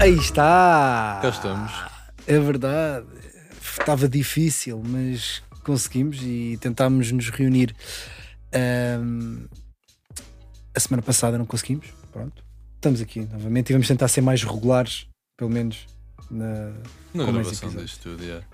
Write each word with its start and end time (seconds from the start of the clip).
Aí 0.00 0.14
está! 0.14 1.18
Cá 1.20 1.28
estamos. 1.28 1.72
É 2.26 2.38
verdade. 2.38 3.06
Estava 3.60 4.08
difícil, 4.08 4.82
mas 4.82 5.42
conseguimos 5.62 6.22
e 6.22 6.56
tentámos 6.58 7.12
nos 7.12 7.28
reunir. 7.28 7.76
Ahm, 8.50 9.44
a 10.74 10.80
semana 10.80 11.02
passada 11.02 11.36
não 11.36 11.44
conseguimos. 11.44 11.88
Pronto. 12.10 12.42
Estamos 12.76 13.02
aqui 13.02 13.20
novamente 13.26 13.68
e 13.68 13.72
vamos 13.74 13.86
tentar 13.86 14.08
ser 14.08 14.22
mais 14.22 14.42
regulares, 14.42 15.06
pelo 15.36 15.50
menos 15.50 15.86
na, 16.30 16.72
Na 17.12 17.24
gravação 17.30 17.68
deste 17.68 18.00
tudo, 18.00 18.24
yeah. 18.24 18.46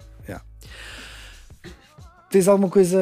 Tens 2.29 2.49
alguma 2.49 2.69
coisa 2.69 2.99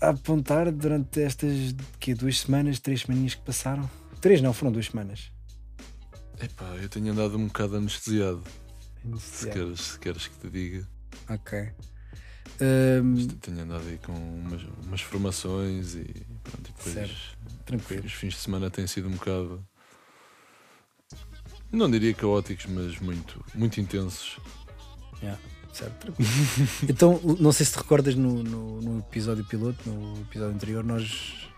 a 0.00 0.10
apontar 0.10 0.70
durante 0.70 1.20
estas 1.20 1.74
que 1.98 2.14
duas 2.14 2.38
semanas, 2.38 2.78
três 2.78 3.00
semaninhas 3.00 3.34
que 3.34 3.42
passaram? 3.42 3.90
Três 4.20 4.40
não, 4.40 4.52
foram 4.52 4.70
duas 4.70 4.86
semanas. 4.86 5.33
Epá, 6.40 6.64
eu 6.80 6.88
tenho 6.88 7.12
andado 7.12 7.36
um 7.36 7.46
bocado 7.46 7.76
anestesiado. 7.76 8.42
Se, 9.18 9.46
Yeah. 9.46 9.64
queres, 9.64 9.80
se 9.80 9.98
queres 9.98 10.26
que 10.28 10.38
te 10.38 10.50
diga. 10.50 10.88
Ok. 11.28 11.70
Ahm, 12.60 13.26
Tenho 13.40 13.60
andado 13.62 13.86
aí 13.88 13.98
com 13.98 14.12
umas, 14.12 14.62
umas 14.84 15.00
formações 15.00 15.94
e 15.94 16.04
pronto. 16.42 16.68
E 16.68 16.72
depois 16.72 16.94
Certo. 16.94 17.38
tranquilo. 17.66 18.04
os 18.06 18.12
fins 18.12 18.34
de 18.34 18.40
semana 18.40 18.70
têm 18.70 18.86
sido 18.86 19.08
um 19.08 19.12
bocado. 19.12 19.66
Não 21.70 21.90
diria 21.90 22.14
caóticos, 22.14 22.66
mas 22.66 22.98
muito, 23.00 23.44
muito 23.54 23.80
intensos. 23.80 24.38
Certo, 25.72 25.98
tranquilo. 26.00 26.28
então, 26.88 27.20
não 27.40 27.50
sei 27.50 27.66
se 27.66 27.72
te 27.72 27.78
recordas 27.78 28.14
no, 28.14 28.42
no, 28.44 28.80
no 28.80 28.98
episódio 29.00 29.44
piloto, 29.44 29.88
no 29.90 30.20
episódio 30.22 30.54
anterior, 30.54 30.84
nós 30.84 31.48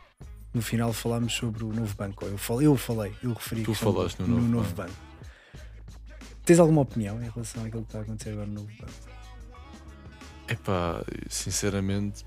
no 0.57 0.63
final 0.63 0.91
falámos 0.91 1.35
sobre 1.35 1.63
o 1.65 1.71
novo 1.71 1.95
banco. 1.95 2.25
Eu 2.25 2.39
falei, 2.39 2.67
eu, 2.67 2.77
falei, 2.79 3.15
eu 3.23 3.35
referi 3.35 3.63
Tu 3.63 3.75
falaste 3.75 4.21
no 4.21 4.41
novo 4.41 4.75
banco. 4.75 4.95
Tens 6.47 6.59
alguma 6.59 6.81
opinião 6.81 7.23
em 7.23 7.29
relação 7.29 7.63
àquilo 7.63 7.83
que 7.83 7.89
está 7.89 7.99
a 7.99 8.03
acontecer 8.03 8.31
agora 8.31 8.47
no 8.47 8.55
novo 8.55 8.73
banco? 8.81 8.93
Epá, 10.49 11.05
sinceramente, 11.29 12.25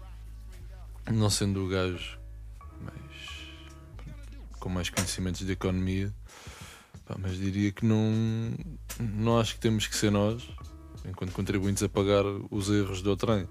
não 1.11 1.27
sendo 1.31 1.65
o 1.65 1.67
gajo 1.67 2.19
mais, 2.79 4.59
com 4.59 4.69
mais 4.69 4.91
conhecimentos 4.91 5.43
de 5.43 5.51
economia, 5.51 6.13
pá, 7.07 7.15
mas 7.17 7.35
diria 7.35 7.71
que 7.71 7.83
não, 7.83 8.53
não 8.99 9.39
acho 9.39 9.55
que 9.55 9.61
temos 9.61 9.87
que 9.87 9.95
ser 9.95 10.11
nós, 10.11 10.47
enquanto 11.03 11.31
contribuintes, 11.31 11.81
a 11.81 11.89
pagar 11.89 12.23
os 12.51 12.69
erros 12.69 13.01
do 13.01 13.17
trem. 13.17 13.47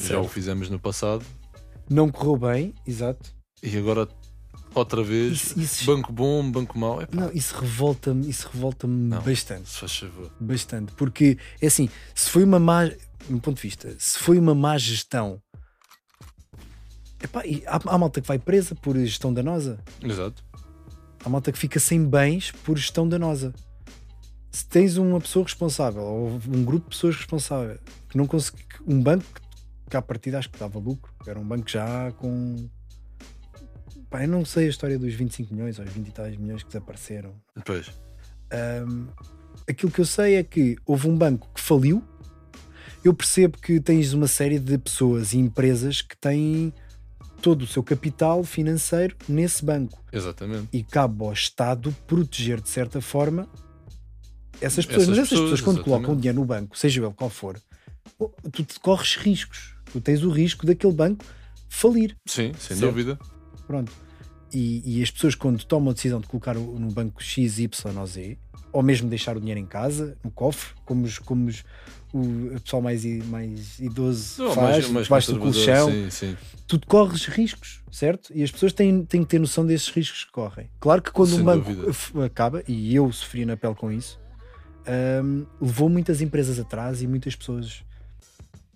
Já 0.00 0.20
o 0.20 0.28
fizemos 0.28 0.70
no 0.70 0.78
passado 0.78 1.24
Não 1.90 2.08
correu 2.08 2.36
bem, 2.36 2.74
exato. 2.86 3.41
E 3.62 3.76
agora 3.76 4.08
outra 4.74 5.02
vez, 5.02 5.54
Isso, 5.56 5.84
banco 5.84 6.12
bom, 6.12 6.50
banco 6.50 6.78
mau. 6.78 7.00
Epá, 7.02 7.14
não, 7.14 7.30
isso 7.32 7.54
revolta-me, 7.56 8.28
isso 8.28 8.48
revolta-me 8.52 9.10
bastante. 9.20 9.68
se 9.68 9.78
faz 9.78 9.96
favor. 9.96 10.30
Bastante. 10.40 10.92
Porque 10.92 11.38
é 11.60 11.66
assim, 11.66 11.88
se 12.14 12.30
foi 12.30 12.44
uma 12.44 12.58
má, 12.58 12.86
do 12.86 13.40
ponto 13.40 13.56
de 13.56 13.62
vista, 13.62 13.94
se 13.98 14.18
foi 14.18 14.38
uma 14.38 14.54
má 14.54 14.76
gestão. 14.78 15.40
Epá, 17.22 17.46
e 17.46 17.62
há, 17.66 17.78
há 17.84 17.98
malta 17.98 18.20
que 18.20 18.26
vai 18.26 18.38
presa 18.38 18.74
por 18.74 18.96
gestão 18.96 19.32
danosa. 19.32 19.78
Exato. 20.02 20.42
Há 21.24 21.28
malta 21.28 21.52
que 21.52 21.58
fica 21.58 21.78
sem 21.78 22.04
bens 22.04 22.50
por 22.64 22.76
gestão 22.76 23.08
danosa. 23.08 23.54
Se 24.50 24.66
tens 24.66 24.96
uma 24.96 25.20
pessoa 25.20 25.44
responsável 25.44 26.02
ou 26.02 26.40
um 26.48 26.64
grupo 26.64 26.90
de 26.90 26.96
pessoas 26.96 27.16
responsável 27.16 27.78
que 28.08 28.18
não 28.18 28.26
consegui, 28.26 28.64
um 28.86 29.00
banco 29.00 29.24
que 29.88 29.96
à 29.96 30.02
partida 30.02 30.38
acho 30.38 30.50
que 30.50 30.58
dava 30.58 30.78
lucro, 30.78 31.12
era 31.26 31.38
um 31.38 31.44
banco 31.46 31.68
já 31.70 32.10
com. 32.12 32.68
Pá, 34.12 34.22
eu 34.24 34.28
não 34.28 34.44
sei 34.44 34.66
a 34.66 34.68
história 34.68 34.98
dos 34.98 35.14
25 35.14 35.54
milhões 35.54 35.78
ou 35.78 35.84
os 35.86 35.90
20 35.90 36.06
e 36.08 36.10
tais 36.12 36.36
milhões 36.36 36.62
que 36.62 36.68
desapareceram. 36.68 37.34
Depois, 37.56 37.90
Um, 38.86 39.06
aquilo 39.66 39.90
que 39.90 39.98
eu 40.02 40.04
sei 40.04 40.34
é 40.34 40.42
que 40.44 40.76
houve 40.84 41.08
um 41.08 41.16
banco 41.16 41.48
que 41.54 41.60
faliu. 41.62 42.04
Eu 43.02 43.14
percebo 43.14 43.56
que 43.56 43.80
tens 43.80 44.12
uma 44.12 44.26
série 44.28 44.58
de 44.58 44.76
pessoas 44.76 45.32
e 45.32 45.38
empresas 45.38 46.02
que 46.02 46.14
têm 46.14 46.70
todo 47.40 47.62
o 47.62 47.66
seu 47.66 47.82
capital 47.82 48.44
financeiro 48.44 49.16
nesse 49.26 49.64
banco 49.64 49.98
exatamente. 50.12 50.68
e 50.70 50.84
cabe 50.84 51.24
ao 51.24 51.32
Estado 51.32 51.90
proteger 52.06 52.60
de 52.60 52.68
certa 52.68 53.00
forma 53.00 53.48
essas 54.60 54.84
pessoas. 54.84 55.04
Essas 55.04 55.08
Mas 55.08 55.18
essas 55.18 55.28
pessoas, 55.30 55.50
pessoas, 55.50 55.60
quando 55.62 55.76
exatamente. 55.78 55.84
colocam 56.04 56.16
dinheiro 56.20 56.38
no 56.40 56.44
banco, 56.44 56.76
seja 56.78 57.02
ele 57.02 57.14
qual 57.14 57.30
for, 57.30 57.58
tu 58.52 58.80
corres 58.82 59.16
riscos. 59.16 59.74
Tu 59.90 59.98
tens 60.00 60.22
o 60.22 60.30
risco 60.30 60.66
daquele 60.66 60.92
banco 60.92 61.24
falir. 61.70 62.14
Sim, 62.26 62.52
sem 62.58 62.76
Certo. 62.76 62.80
dúvida. 62.92 63.18
Pronto. 63.66 63.90
E, 64.52 64.98
e 64.98 65.02
as 65.02 65.10
pessoas, 65.10 65.34
quando 65.34 65.64
tomam 65.64 65.90
a 65.90 65.94
decisão 65.94 66.20
de 66.20 66.26
colocar 66.26 66.56
o- 66.56 66.78
no 66.78 66.88
banco 66.92 67.22
X, 67.22 67.58
Y 67.58 67.96
ou 67.98 68.06
Z, 68.06 68.36
ou 68.70 68.82
mesmo 68.82 69.08
deixar 69.08 69.36
o 69.36 69.40
dinheiro 69.40 69.58
em 69.60 69.66
casa, 69.66 70.16
no 70.22 70.30
cofre, 70.30 70.74
como, 70.84 71.04
os, 71.04 71.18
como 71.18 71.48
os- 71.48 71.64
o 72.12 72.60
pessoal 72.62 72.82
mais, 72.82 73.02
mais 73.26 73.78
idoso 73.78 74.42
Não, 74.42 74.54
faz, 74.54 74.88
mais- 74.90 75.08
mais 75.08 75.26
do 75.26 75.38
colchão, 75.38 75.90
Sim, 75.90 76.10
sim. 76.10 76.36
tu 76.66 76.78
corres 76.86 77.24
riscos, 77.26 77.80
certo? 77.90 78.30
E 78.34 78.42
as 78.42 78.50
pessoas 78.50 78.72
têm, 78.74 79.04
têm 79.06 79.22
que 79.22 79.28
ter 79.30 79.38
noção 79.38 79.64
desses 79.64 79.88
riscos 79.88 80.24
que 80.24 80.32
correm. 80.32 80.68
Claro 80.78 81.00
que 81.00 81.10
quando 81.10 81.30
Sem 81.30 81.40
um 81.40 81.44
banco 81.44 81.72
dúvida. 81.72 82.24
acaba, 82.24 82.62
e 82.68 82.94
eu 82.94 83.10
sofri 83.10 83.46
na 83.46 83.56
pele 83.56 83.74
com 83.74 83.90
isso, 83.90 84.20
hum, 85.24 85.46
levou 85.60 85.88
muitas 85.88 86.20
empresas 86.20 86.58
atrás 86.58 87.00
e 87.02 87.06
muitas 87.06 87.34
pessoas 87.34 87.82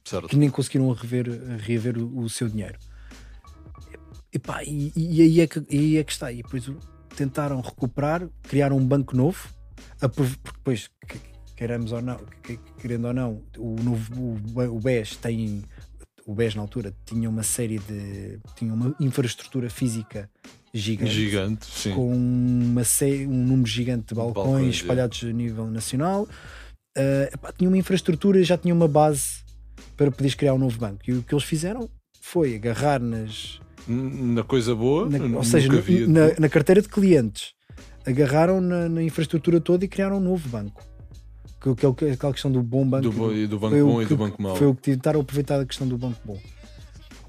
Certo. 0.04 0.28
que 0.28 0.36
nem 0.36 0.48
conseguiram 0.48 0.90
rever, 0.92 1.26
reaver 1.58 1.98
o, 1.98 2.20
o 2.20 2.30
seu 2.30 2.48
dinheiro. 2.48 2.78
E, 4.36 4.38
pá, 4.38 4.62
e, 4.62 4.92
e 4.94 5.22
aí, 5.22 5.40
é 5.40 5.46
que, 5.46 5.62
aí 5.70 5.96
é 5.96 6.04
que 6.04 6.12
está. 6.12 6.30
E 6.30 6.42
depois 6.42 6.70
tentaram 7.16 7.58
recuperar, 7.62 8.28
criaram 8.42 8.76
um 8.76 8.86
banco 8.86 9.16
novo, 9.16 9.48
porque 10.14 10.34
depois, 10.52 10.90
que- 11.08 11.18
queremos 11.56 11.90
ou 11.90 12.02
não, 12.02 12.18
que- 12.42 12.58
querendo 12.78 13.06
ou 13.06 13.14
não, 13.14 13.42
o 13.56 13.76
novo 13.82 14.38
o, 14.54 14.76
o 14.76 14.78
BES 14.78 15.16
tem. 15.16 15.64
O 16.26 16.34
BES 16.34 16.54
na 16.54 16.60
altura 16.60 16.92
tinha 17.06 17.30
uma 17.30 17.42
série 17.42 17.78
de. 17.78 18.38
tinha 18.56 18.74
uma 18.74 18.94
infraestrutura 19.00 19.70
física 19.70 20.28
gigante. 20.74 21.10
Gigante, 21.12 21.64
sim. 21.66 21.94
Com 21.94 22.12
uma 22.14 22.82
um 23.26 23.46
número 23.46 23.66
gigante 23.66 24.08
de 24.08 24.14
balcões, 24.16 24.44
Balcões, 24.44 24.66
é. 24.66 24.78
espalhados 24.78 25.24
a 25.24 25.32
nível 25.32 25.66
nacional. 25.70 26.28
Ah, 26.94 27.30
epá, 27.32 27.52
tinha 27.52 27.70
uma 27.70 27.78
infraestrutura, 27.78 28.42
já 28.44 28.58
tinha 28.58 28.74
uma 28.74 28.88
base 28.88 29.44
para 29.96 30.10
poderes 30.10 30.34
criar 30.34 30.52
um 30.52 30.58
novo 30.58 30.78
banco. 30.78 31.00
E 31.08 31.14
o 31.14 31.22
que 31.22 31.32
eles 31.34 31.44
fizeram 31.44 31.88
foi 32.20 32.54
agarrar 32.56 33.00
nas. 33.00 33.60
Na 33.88 34.42
coisa 34.42 34.74
boa, 34.74 35.08
na- 35.08 35.36
ou 35.38 35.44
seja, 35.44 35.72
havia- 35.72 36.06
na, 36.08 36.32
na 36.38 36.48
carteira 36.48 36.82
de 36.82 36.88
clientes, 36.88 37.52
agarraram 38.06 38.60
na, 38.60 38.88
na 38.88 39.02
infraestrutura 39.02 39.60
toda 39.60 39.84
e 39.84 39.88
criaram 39.88 40.16
um 40.16 40.20
novo 40.20 40.48
banco. 40.48 40.82
Que, 41.60 41.74
que 41.94 42.04
é 42.06 42.12
aquela 42.12 42.32
questão 42.32 42.50
do 42.50 42.62
bom 42.62 42.86
banco. 42.86 43.08
do, 43.10 43.34
e 43.34 43.46
do 43.46 43.58
banco 43.58 43.72
foi 43.74 43.82
o 43.82 43.86
bom 43.86 44.02
e 44.02 44.04
que- 44.04 44.08
do 44.14 44.16
banco 44.16 44.42
mau. 44.42 44.56
Foi 44.56 44.66
o 44.66 44.74
que 44.74 44.82
tentaram 44.82 45.20
aproveitar 45.20 45.58
da 45.58 45.64
questão 45.66 45.86
do 45.86 45.96
banco 45.96 46.18
bom. 46.24 46.38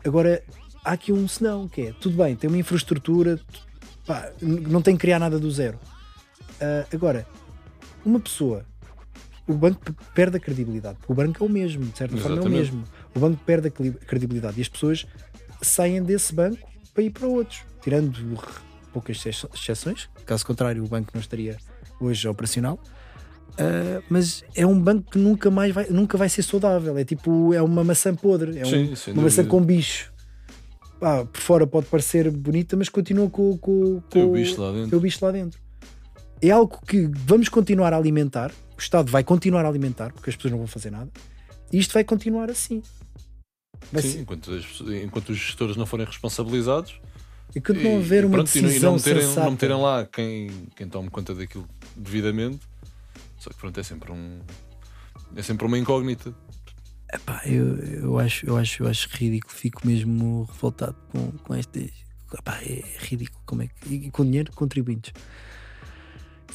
Agora, 0.06 0.44
há 0.84 0.92
aqui 0.92 1.12
um 1.12 1.28
senão, 1.28 1.68
que 1.68 1.82
é, 1.82 1.94
tudo 2.00 2.18
bem, 2.18 2.36
tem 2.36 2.50
uma 2.50 2.58
infraestrutura, 2.58 3.40
pá, 4.06 4.32
não 4.42 4.82
tem 4.82 4.96
que 4.96 5.02
criar 5.02 5.20
nada 5.20 5.40
do 5.40 5.50
zero. 5.52 5.80
Ah, 6.62 6.86
agora, 6.94 7.26
uma 8.06 8.20
pessoa, 8.20 8.64
o 9.48 9.54
banco 9.54 9.80
perde 10.14 10.38
a 10.38 10.40
credibilidade, 10.40 10.98
porque 11.00 11.12
o 11.12 11.16
banco 11.16 11.44
é 11.44 11.48
o 11.48 11.50
mesmo, 11.50 11.86
de 11.86 11.98
certa 11.98 12.18
forma 12.18 12.38
é 12.38 12.40
o 12.40 12.42
Exatamente. 12.42 12.72
mesmo. 12.74 12.84
O 13.16 13.20
banco 13.20 13.40
perde 13.46 13.68
a 13.70 13.72
credibilidade 14.06 14.60
e 14.60 14.62
as 14.62 14.68
pessoas 14.70 15.06
saem 15.62 16.02
desse 16.04 16.34
banco 16.34 16.68
para 16.94 17.04
ir 17.04 17.10
para 17.12 17.28
outros, 17.28 17.60
tirando 17.82 18.40
poucas 18.94 19.24
exce- 19.26 19.48
exceções, 19.54 20.10
caso 20.26 20.46
contrário, 20.46 20.84
o 20.84 20.88
banco 20.88 21.12
não 21.14 21.22
estaria 21.22 21.58
hoje 22.00 22.28
operacional. 22.28 22.80
Uh, 23.60 24.04
mas 24.08 24.44
é 24.56 24.66
um 24.68 24.80
banco 24.80 25.10
que 25.12 25.18
nunca 25.18 25.50
mais 25.50 25.74
vai, 25.74 25.88
nunca 25.90 26.16
vai 26.18 26.30
ser 26.30 26.44
saudável. 26.44 26.96
É 26.98 27.04
tipo, 27.04 27.54
é 27.56 27.62
uma 27.62 27.84
maçã 27.84 28.14
podre, 28.14 28.60
é 28.60 28.62
um- 28.62 28.70
Sim, 28.70 28.96
sem 28.96 29.14
uma 29.14 29.24
maçã 29.24 29.44
com 29.44 29.60
bicho. 29.64 30.14
Pá, 31.00 31.26
por 31.26 31.40
fora 31.42 31.66
pode 31.68 31.88
parecer 31.88 32.30
bonita, 32.30 32.76
mas 32.78 32.88
continua 32.90 33.28
com, 33.30 33.58
com, 33.58 34.00
Tem 34.10 34.24
o 34.24 34.28
com- 34.28 34.34
bicho 34.34 34.62
lá 34.62 34.72
tem 34.72 34.82
dentro. 34.84 34.98
o 34.98 35.02
bicho 35.02 35.26
lá 35.26 35.32
dentro. 35.32 35.60
É 36.40 36.52
algo 36.52 36.80
que 36.88 37.10
vamos 37.16 37.50
continuar 37.50 37.94
a 37.94 37.98
alimentar, 37.98 38.52
o 38.78 38.80
Estado 38.80 39.12
vai 39.12 39.24
continuar 39.24 39.66
a 39.66 39.68
alimentar, 39.70 40.12
porque 40.14 40.30
as 40.30 40.36
pessoas 40.36 40.52
não 40.52 40.60
vão 40.60 40.68
fazer 40.68 40.92
nada, 40.92 41.10
e 41.74 41.80
isto 41.80 41.94
vai 41.94 42.04
continuar 42.04 42.52
assim. 42.52 42.84
Vai 43.92 44.02
Sim, 44.02 44.20
enquanto, 44.22 44.52
enquanto 45.04 45.30
os 45.30 45.38
gestores 45.38 45.76
não 45.78 45.86
forem 45.86 46.06
responsabilizados 46.06 47.00
enquanto 47.56 47.78
não 47.82 47.92
e- 47.92 47.96
haver 47.98 48.24
e 48.24 48.26
uma 48.26 48.34
pronto, 48.36 48.48
não- 48.56 48.62
e 48.62 48.64
decisão 48.68 48.92
não 48.92 48.98
meterem, 48.98 49.22
sensata. 49.22 49.44
não 49.46 49.52
meterem 49.52 49.78
lá 49.82 50.06
quem, 50.06 50.50
quem 50.76 50.88
tome 50.90 51.10
conta 51.10 51.34
daquilo 51.34 51.68
devidamente. 51.96 52.60
Só 53.40 53.50
que 53.50 53.56
pronto, 53.58 53.80
é 53.80 53.84
sempre 53.84 54.12
um. 54.12 54.40
É 55.36 55.42
sempre 55.42 55.66
uma 55.66 55.78
incógnita. 55.78 56.34
Epá, 57.14 57.42
eu, 57.46 57.78
eu, 57.78 58.20
acho, 58.20 58.46
eu, 58.46 58.58
acho, 58.58 58.84
eu 58.84 58.88
acho 58.88 59.08
ridículo, 59.12 59.54
fico 59.54 59.86
mesmo 59.88 60.44
revoltado 60.52 60.96
com, 61.10 61.32
com 61.32 61.54
estas. 61.56 61.90
Epá, 62.38 62.60
é 62.62 62.84
ridículo 63.00 63.42
como 63.46 63.62
é 63.62 63.68
que. 63.68 63.94
E 63.94 64.12
com 64.12 64.26
dinheiro 64.26 64.50
de 64.52 64.56
contribuintes. 64.58 65.14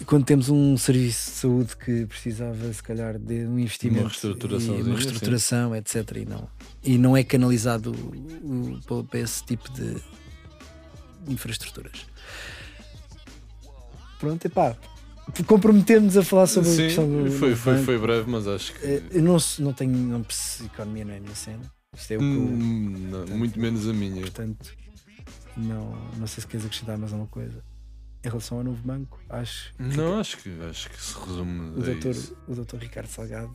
E 0.00 0.04
quando 0.04 0.24
temos 0.24 0.48
um 0.48 0.76
serviço 0.76 1.30
de 1.30 1.36
saúde 1.36 1.76
que 1.76 2.06
precisava, 2.06 2.72
se 2.72 2.82
calhar, 2.82 3.18
de 3.18 3.44
um 3.46 3.58
investimento 3.58 4.00
Uma 4.02 4.08
reestruturação, 4.08 4.78
e 4.78 4.82
uma 4.82 4.94
reestruturação, 4.96 5.76
etc. 5.76 6.16
E 6.16 6.24
não, 6.24 6.48
e 6.82 6.98
não 6.98 7.16
é 7.16 7.22
canalizado 7.22 7.92
para- 9.08 9.20
esse 9.20 9.44
tipo 9.44 9.70
de 9.72 9.96
infraestruturas. 11.28 12.06
Pronto, 14.18 14.44
epá, 14.44 14.76
comprometemos 15.46 16.16
a 16.16 16.22
falar 16.24 16.46
sobre 16.46 16.70
a 16.70 16.72
Sim, 16.72 16.82
questão 16.84 17.08
do. 17.08 17.30
foi, 17.32 17.54
foi, 17.54 17.82
foi 17.84 17.98
breve, 17.98 18.28
mas 18.30 18.46
acho 18.48 18.72
que. 18.74 18.84
Eh, 18.86 19.02
Eu 19.12 19.22
não, 19.22 19.36
não 19.60 19.72
tenho. 19.72 19.92
Não, 19.96 20.24
economia 20.64 21.04
não 21.04 21.12
é 21.12 21.18
a 21.18 21.20
minha 21.20 21.34
cena. 21.34 21.62
Isto 21.96 22.12
é 22.12 22.16
o 22.16 22.20
que 22.20 22.24
eu. 22.24 22.30
Hum, 22.30 23.08
não, 23.10 23.36
muito 23.36 23.58
menos 23.60 23.86
a 23.88 23.92
minha. 23.92 24.22
Portanto, 24.22 24.72
não, 25.56 25.92
não 26.16 26.26
sei 26.26 26.40
se 26.40 26.46
queres 26.46 26.64
acrescentar 26.66 26.96
mais 26.98 27.12
alguma 27.12 27.28
coisa. 27.28 27.62
Em 28.24 28.28
relação 28.28 28.58
ao 28.58 28.64
novo 28.64 28.80
banco, 28.86 29.20
acho 29.28 29.74
que 29.74 29.82
Não, 29.82 30.18
acho 30.20 30.38
que, 30.38 30.48
acho 30.70 30.88
que 30.90 31.02
se 31.02 31.14
resume. 31.18 31.70
o 31.70 31.82
doutor, 31.82 32.10
isso. 32.12 32.36
o 32.46 32.54
doutor 32.54 32.80
Ricardo 32.80 33.08
Salgado 33.08 33.52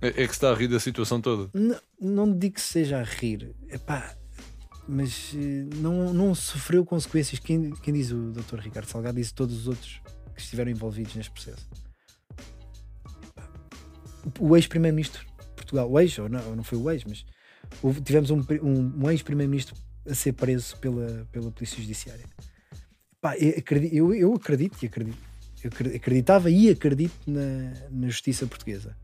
É, 0.00 0.08
é 0.08 0.12
que 0.26 0.32
está 0.32 0.50
a 0.50 0.54
rir 0.54 0.68
da 0.68 0.80
situação 0.80 1.20
toda. 1.20 1.50
não, 1.52 1.80
não 2.00 2.38
digo 2.38 2.54
que 2.54 2.62
seja 2.62 2.98
a 2.98 3.02
rir, 3.02 3.54
epá, 3.68 4.16
mas 4.88 5.32
eh, 5.34 5.66
não, 5.76 6.14
não 6.14 6.34
sofreu 6.34 6.84
consequências. 6.84 7.38
Quem, 7.38 7.70
quem 7.76 7.92
diz 7.94 8.10
o 8.10 8.30
doutor 8.32 8.58
Ricardo 8.60 8.86
Salgado 8.88 9.16
diz 9.18 9.30
todos 9.32 9.54
os 9.54 9.68
outros 9.68 10.00
que 10.34 10.40
estiveram 10.40 10.70
envolvidos 10.70 11.14
neste 11.14 11.30
processo. 11.30 11.68
O 14.38 14.56
ex-primeiro-ministro 14.56 15.24
de 15.24 15.46
Portugal, 15.56 15.90
o 15.90 15.98
ex, 16.00 16.18
ou 16.18 16.28
não, 16.28 16.56
não 16.56 16.62
foi 16.64 16.78
o 16.78 16.90
ex, 16.90 17.04
mas 17.04 17.24
houve- 17.82 18.00
tivemos 18.00 18.30
um, 18.30 18.40
um, 18.62 19.04
um 19.04 19.10
ex-primeiro-ministro 19.10 19.74
a 20.08 20.14
ser 20.14 20.32
preso 20.32 20.76
pela, 20.78 21.26
pela 21.30 21.50
Polícia 21.50 21.80
Judiciária. 21.80 22.24
Pá, 23.20 23.36
eu, 23.36 23.58
acredito, 23.58 23.94
eu, 23.94 24.14
eu 24.14 24.34
acredito 24.34 24.76
e 24.82 24.86
acredito. 24.86 25.18
Eu 25.62 25.70
acre- 25.72 25.96
acreditava 25.96 26.50
e 26.50 26.70
acredito 26.70 27.12
na, 27.26 27.72
na 27.90 28.06
justiça 28.08 28.46
portuguesa. 28.46 28.96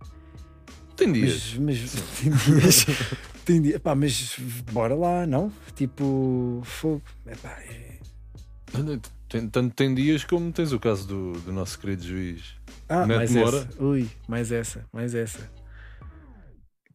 Tem 0.97 1.13
dias. 1.13 1.55
Mas, 1.59 1.79
mas 1.79 1.93
tem 2.23 2.33
dias. 2.33 2.87
tem 3.45 3.63
dias. 3.63 3.79
Pá, 3.81 3.95
mas 3.95 4.37
bora 4.73 4.95
lá, 4.95 5.27
não? 5.27 5.53
Tipo, 5.75 6.63
fogo. 6.65 7.03
Epá, 7.27 7.51
é- 7.61 7.99
Tem, 9.29 9.49
tanto 9.49 9.75
tem 9.75 9.95
dias 9.95 10.25
como 10.25 10.51
tens 10.53 10.73
o 10.73 10.79
caso 10.81 11.07
do, 11.07 11.33
do 11.41 11.53
nosso 11.53 11.79
querido 11.79 12.03
juiz. 12.07 12.55
Ah, 12.89 13.05
Neto 13.05 13.17
mais 13.19 13.31
Moura. 13.33 13.57
essa. 13.59 13.83
Ui, 13.85 14.09
mais 14.29 14.53
essa, 14.53 14.85
mais 14.93 15.15
essa. 15.15 15.51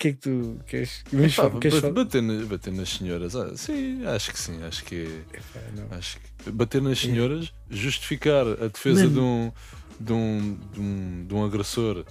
O 0.02 0.04
que 0.04 0.08
é 0.08 0.12
que 0.14 0.18
tu 0.18 0.60
queres? 0.66 1.04
Vamos 1.14 1.36
queres 1.60 1.76
ba- 1.76 1.82
falar? 1.82 1.94
bater, 1.94 2.22
na- 2.24 2.46
bater 2.46 2.74
nas 2.74 2.90
senhoras. 2.90 3.36
Ah, 3.36 3.56
sim, 3.56 4.04
acho 4.08 4.32
que 4.34 4.40
sim. 4.40 4.64
Acho 4.64 4.84
que 4.84 4.96
é. 5.32 5.38
Epá. 5.38 5.96
Acho 5.96 6.18
que 6.44 6.50
bater 6.52 6.82
nas 6.82 6.98
senhoras, 7.00 7.54
justificar 7.70 8.48
a 8.48 8.68
defesa 8.68 9.08
de 9.08 9.20
um, 9.20 9.52
de, 10.00 10.12
um, 10.12 10.60
de, 10.74 10.80
um, 10.80 11.26
de 11.28 11.34
um 11.36 11.46
agressor 11.46 12.04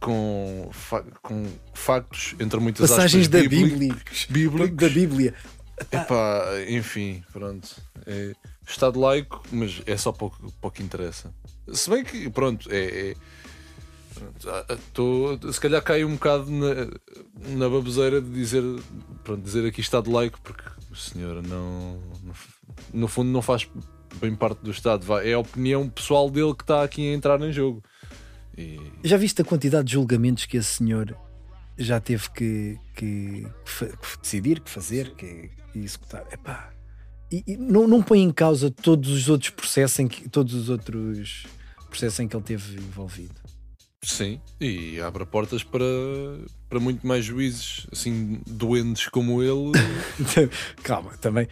com, 0.00 0.68
fa- 0.72 1.04
com 1.22 1.46
factos, 1.74 2.34
entre 2.40 2.58
muitas 2.58 2.90
Passagens 2.90 3.26
aspas, 3.28 3.42
da 3.42 3.48
bíbli- 3.48 3.70
Bíblia. 3.70 3.96
bíblicos. 4.28 4.76
Da 4.76 4.88
Bíblia. 4.88 5.34
Epá, 5.92 6.44
enfim, 6.68 7.22
pronto. 7.32 7.68
É 8.04 8.32
Estado 8.68 8.98
laico, 8.98 9.44
mas 9.52 9.80
é 9.86 9.96
só 9.96 10.10
para 10.10 10.26
o, 10.26 10.30
que- 10.30 10.42
para 10.60 10.68
o 10.68 10.70
que 10.72 10.82
interessa. 10.82 11.32
Se 11.72 11.88
bem 11.88 12.02
que, 12.02 12.28
pronto, 12.30 12.68
é. 12.68 13.10
é- 13.10 13.14
pronto, 14.18 14.50
ah, 14.50 14.66
ah, 14.68 15.52
se 15.52 15.60
calhar 15.60 15.82
cai 15.82 16.04
um 16.04 16.14
bocado 16.14 16.50
na, 16.50 16.74
na 17.56 17.68
baboseira 17.68 18.20
de 18.20 18.30
dizer, 18.30 18.62
pronto, 19.22 19.42
dizer 19.42 19.66
aqui 19.66 19.80
Estado 19.80 20.10
laico, 20.10 20.40
porque 20.42 20.64
o 20.90 20.96
senhor 20.96 21.42
não. 21.42 22.00
no- 22.92 23.08
fundo, 23.08 23.30
não 23.30 23.42
faz 23.42 23.68
bem 24.20 24.34
parte 24.34 24.60
do 24.62 24.70
Estado. 24.70 25.04
É 25.20 25.34
a 25.34 25.38
opinião 25.38 25.88
pessoal 25.88 26.30
dele 26.30 26.54
que 26.54 26.62
está 26.62 26.82
aqui 26.82 27.10
a 27.10 27.14
entrar 27.14 27.40
em 27.40 27.52
jogo. 27.52 27.82
E, 28.56 28.80
Já 29.04 29.16
viste 29.16 29.42
a 29.42 29.44
quantidade 29.44 29.86
de 29.86 29.92
julgamentos 29.92 30.46
que 30.46 30.56
esse 30.56 30.76
senhor 30.78 31.14
já 31.76 32.00
teve 32.00 32.30
que, 32.30 32.78
que 32.94 33.46
que 33.74 34.18
decidir, 34.22 34.60
que 34.60 34.70
fazer, 34.70 35.14
que, 35.14 35.50
que 35.72 35.78
executar? 35.78 36.24
Epá. 36.32 36.72
E, 37.30 37.42
e 37.46 37.56
não, 37.56 37.86
não 37.86 38.02
põe 38.02 38.22
em 38.22 38.30
causa 38.30 38.70
todos 38.70 39.10
os 39.10 39.28
outros 39.28 39.50
processos 39.50 39.98
em 39.98 40.08
que 40.08 40.28
todos 40.28 40.54
os 40.54 40.68
outros 40.70 41.44
processos 41.90 42.20
em 42.20 42.28
que 42.28 42.34
ele 42.36 42.44
teve 42.44 42.78
envolvido. 42.78 43.34
Sim, 44.08 44.40
e 44.60 45.00
abre 45.00 45.24
portas 45.26 45.62
para, 45.62 45.84
para 46.68 46.78
muito 46.80 47.06
mais 47.06 47.24
juízes 47.24 47.86
assim 47.92 48.40
doentes 48.46 49.08
como 49.08 49.42
ele. 49.42 49.72
Calma, 50.82 51.12
também. 51.18 51.48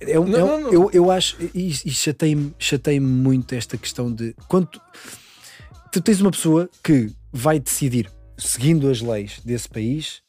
É 0.00 0.18
um- 0.18 0.24
Não, 0.26 0.38
é 0.38 0.44
um- 0.44 0.48
não, 0.48 0.60
não. 0.60 0.72
Eu, 0.72 0.90
eu 0.92 1.10
acho, 1.10 1.36
e, 1.54 1.68
e 1.68 1.90
chatei-me 1.90 2.54
chatei 2.58 2.98
muito 3.00 3.54
esta 3.54 3.76
questão 3.76 4.12
de 4.12 4.34
quando 4.48 4.66
tu, 4.68 4.80
tu 5.92 6.00
tens 6.00 6.20
uma 6.20 6.30
pessoa 6.30 6.68
que 6.82 7.12
vai 7.32 7.58
decidir, 7.60 8.10
seguindo 8.38 8.88
as 8.88 9.00
leis 9.02 9.40
desse 9.44 9.68
país, 9.68 10.22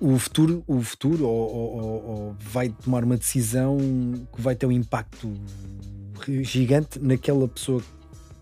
o 0.00 0.18
futuro, 0.18 0.62
o 0.66 0.80
futuro 0.82 1.26
ou- 1.26 1.54
ou- 1.54 2.04
ou 2.06 2.36
vai 2.40 2.68
tomar 2.68 3.04
uma 3.04 3.16
decisão 3.16 3.76
que 4.34 4.40
vai 4.40 4.54
ter 4.54 4.66
um 4.66 4.72
impacto 4.72 5.32
gigante 6.42 6.98
naquela 6.98 7.46
pessoa 7.48 7.82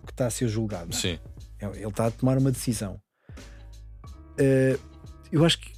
que 0.07 0.13
está 0.13 0.27
a 0.27 0.31
ser 0.31 0.49
julgada. 0.49 0.93
Sim. 0.93 1.19
Ele 1.61 1.87
está 1.87 2.07
a 2.07 2.11
tomar 2.11 2.39
uma 2.39 2.51
decisão. 2.51 2.99
Eh, 4.39 4.79
eu 5.31 5.45
acho 5.45 5.59
que 5.61 5.71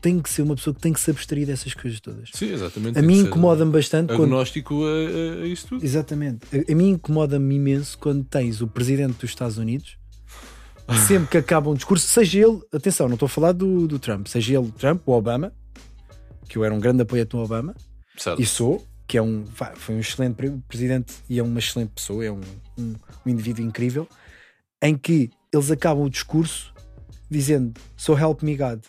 tem 0.00 0.20
que 0.20 0.30
ser 0.30 0.42
uma 0.42 0.54
pessoa 0.56 0.72
que 0.74 0.80
tem 0.80 0.92
que 0.92 1.00
se 1.00 1.10
abstrair 1.10 1.46
dessas 1.46 1.74
coisas 1.74 2.00
todas. 2.00 2.30
Sim, 2.32 2.52
exatamente. 2.52 2.98
A 2.98 3.02
mim 3.02 3.18
incomoda-me 3.20 3.70
bastante 3.72 4.08
quando. 4.08 4.22
Agnóstico 4.24 4.84
a, 4.84 4.88
a- 4.88 5.42
a 5.42 5.46
isso 5.46 5.66
tudo. 5.68 5.84
Exatamente. 5.84 6.40
A, 6.56 6.72
a 6.72 6.74
mim 6.74 6.90
incomoda-me 6.90 7.54
imenso 7.56 7.98
quando 7.98 8.24
tens 8.24 8.60
o 8.60 8.66
presidente 8.68 9.14
dos 9.20 9.30
Estados 9.30 9.58
Unidos, 9.58 9.98
sempre 11.06 11.28
que 11.28 11.36
acaba 11.36 11.68
um 11.70 11.74
discurso, 11.74 12.06
seja 12.06 12.38
ele, 12.46 12.60
atenção, 12.72 13.08
não 13.08 13.14
estou 13.14 13.26
a 13.26 13.28
falar 13.28 13.52
do, 13.52 13.86
do 13.88 13.98
Trump, 13.98 14.26
seja 14.26 14.58
ele 14.58 14.70
Trump 14.72 15.02
ou 15.06 15.16
Obama, 15.16 15.52
que 16.48 16.56
eu 16.56 16.64
era 16.64 16.72
um 16.74 16.80
grande 16.80 17.02
apoiante 17.02 17.30
do 17.30 17.38
Obama, 17.38 17.74
Certo. 18.16 18.40
e 18.40 18.46
sou, 18.46 18.86
que 19.06 19.18
é 19.18 19.22
um, 19.22 19.44
foi 19.76 19.94
um 19.96 20.00
excelente 20.00 20.34
pre- 20.34 20.58
presidente 20.68 21.14
e 21.28 21.38
é 21.38 21.42
uma 21.42 21.58
excelente 21.58 21.90
pessoa, 21.94 22.24
é 22.24 22.30
um, 22.30 22.40
um, 22.78 22.94
um 23.24 23.30
indivíduo 23.30 23.64
incrível, 23.64 24.08
em 24.82 24.96
que 24.96 25.30
eles 25.52 25.70
acabam 25.70 26.04
o 26.04 26.10
discurso 26.10 26.72
dizendo 27.30 27.72
So 27.96 28.16
help 28.18 28.42
me 28.42 28.56
God. 28.56 28.84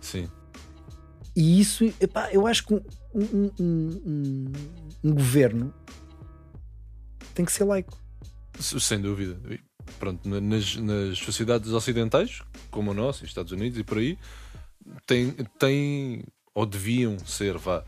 Sim. 0.00 0.28
E 1.34 1.60
isso, 1.60 1.84
epá, 2.00 2.30
eu 2.32 2.46
acho 2.46 2.66
que 2.66 2.74
um, 2.74 2.80
um- 3.14 3.50
um- 3.60 4.52
um- 5.04 5.12
governo 5.14 5.72
tem 7.34 7.44
que 7.44 7.52
ser 7.52 7.64
laico. 7.64 7.98
Sem 8.58 9.00
dúvida. 9.00 9.38
Pronto, 9.98 10.26
na- 10.28 10.40
nas, 10.40 10.76
nas 10.76 11.18
sociedades 11.18 11.70
ocidentais, 11.72 12.40
como 12.70 12.90
a 12.90 12.94
nossa, 12.94 13.22
os 13.24 13.28
Estados 13.28 13.52
Unidos 13.52 13.78
e 13.78 13.84
por 13.84 13.98
aí, 13.98 14.18
tem, 15.06 15.32
tem 15.58 16.24
ou 16.54 16.64
deviam 16.64 17.18
ser, 17.18 17.58
vá, 17.58 17.84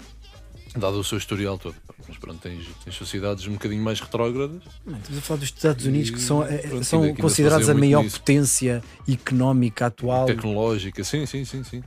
dado 0.79 0.99
o 0.99 1.05
seu 1.05 1.19
historial 1.19 1.59
todo. 1.59 1.75
Mas 2.09 2.17
pronto, 2.17 2.39
tens, 2.41 2.67
tens 2.85 2.95
sociedades 2.97 3.47
um 3.47 3.53
bocadinho 3.53 3.83
mais 3.83 4.01
retrógradas. 4.01 4.63
Estamos 4.87 5.19
a 5.19 5.21
falar 5.21 5.41
dos 5.41 5.49
Estados 5.49 5.85
Unidos 5.87 6.11
que 6.11 6.21
são, 6.21 6.43
eh, 6.45 6.59
Pronto, 6.59 6.85
são 6.85 7.01
ainda- 7.01 7.11
ainda 7.13 7.23
considerados 7.23 7.67
fazia 7.67 7.75
a 7.79 7.79
maior 7.85 8.03
nisso. 8.05 8.19
potência 8.21 8.83
económica 9.09 9.87
atual. 9.87 10.27
Tecnológica, 10.27 11.03
sim, 11.05 11.27
sim, 11.27 11.45
sim, 11.45 11.63
sim. 11.65 11.83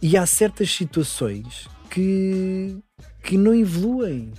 E 0.00 0.16
há 0.16 0.26
certas 0.26 0.70
situações 0.70 1.68
que, 1.90 2.76
que 3.22 3.36
não 3.36 3.54
evoluem. 3.54 4.32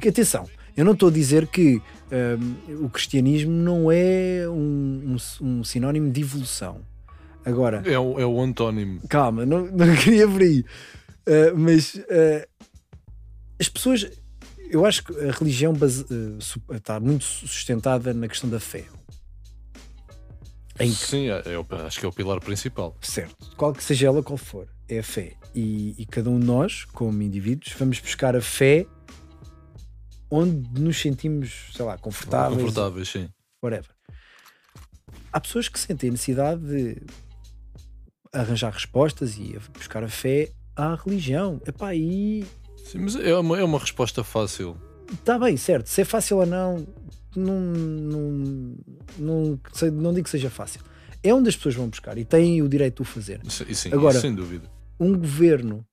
Que, 0.00 0.08
Atenção, 0.08 0.48
eu 0.76 0.84
não 0.84 0.92
estou 0.92 1.08
a 1.10 1.12
dizer 1.12 1.46
que 1.46 1.80
hum, 2.12 2.84
o 2.84 2.90
cristianismo 2.90 3.52
não 3.52 3.90
é 3.92 4.48
um, 4.48 5.16
um- 5.40 5.46
um 5.46 5.64
sinónimo 5.64 6.10
de 6.10 6.20
evolução. 6.22 6.80
Agora, 7.44 7.82
É 7.86 7.98
o, 7.98 8.18
é 8.20 8.26
o 8.26 8.40
antónimo. 8.40 9.00
calma, 9.08 9.46
não, 9.46 9.66
não 9.66 9.94
queria 9.96 10.26
por 10.28 10.40
aí. 10.42 10.64
Uh, 11.26 11.56
mas 11.56 11.94
uh, 11.94 12.46
as 13.60 13.68
pessoas, 13.68 14.10
eu 14.70 14.84
acho 14.86 15.04
que 15.04 15.12
a 15.28 15.30
religião 15.32 15.72
base- 15.72 16.06
su- 16.40 16.62
está 16.72 16.98
muito 16.98 17.24
sustentada 17.24 18.12
na 18.14 18.26
questão 18.26 18.48
da 18.48 18.58
fé. 18.58 18.84
Que 20.76 20.88
Sim, 20.88 21.28
é, 21.28 21.42
é 21.52 21.58
o- 21.58 21.66
acho 21.86 22.00
que 22.00 22.06
é 22.06 22.08
o 22.08 22.12
pilar 22.12 22.40
principal. 22.40 22.96
Certo, 23.02 23.54
qual 23.56 23.72
que 23.74 23.84
seja 23.84 24.06
ela 24.06 24.22
qual 24.22 24.38
for, 24.38 24.66
é 24.88 24.98
a 25.00 25.02
fé. 25.02 25.34
E, 25.54 25.94
e 26.00 26.06
cada 26.06 26.30
um 26.30 26.40
de 26.40 26.46
nós, 26.46 26.84
como 26.86 27.20
indivíduos, 27.22 27.72
vamos 27.78 27.98
buscar 28.00 28.34
a 28.34 28.40
fé 28.40 28.86
onde 30.30 30.80
nos 30.80 30.98
sentimos, 30.98 31.70
sei 31.74 31.84
lá, 31.84 31.98
confortáveis, 31.98 32.60
Confortáveis, 32.62 33.08
sim. 33.08 33.28
whatever. 33.62 33.90
Há 35.32 35.40
pessoas 35.40 35.68
que 35.68 35.78
sentem 35.78 36.08
a 36.08 36.12
necessidade 36.12 36.62
de 36.64 37.02
arranjar 38.32 38.72
respostas 38.72 39.36
e 39.36 39.58
buscar 39.72 40.02
a 40.04 40.08
fé 40.08 40.50
à 40.76 40.94
religião. 40.94 41.60
Epá, 41.66 41.94
e 41.94 42.46
Sim, 42.84 42.98
mas 42.98 43.16
é 43.16 43.36
uma, 43.36 43.58
é 43.58 43.64
uma 43.64 43.78
resposta 43.78 44.22
fácil. 44.24 44.76
está 45.12 45.38
bem, 45.38 45.56
certo, 45.56 45.86
se 45.88 46.00
é 46.00 46.04
fácil 46.04 46.38
ou 46.38 46.46
não, 46.46 46.86
não, 47.36 47.60
não, 47.60 48.76
não, 49.18 49.60
sei- 49.72 49.90
não 49.90 50.12
digo 50.12 50.24
que 50.24 50.30
seja 50.30 50.50
fácil. 50.50 50.80
É 51.22 51.32
onde 51.34 51.48
as 51.48 51.56
pessoas 51.56 51.74
vão 51.74 51.88
buscar 51.88 52.16
e 52.18 52.24
têm 52.24 52.62
o 52.62 52.68
direito 52.68 52.96
de 52.96 53.02
o 53.02 53.04
fazer. 53.04 53.40
Sim, 53.48 53.74
sim, 53.74 53.92
Agora- 53.92 54.18
sem 54.20 54.34
dúvida. 54.34 54.68
um 54.98 55.12
governo, 55.16 55.84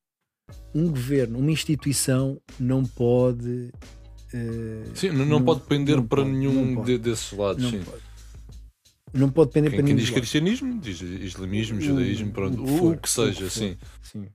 um 0.73 0.87
governo, 0.89 1.37
uma 1.39 1.51
instituição 1.51 2.39
não 2.59 2.83
pode. 2.83 3.71
eh, 4.33 4.83
Sim, 4.95 5.09
não, 5.11 5.25
não 5.25 5.43
pode 5.43 5.61
pender 5.61 6.01
para 6.01 6.23
pode, 6.23 6.29
nenhum 6.35 6.81
de- 6.83 6.97
desses 6.97 7.31
lados. 7.33 7.61
não 7.63 7.69
sim. 7.71 7.81
pode. 7.83 8.07
Não 9.13 9.29
pode 9.29 9.49
depender 9.49 9.69
Quem, 9.69 9.79
para 9.79 9.87
quem 9.87 9.95
diz 9.95 10.09
cristianismo, 10.09 10.79
diz 10.79 11.01
islamismo, 11.01 11.77
O- 11.77 11.81
judaísmo, 11.81 12.31
pronto, 12.31 12.61
o 12.61 12.65
que 12.65 12.77
for, 12.77 12.93
o 12.95 12.97
que 12.97 13.09
seja, 13.09 13.45
o 13.45 13.47
que 13.47 13.53
sim. 13.53 13.77
Sim. 14.03 14.25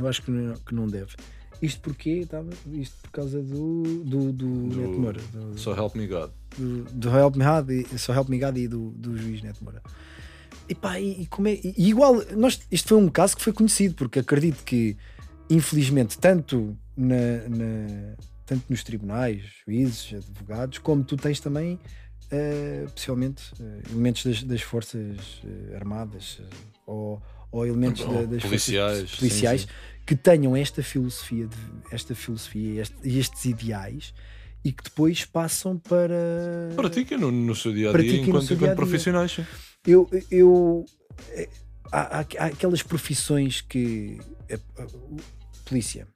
Eu 0.00 0.08
acho 0.08 0.22
que 0.22 0.30
não, 0.30 0.54
que 0.56 0.74
não 0.74 0.86
deve. 0.86 1.14
Isto 1.62 1.80
porquê? 1.82 2.24
Tava, 2.28 2.48
isto 2.72 2.96
por 3.02 3.10
causa 3.10 3.42
do, 3.42 3.82
do, 4.04 4.32
do, 4.32 4.68
Do- 4.68 4.76
Neto 4.80 4.98
Moura. 4.98 5.20
Do, 5.32 5.58
So 5.58 5.74
help 5.74 5.94
me 5.94 6.06
God. 6.06 6.30
do, 6.56 6.84
do 6.84 7.08
Help 7.10 7.36
Me 7.36 7.44
God 7.44 7.70
e, 7.70 7.98
só 7.98 8.14
Help 8.14 8.28
Me 8.30 8.38
God 8.38 8.56
e 8.56 8.66
do, 8.66 8.90
do 8.92 9.16
juiz 9.16 9.42
Neto 9.42 9.62
Moura. 9.62 9.82
E 10.68 10.74
pá, 10.74 10.98
e, 10.98 11.22
e 11.22 11.26
como 11.26 11.48
é, 11.48 11.60
e 11.62 11.88
igual, 11.90 12.14
nós, 12.36 12.60
isto 12.72 12.88
foi 12.88 12.98
um 12.98 13.08
caso 13.08 13.36
que 13.36 13.42
foi 13.42 13.52
conhecido, 13.52 13.94
porque 13.94 14.20
acredito 14.20 14.62
que, 14.64 14.96
infelizmente, 15.50 16.16
tanto, 16.18 16.76
na, 16.96 17.48
na- 17.48 18.14
tanto 18.46 18.64
nos 18.70 18.82
tribunais, 18.82 19.42
juízes, 19.66 20.14
advogados, 20.14 20.78
como 20.78 21.04
tu 21.04 21.16
tens 21.16 21.40
também, 21.40 21.78
eh, 22.30 22.86
possivelmente, 22.94 23.52
eh, 23.60 23.82
elementos 23.90 24.24
das, 24.24 24.42
das 24.44 24.62
forças 24.62 25.42
eh, 25.44 25.76
armadas 25.76 26.40
ou, 26.86 27.20
ou 27.52 27.66
elementos 27.66 28.02
Ou 28.02 28.12
da- 28.14 28.22
das 28.34 28.42
policiais, 28.42 28.98
forças 28.98 29.10
sim, 29.10 29.16
policiais 29.18 29.60
sim. 29.62 29.68
que 30.06 30.14
tenham 30.16 30.56
esta 30.56 30.82
filosofia, 30.82 31.46
de, 31.46 31.56
esta 31.90 32.14
filosofia 32.14 32.70
e 32.74 32.78
este- 32.78 33.18
estes 33.18 33.44
ideais 33.44 34.14
e 34.64 34.72
que 34.72 34.84
depois 34.84 35.24
passam 35.24 35.78
para 35.78 36.70
Pratica 36.76 37.16
no, 37.16 37.30
no 37.32 37.54
seu 37.54 37.72
dia 37.72 37.88
a 37.90 37.92
dia 37.92 37.98
Pratica 37.98 38.16
no 38.22 38.28
enquanto, 38.28 38.46
seu 38.46 38.56
enquanto 38.56 38.76
profissionais. 38.76 39.38
eu, 39.86 40.08
eu 40.30 40.84
eh, 41.30 41.48
há, 41.90 42.20
há- 42.20 42.26
há 42.38 42.44
aquelas 42.46 42.82
profissões 42.82 43.60
que 43.62 44.18
a, 44.50 44.82
a- 44.82 44.86
o- 44.86 45.16
polícia 45.64 46.06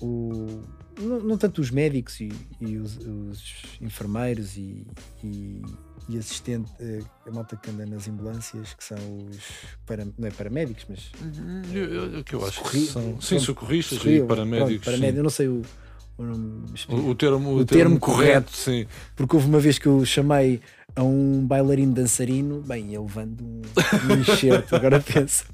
o, 0.00 0.62
não, 1.00 1.20
não 1.20 1.38
tanto 1.38 1.60
os 1.60 1.70
médicos 1.70 2.20
e, 2.20 2.28
e 2.60 2.76
os, 2.76 2.96
os 2.98 3.42
enfermeiros 3.80 4.56
e, 4.56 4.86
e, 5.24 5.62
e 6.08 6.18
assistente 6.18 6.70
eh, 6.80 7.00
a 7.26 7.30
malta 7.30 7.56
que 7.56 7.70
anda 7.70 7.86
nas 7.86 8.08
ambulâncias 8.08 8.74
que 8.74 8.82
são 8.84 8.96
os 9.30 9.38
para, 9.86 10.04
não 10.18 10.26
é 10.28 10.30
paramédicos 10.30 10.84
mas 10.88 11.10
Eu, 11.72 11.84
eu- 11.84 12.20
o 12.20 12.24
que 12.24 12.34
eu 12.34 12.44
acho 12.46 12.62
que 12.62 12.78
Socorri- 12.80 12.86
são 12.86 13.20
sim, 13.20 13.38
socorristas 13.38 13.98
socorriam, 13.98 14.24
e 14.24 14.28
paramédicos. 14.28 14.68
pronto, 14.72 14.84
paramédico, 14.84 15.12
sim. 15.12 15.18
eu 15.18 15.22
não 15.22 15.30
sei 15.30 15.48
o, 15.48 15.62
o 16.18 16.22
nome. 16.24 16.64
O, 16.88 17.14
termo, 17.14 17.50
o 17.50 17.56
O 17.58 17.64
termo, 17.64 17.66
termo 17.66 18.00
correto, 18.00 18.54
sim. 18.56 18.86
Porque 19.16 19.34
houve 19.36 19.48
uma 19.48 19.60
vez 19.60 19.78
que 19.78 19.86
eu 19.86 20.04
chamei 20.04 20.60
a 20.94 21.02
um 21.02 21.46
bailarino 21.46 21.94
dançarino, 21.94 22.60
bem, 22.60 22.88
ele 22.88 22.98
levando 22.98 23.40
um, 23.42 23.62
um 24.10 24.20
enxerto, 24.20 24.74
agora 24.76 25.00
pensa. 25.00 25.44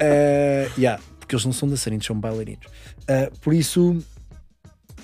Eh, 0.00 0.68
yeah, 0.76 1.00
porque 1.20 1.34
eles 1.34 1.44
não 1.44 1.52
são 1.52 1.68
dançarinos, 1.68 2.04
são 2.06 2.18
bailarinos. 2.18 2.66
Eh, 3.06 3.30
por 3.40 3.54
isso, 3.54 4.02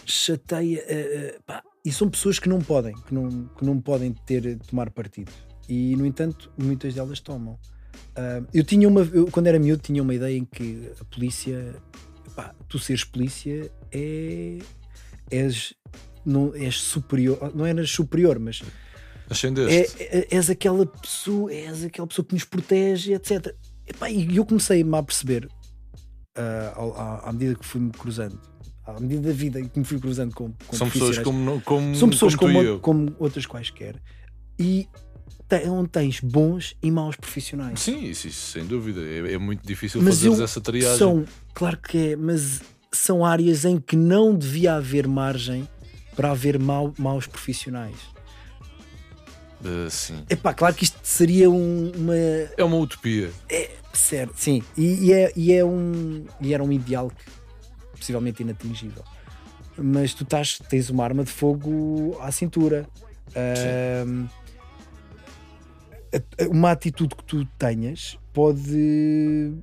chateia. 0.04 0.82
eh, 0.88 1.38
pá, 1.46 1.62
e 1.84 1.90
são 1.92 2.08
pessoas 2.08 2.38
que 2.38 2.48
não 2.48 2.60
podem, 2.60 2.94
que 2.94 3.12
não, 3.14 3.46
que 3.48 3.64
não 3.64 3.80
podem 3.80 4.12
ter, 4.12 4.58
tomar 4.60 4.90
partido. 4.90 5.32
E, 5.68 5.94
no 5.96 6.04
entanto, 6.06 6.50
muitas 6.58 6.94
delas 6.94 7.20
tomam. 7.20 7.58
Ah, 8.16 8.42
eu 8.52 8.62
tinha 8.64 8.86
uma, 8.88 9.00
eu, 9.02 9.26
quando 9.30 9.46
era 9.46 9.58
miúdo, 9.58 9.82
tinha 9.82 10.02
uma 10.02 10.14
ideia 10.14 10.36
em 10.36 10.44
que 10.44 10.90
a 11.00 11.04
polícia, 11.04 11.74
pá, 12.36 12.54
tu 12.68 12.78
seres 12.78 13.04
polícia 13.04 13.70
é. 13.90 14.58
És, 15.30 15.72
não, 16.26 16.54
és 16.54 16.76
superior, 16.80 17.52
não 17.54 17.64
eras 17.64 17.90
superior, 17.90 18.38
mas 18.38 18.62
Ascendeste. 19.30 20.02
é, 20.02 20.18
é- 20.18 20.28
és 20.36 20.50
aquela 20.50 20.84
pessoa, 20.84 21.50
és 21.52 21.84
aquela 21.84 22.06
pessoa 22.06 22.24
que 22.26 22.34
nos 22.34 22.44
protege, 22.44 23.14
etc. 23.14 23.54
E 24.10 24.36
eu 24.36 24.44
comecei-me 24.44 24.94
a 24.96 25.02
perceber 25.02 25.48
ao- 26.74 26.94
à, 26.94 27.28
à 27.28 27.32
medida 27.32 27.54
que 27.54 27.64
fui-me 27.64 27.90
cruzando, 27.92 28.38
à 28.84 28.98
medida 29.00 29.28
da 29.28 29.32
vida 29.32 29.60
que 29.62 29.78
me 29.78 29.84
fui 29.84 29.98
cruzando 29.98 30.34
com, 30.34 30.52
com 30.66 30.76
São 30.76 30.90
pessoas 30.90 31.18
como, 31.18 31.60
como, 31.62 31.94
são 31.94 32.08
pessoas 32.10 32.34
como, 32.34 32.52
como, 32.54 32.76
e 32.76 32.80
como 32.80 33.16
outras 33.18 33.46
quaisquer 33.46 33.96
e 34.58 34.88
te- 35.48 35.68
onde 35.68 35.88
tens 35.90 36.20
bons 36.20 36.76
e 36.82 36.90
maus 36.90 37.14
profissionais. 37.16 37.80
Sim, 37.80 38.04
isso, 38.04 38.26
isso, 38.28 38.52
sem 38.52 38.64
dúvida. 38.64 39.00
É, 39.00 39.34
é 39.34 39.38
muito 39.38 39.66
difícil 39.66 40.02
Mas 40.02 40.16
fazeres 40.16 40.38
eu- 40.38 40.44
essa 40.44 40.60
triagem. 40.60 40.98
São, 40.98 41.24
claro 41.54 41.78
que 41.78 41.98
é, 42.12 42.16
mas 42.16 42.60
são 42.90 43.24
áreas 43.24 43.64
em 43.64 43.78
que 43.78 43.96
não 43.96 44.34
devia 44.36 44.74
haver 44.74 45.06
margem 45.06 45.66
para 46.16 46.30
haver 46.32 46.58
mau- 46.58 46.92
maus 46.98 47.26
profissionais. 47.26 47.96
Uh, 49.64 49.88
sim. 49.88 50.24
Epá, 50.28 50.52
claro 50.52 50.74
que 50.74 50.82
isto 50.84 50.98
seria 51.04 51.48
um- 51.48 51.92
uma, 51.96 52.14
É 52.56 52.64
uma 52.64 52.76
utopia. 52.76 53.30
Certo, 53.92 54.34
sim. 54.36 54.62
E, 54.76 55.06
e 55.06 55.12
é, 55.12 55.32
e, 55.36 55.52
é 55.52 55.64
um, 55.64 56.24
e 56.40 56.52
era 56.52 56.64
um 56.64 56.72
ideal 56.72 57.10
que 57.10 57.24
possivelmente 58.02 58.42
inatingível. 58.42 59.04
Mas 59.78 60.12
tu 60.12 60.24
estás, 60.24 60.58
tens 60.68 60.90
uma 60.90 61.04
arma 61.04 61.22
de 61.24 61.30
fogo 61.30 62.18
à 62.20 62.30
cintura. 62.32 62.86
A- 66.12 66.48
uma 66.50 66.72
atitude 66.72 67.14
que 67.14 67.24
tu 67.24 67.44
tenhas 67.58 68.18
pode, 68.34 69.54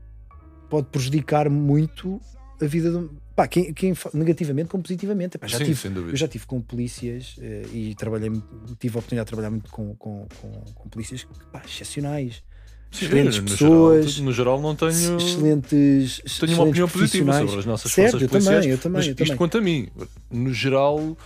pode 0.69 0.87
prejudicar 0.87 1.47
muito 1.49 2.19
a 2.61 2.65
vida 2.65 2.89
de 2.89 2.97
um- 2.97 3.09
pá, 3.35 3.47
quem, 3.47 3.71
quem 3.73 3.93
negativamente 4.13 4.69
como 4.69 4.81
positivamente. 4.81 5.37
Epá, 5.37 5.45
já 5.47 5.59
sim, 5.59 5.65
tive, 5.65 5.87
eu 6.11 6.15
já 6.15 6.27
tive 6.27 6.45
com 6.47 6.59
polícias 6.59 7.35
eh, 7.39 7.65
e 7.71 7.95
trabalhei, 7.95 8.29
tive 8.79 8.95
a 8.95 8.99
oportunidade 8.99 9.25
de 9.25 9.29
trabalhar 9.29 9.49
muito 9.51 9.69
com, 9.69 9.95
com, 9.95 10.27
com, 10.41 10.51
com 10.73 10.89
polícias 10.89 11.25
pá, 11.51 11.61
excepcionais. 11.65 12.43
Sim, 12.91 13.05
excelentes 13.05 13.37
no 13.37 13.43
pessoas, 13.43 14.11
Geral, 14.13 14.25
no 14.25 14.33
geral, 14.33 14.61
não 14.61 14.75
tenho. 14.75 14.89
excelentes 15.17 15.19
Tenho 15.19 15.43
uma 15.43 16.15
excelentes 16.25 16.57
opinião 16.57 16.87
positiva 16.89 17.33
sobre 17.39 17.59
as 17.59 17.65
nossas 17.65 17.91
Certo, 17.91 18.11
forças 18.11 18.21
eu 18.21 18.27
também, 18.29 18.43
policiais. 18.45 18.65
eu 18.65 18.77
também, 18.79 18.97
mas 18.97 19.05
eu 19.07 19.11
isto 19.11 19.17
também. 19.23 19.37
quanto 19.37 19.57
a 19.57 19.61
mim, 19.61 19.87
no 20.31 20.53
geral, 20.53 21.17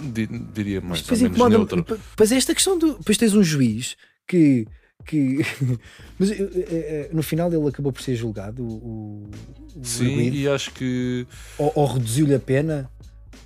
di- 0.00 0.26
diria 0.52 0.80
mais 0.80 1.04
Mas 1.08 1.22
ou 1.22 1.28
menos 1.28 1.48
neutro. 1.48 1.86
Pois 2.16 2.32
é 2.32 2.36
esta 2.36 2.54
questão 2.54 2.78
do. 2.78 2.98
Depois 2.98 3.16
tens 3.16 3.34
um 3.34 3.42
juiz 3.42 3.96
que. 4.26 4.66
que 5.06 5.38
mas 6.18 6.30
eh, 6.32 6.36
eh, 6.40 7.10
no 7.12 7.22
final 7.22 7.52
ele 7.52 7.68
acabou 7.68 7.92
por 7.92 8.02
ser 8.02 8.16
julgado, 8.16 8.62
o, 8.64 9.30
o 9.76 9.84
Sim, 9.84 10.30
e 10.30 10.48
acho 10.48 10.72
que. 10.72 11.26
ou, 11.56 11.72
ou 11.74 11.86
reduziu-lhe 11.86 12.34
a 12.34 12.40
pena, 12.40 12.90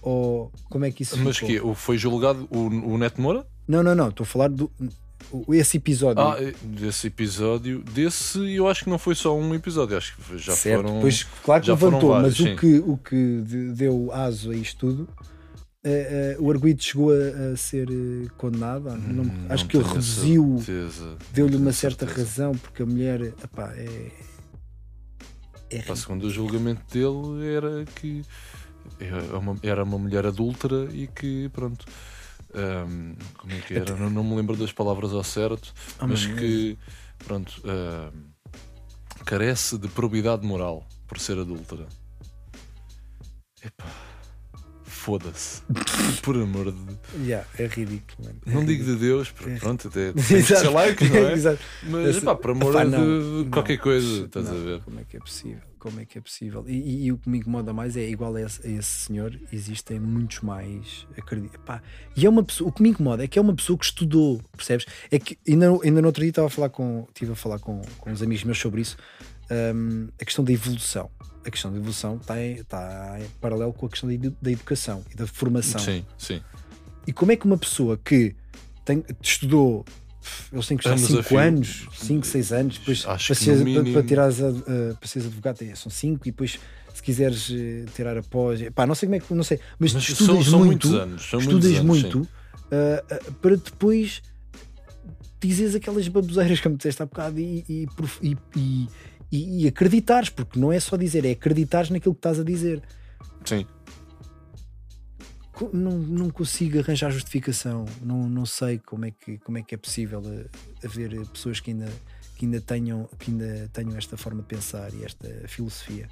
ou 0.00 0.50
como 0.70 0.84
é 0.86 0.90
que 0.90 1.02
isso 1.02 1.16
Mas 1.18 1.36
ficou? 1.36 1.48
que 1.50 1.60
o 1.60 1.74
foi 1.74 1.98
julgado 1.98 2.48
o, 2.50 2.68
o 2.94 2.96
Neto 2.98 3.20
Moura? 3.20 3.46
Não, 3.68 3.82
não, 3.82 3.94
não, 3.94 4.08
estou 4.08 4.24
a 4.24 4.26
falar 4.26 4.48
do. 4.48 4.70
Esse 5.50 5.76
episódio. 5.76 6.22
Ah, 6.22 6.36
desse 6.62 7.06
episódio. 7.06 7.82
Desse, 7.82 8.38
eu 8.54 8.68
acho 8.68 8.84
que 8.84 8.90
não 8.90 8.98
foi 8.98 9.14
só 9.14 9.36
um 9.36 9.54
episódio, 9.54 9.96
acho 9.96 10.16
que 10.16 10.38
já 10.38 10.52
certo, 10.54 10.82
foram. 10.86 11.00
pois 11.00 11.22
claro 11.44 11.62
que 11.62 11.70
levantou, 11.70 12.10
vários, 12.10 12.38
mas 12.40 12.48
sim. 12.48 12.54
o 12.54 12.58
que, 12.58 12.78
o 12.78 12.96
que 12.96 13.40
de- 13.42 13.72
deu 13.72 14.10
aso 14.12 14.50
a 14.50 14.54
isto 14.54 14.78
tudo, 14.78 15.08
eh, 15.84 16.34
eh, 16.34 16.36
o 16.40 16.50
arguido 16.50 16.82
chegou 16.82 17.10
a, 17.12 17.52
a 17.52 17.56
ser 17.56 17.88
eh, 17.90 18.28
condenado. 18.36 18.84
não- 18.96 19.24
Hum, 19.24 19.46
acho 19.48 19.66
que 19.66 19.76
ele 19.76 19.84
reduziu, 19.88 20.62
deu-lhe 21.32 21.56
uma 21.56 21.72
certa 21.72 22.06
certeza. 22.06 22.26
razão, 22.28 22.52
porque 22.58 22.82
a 22.82 22.86
mulher 22.86 23.20
epá, 23.42 23.72
é. 23.76 24.10
é 25.70 25.82
Pá, 25.82 25.96
segundo 25.96 26.24
o 26.24 26.30
julgamento 26.30 26.82
dele, 26.92 27.46
era 27.56 27.84
que 27.96 28.22
era 29.00 29.38
uma, 29.38 29.56
era 29.62 29.84
uma 29.84 29.98
mulher 29.98 30.26
adúltera 30.26 30.88
e 30.92 31.06
que, 31.06 31.48
pronto. 31.52 31.84
Hum, 32.54 33.14
como 33.38 33.52
é 33.52 33.58
que 33.60 33.74
era? 33.74 33.96
Não, 33.96 34.10
não 34.10 34.24
me 34.24 34.36
lembro 34.36 34.56
das 34.56 34.72
palavras 34.72 35.12
ao 35.12 35.24
certo, 35.24 35.72
Ah, 35.98 36.06
mas 36.06 36.26
que, 36.26 36.76
pronto, 37.24 37.62
hum, 37.64 38.24
carece 39.24 39.78
de 39.78 39.88
probidade 39.88 40.46
moral 40.46 40.86
por 41.06 41.18
ser 41.18 41.38
adúltera. 41.38 41.86
Epá, 43.64 43.86
foda-se. 44.84 45.62
por 46.22 46.36
amor 46.36 46.72
de. 46.72 46.98
Yeah, 47.26 47.46
é 47.58 47.66
ridículo, 47.66 48.26
mano. 48.28 48.40
Não 48.46 48.62
É 48.62 48.64
digo 48.64 48.84
de. 48.84 48.96
Deus, 48.96 49.30
porque, 49.30 49.50
É. 49.52 49.56
pronto, 49.58 49.88
até 49.88 50.12
tem 50.14 50.22
que 50.22 50.42
ser 50.42 50.68
like, 50.68 51.04
não 51.08 51.16
é? 51.16 51.34
Mas, 51.84 52.16
epá, 52.16 52.34
por 52.34 52.50
amor 52.50 52.70
Epá, 52.74 52.84
não, 52.84 53.44
de 53.44 53.50
qualquer 53.50 53.76
não. 53.76 53.82
coisa, 53.84 54.24
estás 54.24 54.46
Não, 54.48 54.56
a 54.56 54.58
ver? 54.58 54.80
Como 54.82 54.98
é 55.00 55.04
que 55.04 55.16
é 55.16 55.20
possível? 55.20 55.71
Como 55.82 55.98
é 55.98 56.04
que 56.04 56.16
é 56.16 56.20
possível? 56.20 56.64
E, 56.68 56.72
e- 56.76 57.04
e 57.06 57.12
o 57.12 57.18
que 57.18 57.28
me 57.28 57.38
incomoda 57.38 57.72
mais 57.72 57.96
é 57.96 58.08
igual 58.08 58.32
a 58.36 58.40
esse, 58.40 58.64
a 58.64 58.70
esse 58.70 59.06
senhor, 59.06 59.36
existem 59.52 59.98
muitos 59.98 60.38
mais. 60.42 61.08
Acredito. 61.18 61.58
E 62.16 62.24
é 62.24 62.28
uma 62.30 62.44
pessoa, 62.44 62.70
o 62.70 62.72
que 62.72 62.80
me 62.84 62.90
incomoda 62.90 63.24
é 63.24 63.26
que 63.26 63.36
é 63.36 63.42
uma 63.42 63.52
pessoa 63.52 63.76
que 63.76 63.84
estudou, 63.84 64.40
percebes? 64.56 64.86
É 65.10 65.18
que 65.18 65.36
ainda, 65.48 65.68
no- 65.68 65.82
ainda 65.82 66.00
no 66.00 66.06
outro 66.06 66.20
dia 66.22 66.30
estava 66.30 66.46
a 66.46 66.50
falar 66.50 66.68
com, 66.68 67.04
estive 67.08 67.32
a 67.32 67.34
falar 67.34 67.58
com, 67.58 67.82
com 67.98 68.10
uns 68.12 68.22
amigos 68.22 68.44
meus 68.44 68.58
sobre 68.58 68.80
isso. 68.82 68.96
hum, 69.74 70.08
a 70.20 70.24
questão 70.24 70.44
da 70.44 70.52
evolução. 70.52 71.10
A 71.44 71.50
questão 71.50 71.72
da 71.72 71.76
evolução 71.78 72.16
está 72.16 72.40
em, 72.40 72.52
está 72.54 73.18
em 73.20 73.26
paralelo 73.40 73.72
com 73.72 73.86
a 73.86 73.88
questão 73.88 74.08
da, 74.08 74.32
da 74.40 74.50
educação 74.52 75.04
e 75.12 75.16
da 75.16 75.26
formação. 75.26 75.80
Sim, 75.80 76.06
sim. 76.16 76.40
E 77.08 77.12
como 77.12 77.32
é 77.32 77.36
que 77.36 77.44
uma 77.44 77.58
pessoa 77.58 77.98
que 77.98 78.36
tem, 78.84 79.04
estudou, 79.20 79.84
eles 80.52 80.66
têm 80.66 80.76
que 80.76 80.82
estar 80.82 80.90
Anos 80.96 81.04
a 81.04 81.08
5 81.08 81.22
fio. 81.22 81.38
anos, 81.38 81.88
5, 81.94 82.26
6 82.26 82.52
anos, 82.52 82.78
depois 82.78 83.04
Acho 83.06 83.26
para, 83.26 83.34
ser, 83.34 83.56
mínimo- 83.64 83.92
para 83.92 84.02
tirares 84.02 84.40
a, 84.42 84.48
a- 84.48 84.94
para 84.98 85.08
seres 85.08 85.26
advogado 85.28 85.62
é, 85.62 85.74
são 85.74 85.90
5 85.90 86.28
e 86.28 86.30
depois 86.30 86.58
se 86.94 87.02
quiseres 87.02 87.50
eh, 87.50 87.84
tirar 87.94 88.16
após, 88.18 88.60
pá, 88.74 88.86
não 88.86 88.94
sei 88.94 89.06
como 89.08 89.16
é 89.16 89.20
que, 89.20 89.32
não 89.34 89.42
sei, 89.44 89.58
mas, 89.78 89.94
Mas 89.94 90.08
estudas 90.08 90.46
são, 90.46 90.64
muito, 90.64 90.94
anos. 90.94 91.28
São 91.28 91.40
estudas 91.40 91.70
anos, 91.72 91.82
muito 91.84 92.28
ah, 92.70 93.02
para 93.40 93.56
depois 93.56 94.20
dizeres 95.40 95.74
aquelas 95.74 96.06
baboseiras 96.08 96.60
que 96.60 96.68
me 96.68 96.76
disseste 96.76 97.02
há 97.02 97.06
bocado 97.06 97.38
e, 97.40 97.64
e, 97.68 97.86
e- 98.56 98.88
e 99.32 99.66
acreditares, 99.66 100.28
porque 100.28 100.58
não 100.60 100.70
é 100.70 100.78
só 100.78 100.96
dizer, 100.96 101.24
é 101.24 101.30
acreditares 101.32 101.88
naquilo 101.90 102.14
que 102.14 102.18
estás 102.18 102.38
a 102.38 102.44
dizer. 102.44 102.82
Sim. 103.44 103.66
Não, 105.72 105.98
não 105.98 106.30
consigo 106.30 106.78
arranjar 106.78 107.10
justificação. 107.10 107.84
Não, 108.00 108.28
não 108.28 108.46
sei 108.46 108.78
como 108.78 109.04
é 109.04 109.10
que, 109.10 109.38
como 109.38 109.58
é, 109.58 109.62
que 109.62 109.74
é 109.74 109.78
possível 109.78 110.22
eh, 110.26 110.46
haver 110.84 111.12
eh, 111.14 111.24
pessoas 111.32 111.60
que 111.60 111.70
ainda, 111.70 111.92
que, 112.36 112.44
ainda 112.46 112.60
tenham, 112.60 113.08
que 113.18 113.30
ainda 113.30 113.68
tenham 113.72 113.96
esta 113.96 114.16
forma 114.16 114.42
de 114.42 114.48
pensar 114.48 114.92
e 114.94 115.04
esta 115.04 115.28
filosofia. 115.48 116.08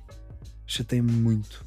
Chatei-me 0.67 1.11
muito. 1.11 1.65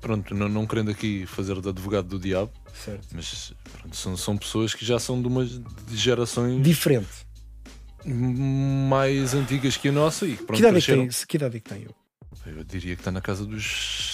Pronto, 0.00 0.34
não, 0.34 0.48
não 0.48 0.66
querendo 0.66 0.90
aqui 0.90 1.24
fazer 1.26 1.58
de 1.60 1.68
advogado 1.70 2.08
do 2.08 2.18
diabo, 2.18 2.52
Certo. 2.74 3.08
mas 3.14 3.54
pronto, 3.72 3.96
são, 3.96 4.16
são 4.16 4.36
pessoas 4.36 4.74
que 4.74 4.84
já 4.84 4.98
são 4.98 5.20
de 5.22 5.26
umas 5.28 5.60
gerações 5.90 6.62
Diferente. 6.62 7.08
mais 8.04 9.32
antigas 9.32 9.76
que 9.78 9.88
a 9.88 9.92
nossa 9.92 10.26
e 10.26 10.36
que 10.36 10.44
pronto, 10.44 10.52
que, 10.54 10.58
idade 10.60 10.76
é 10.76 10.80
que 10.80 10.86
cresceram. 10.86 11.08
tem, 11.08 11.26
que 11.26 11.36
idade 11.36 11.56
é 11.56 11.60
que 11.60 11.70
tem 11.70 11.82
eu? 11.84 11.94
Eu 12.46 12.64
diria 12.64 12.94
que 12.94 13.00
está 13.00 13.10
na 13.10 13.22
casa 13.22 13.46
dos 13.46 14.13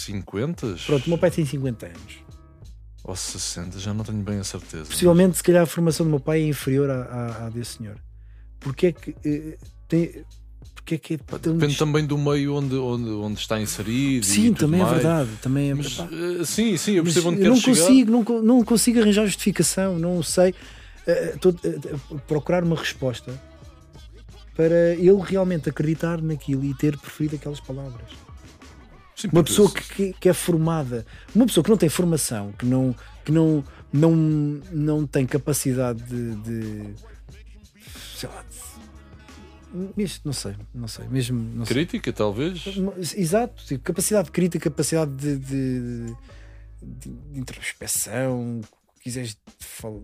50 0.00 0.76
Pronto, 0.86 1.06
o 1.06 1.08
meu 1.08 1.18
pai 1.18 1.30
tem 1.30 1.44
50 1.44 1.86
anos. 1.86 2.18
ou 3.04 3.16
60, 3.16 3.78
já 3.78 3.94
não 3.94 4.04
tenho 4.04 4.22
bem 4.22 4.38
a 4.38 4.44
certeza. 4.44 4.84
Possivelmente, 4.84 5.36
se 5.36 5.42
calhar, 5.42 5.62
a 5.62 5.66
formação 5.66 6.04
do 6.06 6.10
meu 6.10 6.20
pai 6.20 6.40
é 6.42 6.46
inferior 6.46 6.90
à, 6.90 7.02
à, 7.02 7.46
à 7.46 7.50
desse 7.50 7.78
senhor. 7.78 7.96
Porque 8.58 8.88
é 8.88 8.92
que 8.92 9.14
eh, 9.24 9.56
tem. 9.88 10.24
Porque 10.74 10.94
é 10.94 10.98
que 10.98 11.14
é 11.14 11.18
tão 11.18 11.56
Depende 11.56 11.76
também 11.76 12.04
do 12.06 12.18
meio 12.18 12.54
onde, 12.54 12.74
onde, 12.74 13.10
onde 13.10 13.40
está 13.40 13.60
inserido. 13.60 14.26
Sim, 14.26 14.52
também 14.52 14.80
é 14.80 14.84
verdade. 14.84 15.30
Também 15.40 15.70
é 15.70 15.74
Mas, 15.74 15.98
eh, 15.98 16.44
sim, 16.44 16.76
sim, 16.76 16.92
eu 16.92 17.04
Mas 17.04 17.14
percebo 17.14 17.34
onde 17.34 17.44
eu 17.44 17.54
não 17.54 17.60
consigo, 17.60 18.10
não, 18.10 18.42
não 18.42 18.64
consigo 18.64 19.00
arranjar 19.00 19.24
justificação, 19.26 19.98
não 19.98 20.22
sei. 20.22 20.54
Estou 21.34 21.54
a 22.14 22.18
procurar 22.26 22.62
uma 22.62 22.76
resposta 22.76 23.32
para 24.54 24.94
ele 24.94 25.20
realmente 25.24 25.70
acreditar 25.70 26.20
naquilo 26.20 26.62
e 26.64 26.74
ter 26.74 26.96
preferido 26.98 27.36
aquelas 27.36 27.60
palavras. 27.60 28.10
Sim, 29.20 29.28
Uma 29.32 29.44
pessoa 29.44 29.70
que, 29.72 29.82
que- 29.94 30.12
que 30.14 30.28
é 30.28 30.32
formada, 30.32 31.04
uma 31.34 31.46
pessoa 31.46 31.62
que 31.64 31.70
não 31.70 31.76
tem 31.76 31.88
formação, 31.88 32.52
que 32.52 32.64
não, 32.64 32.94
que 33.24 33.30
não, 33.32 33.62
não, 33.92 34.14
não 34.72 35.06
tem 35.06 35.26
capacidade 35.26 36.02
de, 36.02 36.34
de 36.36 36.94
sei 38.16 38.28
lá, 38.28 38.44
isto 39.96 40.22
não 40.24 40.32
sei, 40.32 40.54
não 40.74 40.88
sei, 40.88 41.06
mesmo 41.08 41.38
não 41.54 41.64
sei. 41.64 41.74
Crítica, 41.74 42.12
talvez. 42.12 42.64
Exato, 43.16 43.64
tipo, 43.64 43.84
capacidade 43.84 44.26
de 44.26 44.32
crítica, 44.32 44.70
capacidade 44.70 45.12
de, 45.12 45.36
de, 45.36 46.06
de- 46.82 47.10
de 47.32 47.38
introspeção, 47.40 48.60
o 48.60 48.62
que 48.96 49.04
quiseres 49.04 49.36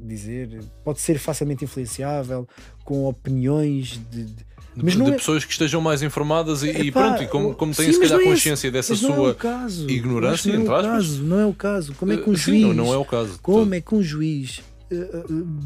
dizer, 0.02 0.62
pode 0.84 1.00
ser 1.00 1.18
facilmente 1.18 1.64
influenciável, 1.64 2.48
com 2.84 3.04
opiniões 3.06 3.98
de. 4.10 4.26
De- 4.76 4.84
mas 4.84 4.92
de 4.92 4.98
não 4.98 5.08
é- 5.08 5.12
pessoas 5.12 5.44
que 5.44 5.52
estejam 5.52 5.80
mais 5.80 6.02
informadas 6.02 6.62
e, 6.62 6.66
e 6.70 6.88
Epá, 6.88 7.02
pronto, 7.08 7.22
e 7.22 7.26
como, 7.28 7.54
como 7.54 7.74
têm 7.74 7.86
sim, 7.86 7.92
se 7.94 8.00
calhar 8.00 8.20
é 8.20 8.24
consciência 8.24 8.70
dessa 8.70 8.92
é 8.92 8.96
sua. 8.96 9.30
o 9.30 9.34
caso. 9.34 9.88
ignorância, 9.90 10.52
não 10.58 10.60
é 10.60 10.64
o 10.64 10.82
caso, 10.82 11.22
não 11.24 11.38
é 11.40 11.46
o 11.46 11.54
caso. 11.54 11.94
Como 11.94 12.12
é 12.12 12.16
que 12.18 12.28
um 12.28 12.32
Eh, 12.32 12.36
sim, 12.36 12.42
juiz. 12.60 12.62
não, 12.62 12.74
não 12.74 12.92
é 12.94 12.96
o 12.96 13.04
caso. 13.04 13.38
Como 13.42 13.74
é 13.74 13.80
que 13.80 13.94
um 13.94 14.02
juiz 14.02 14.62
eh, 14.90 14.94
eh, 14.96 15.24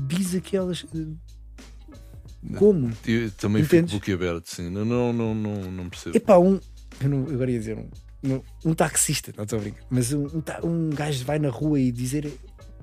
diz 0.09 0.35
aquelas. 0.35 0.85
como? 2.57 2.91
Eu 3.07 3.31
também 3.33 3.63
Entendes? 3.63 3.93
fico 3.93 4.01
boquiaberto, 4.01 4.51
sim. 4.55 4.71
Não, 4.71 4.85
não, 4.85 5.13
não, 5.13 5.35
não, 5.35 5.71
não 5.73 5.89
percebo. 5.89 6.17
Epá, 6.17 6.39
um. 6.39 6.59
Eu 7.01 7.09
não, 7.09 7.27
eu 7.27 7.35
agora 7.35 7.51
ia 7.51 7.59
dizer 7.59 7.77
um. 7.77 7.89
Um, 8.23 8.41
um 8.67 8.75
taxista, 8.75 9.33
não 9.35 9.45
estou 9.45 9.59
a 9.59 9.63
brincar, 9.63 9.81
mas 9.89 10.13
um, 10.13 10.27
um, 10.27 10.43
um 10.69 10.91
gajo 10.91 11.25
vai 11.25 11.39
na 11.39 11.49
rua 11.49 11.81
e 11.81 11.91
dizer. 11.91 12.31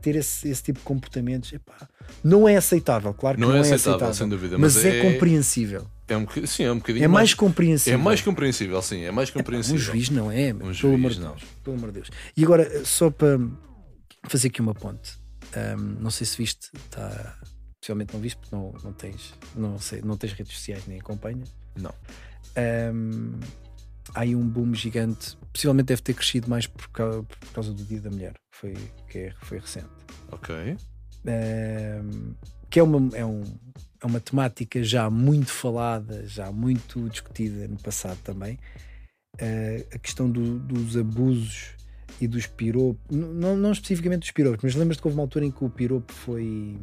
Ter 0.02 0.16
esse, 0.16 0.48
esse 0.48 0.64
tipo 0.64 0.80
de 0.80 0.86
comportamentos, 0.86 1.52
epá, 1.54 1.88
não 2.24 2.48
é 2.48 2.56
aceitável, 2.58 3.14
claro 3.14 3.36
que 3.38 3.42
Não 3.42 3.50
não, 3.50 3.56
é 3.56 3.60
é 3.60 3.62
aceitável, 3.62 3.94
aceitável, 3.94 4.14
sem 4.14 4.30
dúvida, 4.30 4.58
mas, 4.58 4.76
mas 4.76 4.86
é, 4.86 5.00
é- 5.00 5.12
compreensível. 5.14 5.88
É 6.08 6.16
um 6.16 6.26
sim, 6.46 6.64
é 6.64 6.72
um 6.72 6.78
bocadinho 6.78 7.04
É 7.04 7.08
mais 7.08 7.34
compreensível. 7.34 8.00
É 8.00 8.02
mais 8.02 8.22
compreensível, 8.22 8.82
sim, 8.82 9.02
é 9.04 9.12
mais 9.12 9.30
compreensível. 9.30 9.76
Um 9.76 9.80
juiz 9.80 10.10
não 10.10 10.32
é, 10.32 10.54
Um 10.54 10.58
pelo, 10.74 10.94
amor 10.96 11.12
juiz 11.12 11.18
não. 11.18 11.32
Deus, 11.32 11.44
pelo 11.64 11.76
amor 11.76 11.90
de 11.90 11.96
Deus. 11.96 12.10
E 12.36 12.44
agora, 12.44 12.86
só 12.86 13.10
para 13.10 13.38
fazer 14.28 14.48
aqui 14.48 14.62
uma 14.62 14.74
ponte, 14.74 15.18
hum, 15.78 15.98
não 16.00 16.10
sei 16.10 16.26
se 16.26 16.38
viste, 16.38 16.70
tá, 16.90 17.38
possivelmente 17.82 18.14
não 18.14 18.22
viste, 18.22 18.38
porque 18.38 18.56
não, 18.56 18.74
não, 18.84 18.94
tens, 18.94 19.34
não, 19.56 19.78
sei, 19.80 20.02
não 20.02 20.16
tens 20.16 20.32
redes 20.34 20.54
sociais 20.54 20.84
nem 20.88 21.00
acompanha. 21.00 21.44
Não. 21.76 21.94
Hum, 22.94 23.40
há 24.16 24.22
aí 24.22 24.36
um 24.36 24.48
boom 24.48 24.74
gigante, 24.74 25.38
possivelmente 25.52 25.88
deve 25.88 26.02
ter 26.02 26.14
crescido 26.14 26.50
mais 26.50 26.66
por 26.68 26.88
causa, 26.90 27.24
por 27.24 27.50
causa 27.54 27.74
do 27.74 27.84
Dia 27.84 28.00
da 28.02 28.10
Mulher, 28.10 28.34
foi, 28.60 28.74
que 29.10 29.18
é- 29.20 29.34
foi 29.42 29.60
recente. 29.60 29.88
Ok. 30.32 30.56
Um, 31.26 32.34
que 32.70 32.80
é 32.80 32.84
uma, 32.84 33.16
é, 33.18 33.26
um, 33.26 33.44
é 34.02 34.06
uma 34.06 34.20
temática 34.20 34.84
já 34.84 35.10
muito 35.10 35.52
falada, 35.52 36.26
já 36.28 36.52
muito 36.52 37.10
discutida 37.10 37.68
no 37.68 37.78
passado 37.78 38.18
também. 38.24 38.58
Uh, 39.40 39.86
a 39.94 40.00
questão 40.00 40.30
do- 40.30 40.58
dos 40.60 40.98
abusos 40.98 41.76
e 42.20 42.28
dos 42.28 42.48
piropos, 42.48 43.00
não, 43.16 43.56
não 43.56 43.72
especificamente 43.72 44.22
dos 44.22 44.32
piropos, 44.32 44.60
mas 44.64 44.76
lembras-te 44.76 45.02
que 45.02 45.08
houve 45.08 45.18
uma 45.18 45.24
altura 45.24 45.46
em 45.46 45.52
que 45.52 45.64
o 45.64 45.70
piropo 45.70 46.12
foi. 46.12 46.76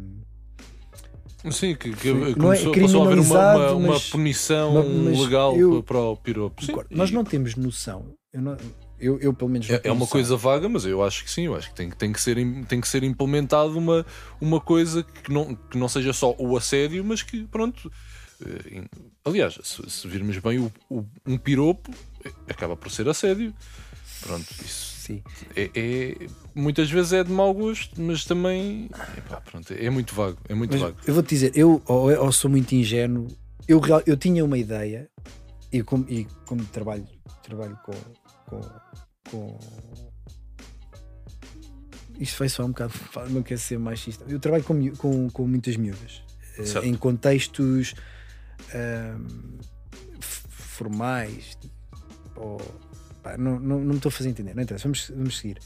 Sim, 1.50 1.74
que, 1.74 1.90
que 1.92 1.96
Foi- 2.12 2.34
começou, 2.34 2.37
não 2.38 2.52
é 2.52 2.80
passou 2.80 3.02
a 3.02 3.06
haver 3.06 3.18
uma, 3.18 3.72
uma, 3.72 3.72
uma 3.72 4.00
punição 4.00 4.72
mas- 4.74 4.88
mas 4.88 5.18
legal 5.20 5.56
eu- 5.56 5.82
para 5.82 5.98
o 5.98 6.16
piropo. 6.16 6.64
Sim, 6.64 6.72
Nós 6.90 7.10
e 7.10 7.12
não 7.12 7.22
temos 7.24 7.54
noção. 7.56 8.06
Eu, 8.32 8.40
não- 8.40 8.56
eu, 8.98 9.18
eu, 9.20 9.33
pelo 9.35 9.50
menos, 9.50 9.68
é, 9.70 9.80
é 9.85 9.92
uma 9.92 10.07
coisa 10.07 10.37
vaga, 10.37 10.68
mas 10.68 10.85
eu 10.85 11.02
acho 11.02 11.24
que 11.24 11.30
sim, 11.30 11.42
eu 11.46 11.54
acho 11.57 11.68
que 11.70 11.74
tem, 11.74 11.90
tem, 11.90 12.12
que, 12.12 12.20
ser, 12.20 12.37
tem 12.66 12.80
que 12.80 12.88
ser 12.88 13.02
implementado 13.02 13.76
uma, 13.78 14.04
uma 14.40 14.61
coisa 14.61 15.02
que 15.02 15.33
não, 15.33 15.54
que 15.54 15.76
não 15.78 15.88
seja 15.88 16.12
só 16.12 16.35
o 16.38 16.57
assédio, 16.57 17.04
mas 17.04 17.22
que 17.22 17.44
pronto. 17.46 17.90
eh, 18.44 18.85
Aliás, 19.24 19.59
se, 19.62 19.83
se 19.90 20.07
virmos 20.09 20.38
bem, 20.38 20.59
o, 20.59 20.70
o- 20.90 21.04
um 21.26 21.37
piropo 21.38 21.90
eh, 22.24 22.30
acaba 22.48 22.76
por 22.76 22.90
ser 22.90 23.09
assédio. 23.09 23.52
Pronto, 24.20 24.46
isso 24.64 24.94
Sim. 25.00 25.22
é, 25.57 25.70
é- 25.74 26.26
muitas 26.54 26.90
vezes 26.90 27.12
é 27.12 27.22
de 27.24 27.30
mau 27.30 27.52
gosto, 27.52 28.00
mas 28.00 28.24
também 28.24 28.88
epá, 29.18 29.40
pronto, 29.40 29.72
é 29.72 29.90
muito 29.90 30.14
vago. 30.14 30.38
É 30.48 30.54
muito 30.54 30.70
Mas 30.72 30.80
vago. 30.80 30.96
eu 31.07 31.14
vou-te 31.14 31.28
dizer, 31.28 31.52
eu 31.54 31.83
ou, 31.87 32.11
ou 32.11 32.33
sou 32.33 32.50
muito 32.50 32.72
ingênuo, 32.74 33.26
eu, 33.68 33.80
eu 34.07 34.16
tinha 34.16 34.44
uma 34.44 34.57
ideia, 34.57 35.09
e 35.72 35.83
como, 35.83 36.07
e 36.09 36.26
como 36.46 36.64
trabalho, 36.66 37.07
trabalho 37.42 37.78
com, 37.83 37.92
com, 39.31 39.31
com- 39.31 39.59
Isto 42.19 42.38
vai 42.38 42.49
soar 42.49 42.69
um 42.69 42.73
bocado, 42.73 42.95
não 43.31 43.43
quero 43.43 43.61
ser 43.61 43.79
machista. 43.79 44.25
Eu 44.29 44.38
trabalho 44.38 44.62
com, 44.64 44.90
com, 44.97 45.29
com 45.31 45.47
muitas 45.47 45.77
miúdas, 45.77 46.23
eh, 46.59 46.64
Certo. 46.64 46.87
em 46.87 46.95
contextos 46.95 47.95
ahm, 48.73 49.59
f- 50.21 50.49
formais, 50.49 51.59
ou, 52.37 52.59
pá, 53.23 53.37
não, 53.37 53.59
não, 53.59 53.79
não 53.81 53.87
me 53.90 53.97
estou 53.97 54.09
a 54.11 54.12
fazer 54.12 54.29
entender, 54.31 54.55
não 54.55 54.62
interessa, 54.62 54.85
vamos, 54.85 55.11
vamos 55.11 55.38
seguir. 55.38 55.59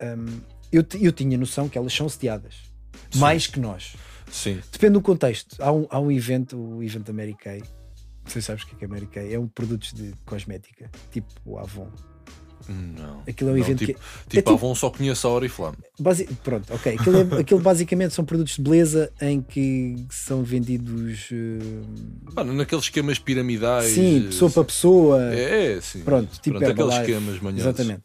Ahm, 0.00 0.40
eu, 0.70 0.84
eu 1.00 1.12
tinha 1.12 1.36
noção 1.36 1.68
que 1.68 1.76
elas 1.76 1.92
são 1.92 2.06
assediadas, 2.06 2.54
Sim. 3.10 3.18
mais 3.18 3.46
que 3.48 3.58
nós. 3.60 3.94
Sim. 4.30 4.60
Depende 4.72 4.94
do 4.94 5.02
contexto. 5.02 5.60
Há 5.62 5.70
um, 5.72 5.86
há 5.90 6.00
um 6.00 6.10
evento, 6.10 6.56
o 6.58 6.82
evento 6.82 7.12
Kay. 7.34 7.60
Não 8.24 8.30
sei 8.30 8.40
se 8.40 8.46
sabes 8.46 8.62
o 8.62 8.66
que 8.68 8.74
é 8.76 8.78
que 8.78 8.84
é 8.84 8.88
Mary 8.88 9.06
Kay. 9.06 9.34
É 9.34 9.38
um 9.38 9.46
produtos 9.46 9.92
de 9.92 10.14
cosmética, 10.24 10.90
tipo 11.10 11.28
o 11.44 11.58
Avon. 11.58 11.90
Não. 12.68 13.22
Aquilo 13.26 13.50
é 13.50 13.52
um 13.52 13.56
Não, 13.56 13.62
evento 13.64 13.78
tipo, 13.86 13.98
que. 13.98 14.06
tipo, 14.28 14.30
tipo- 14.36 14.50
a 14.50 14.52
Avon 14.54 14.74
só 14.74 14.90
conhece 14.90 15.26
a 15.26 15.30
Oriflame. 15.30 15.76
Basi 15.98 16.24
pronto, 16.44 16.72
ok. 16.74 16.94
Aquilo, 16.98 17.16
é- 17.36 17.40
aquilo 17.40 17.60
basicamente 17.60 18.14
são 18.14 18.24
produtos 18.24 18.56
de 18.56 18.62
beleza 18.62 19.10
em 19.20 19.40
que 19.40 20.04
são 20.10 20.42
vendidos. 20.42 21.28
eh, 21.32 22.32
Pá, 22.34 22.44
naqueles 22.44 22.84
esquemas 22.84 23.18
piramidais. 23.18 23.92
sim, 23.92 24.22
pessoa 24.26 24.50
para 24.50 24.64
pessoa. 24.64 25.34
É, 25.34 25.74
é, 25.76 25.80
sim. 25.80 26.00
Pronto, 26.00 26.30
tipo 26.40 26.58
Pronto, 26.58 26.70
aqueles 26.72 26.94
esquemas 26.94 27.40
manhosos. 27.40 27.66
Exatamente. 27.66 28.02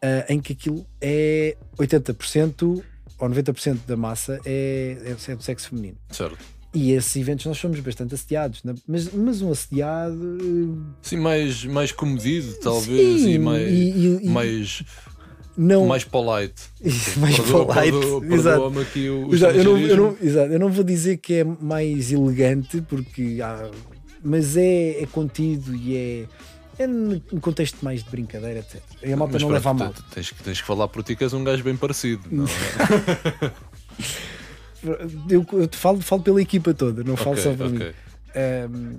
Ah, 0.00 0.24
em 0.28 0.38
que 0.40 0.52
aquilo 0.52 0.86
é 1.00 1.56
80% 1.78 2.82
ou 3.18 3.28
90% 3.28 3.80
da 3.86 3.96
massa 3.96 4.40
é, 4.44 4.96
é 5.26 5.34
do 5.34 5.42
sexo 5.42 5.68
feminino. 5.70 5.96
Certo. 6.10 6.38
E 6.74 6.92
esses 6.92 7.16
eventos 7.16 7.46
nós 7.46 7.56
somos 7.56 7.80
bastante 7.80 8.14
assediados. 8.14 8.62
né? 8.62 8.74
Mas, 8.86 9.10
mas 9.12 9.40
um 9.40 9.50
assediado. 9.50 10.38
eh, 10.40 10.92
Sim, 11.02 11.16
mais, 11.16 11.64
mais 11.64 11.92
comedido, 11.92 12.52
talvez, 12.62 13.22
Sim, 13.22 13.30
e 13.32 13.38
mais. 13.38 13.70
e- 13.72 14.20
e- 14.22 14.28
mais, 14.28 14.82
não 15.56 15.86
mais 15.86 16.04
polite. 16.04 16.62
mais 17.16 17.36
Perdoa- 17.36 17.66
polite. 17.74 17.90
perdoa- 17.92 18.26
Exato. 18.26 18.60
Perdoa-me 18.60 18.80
aqui 18.82 19.08
o, 19.08 19.28
o 19.28 19.34
Exato, 19.34 19.56
eu, 19.56 19.64
não, 19.64 19.78
eu, 19.78 19.96
não, 19.96 20.16
exato, 20.22 20.52
eu 20.52 20.58
não 20.60 20.70
vou 20.70 20.84
dizer 20.84 21.16
que 21.16 21.34
é 21.36 21.44
mais 21.44 22.12
elegante, 22.12 22.82
porque 22.82 23.38
há, 23.42 23.70
mas 24.22 24.56
é, 24.56 25.02
é 25.02 25.06
contido 25.06 25.74
e 25.74 25.96
é, 25.96 26.24
é 26.82 26.86
num 26.86 27.18
contexto 27.40 27.82
mais 27.82 28.04
de 28.04 28.10
brincadeira, 28.10 28.58
etc. 28.60 28.80
E 29.02 29.10
a 29.10 29.16
malta 29.16 29.32
Mas 29.32 29.42
não 29.42 29.48
pronto, 29.48 29.58
leva 29.58 29.70
a 29.70 29.74
mal. 29.74 29.92
te- 29.94 30.02
Tens, 30.14 30.30
que- 30.30 30.42
tens 30.44 30.60
que 30.60 30.66
falar 30.66 30.86
por 30.88 31.02
ti 31.02 31.16
que 31.16 31.24
és 31.24 31.32
um 31.32 31.42
gajo 31.42 31.64
bem 31.64 31.76
parecido. 31.76 32.22
Não 32.30 32.44
é? 32.44 32.48
Eu, 35.28 35.44
eu 35.52 35.66
te 35.66 35.76
falo, 35.76 36.00
falo 36.00 36.22
pela 36.22 36.40
equipa 36.40 36.72
toda, 36.74 37.02
não 37.02 37.16
falo 37.16 37.32
Ok, 37.32 37.42
só 37.42 37.54
para 37.54 37.68
mim. 37.68 37.76
ok. 37.76 37.94
Um, 38.70 38.98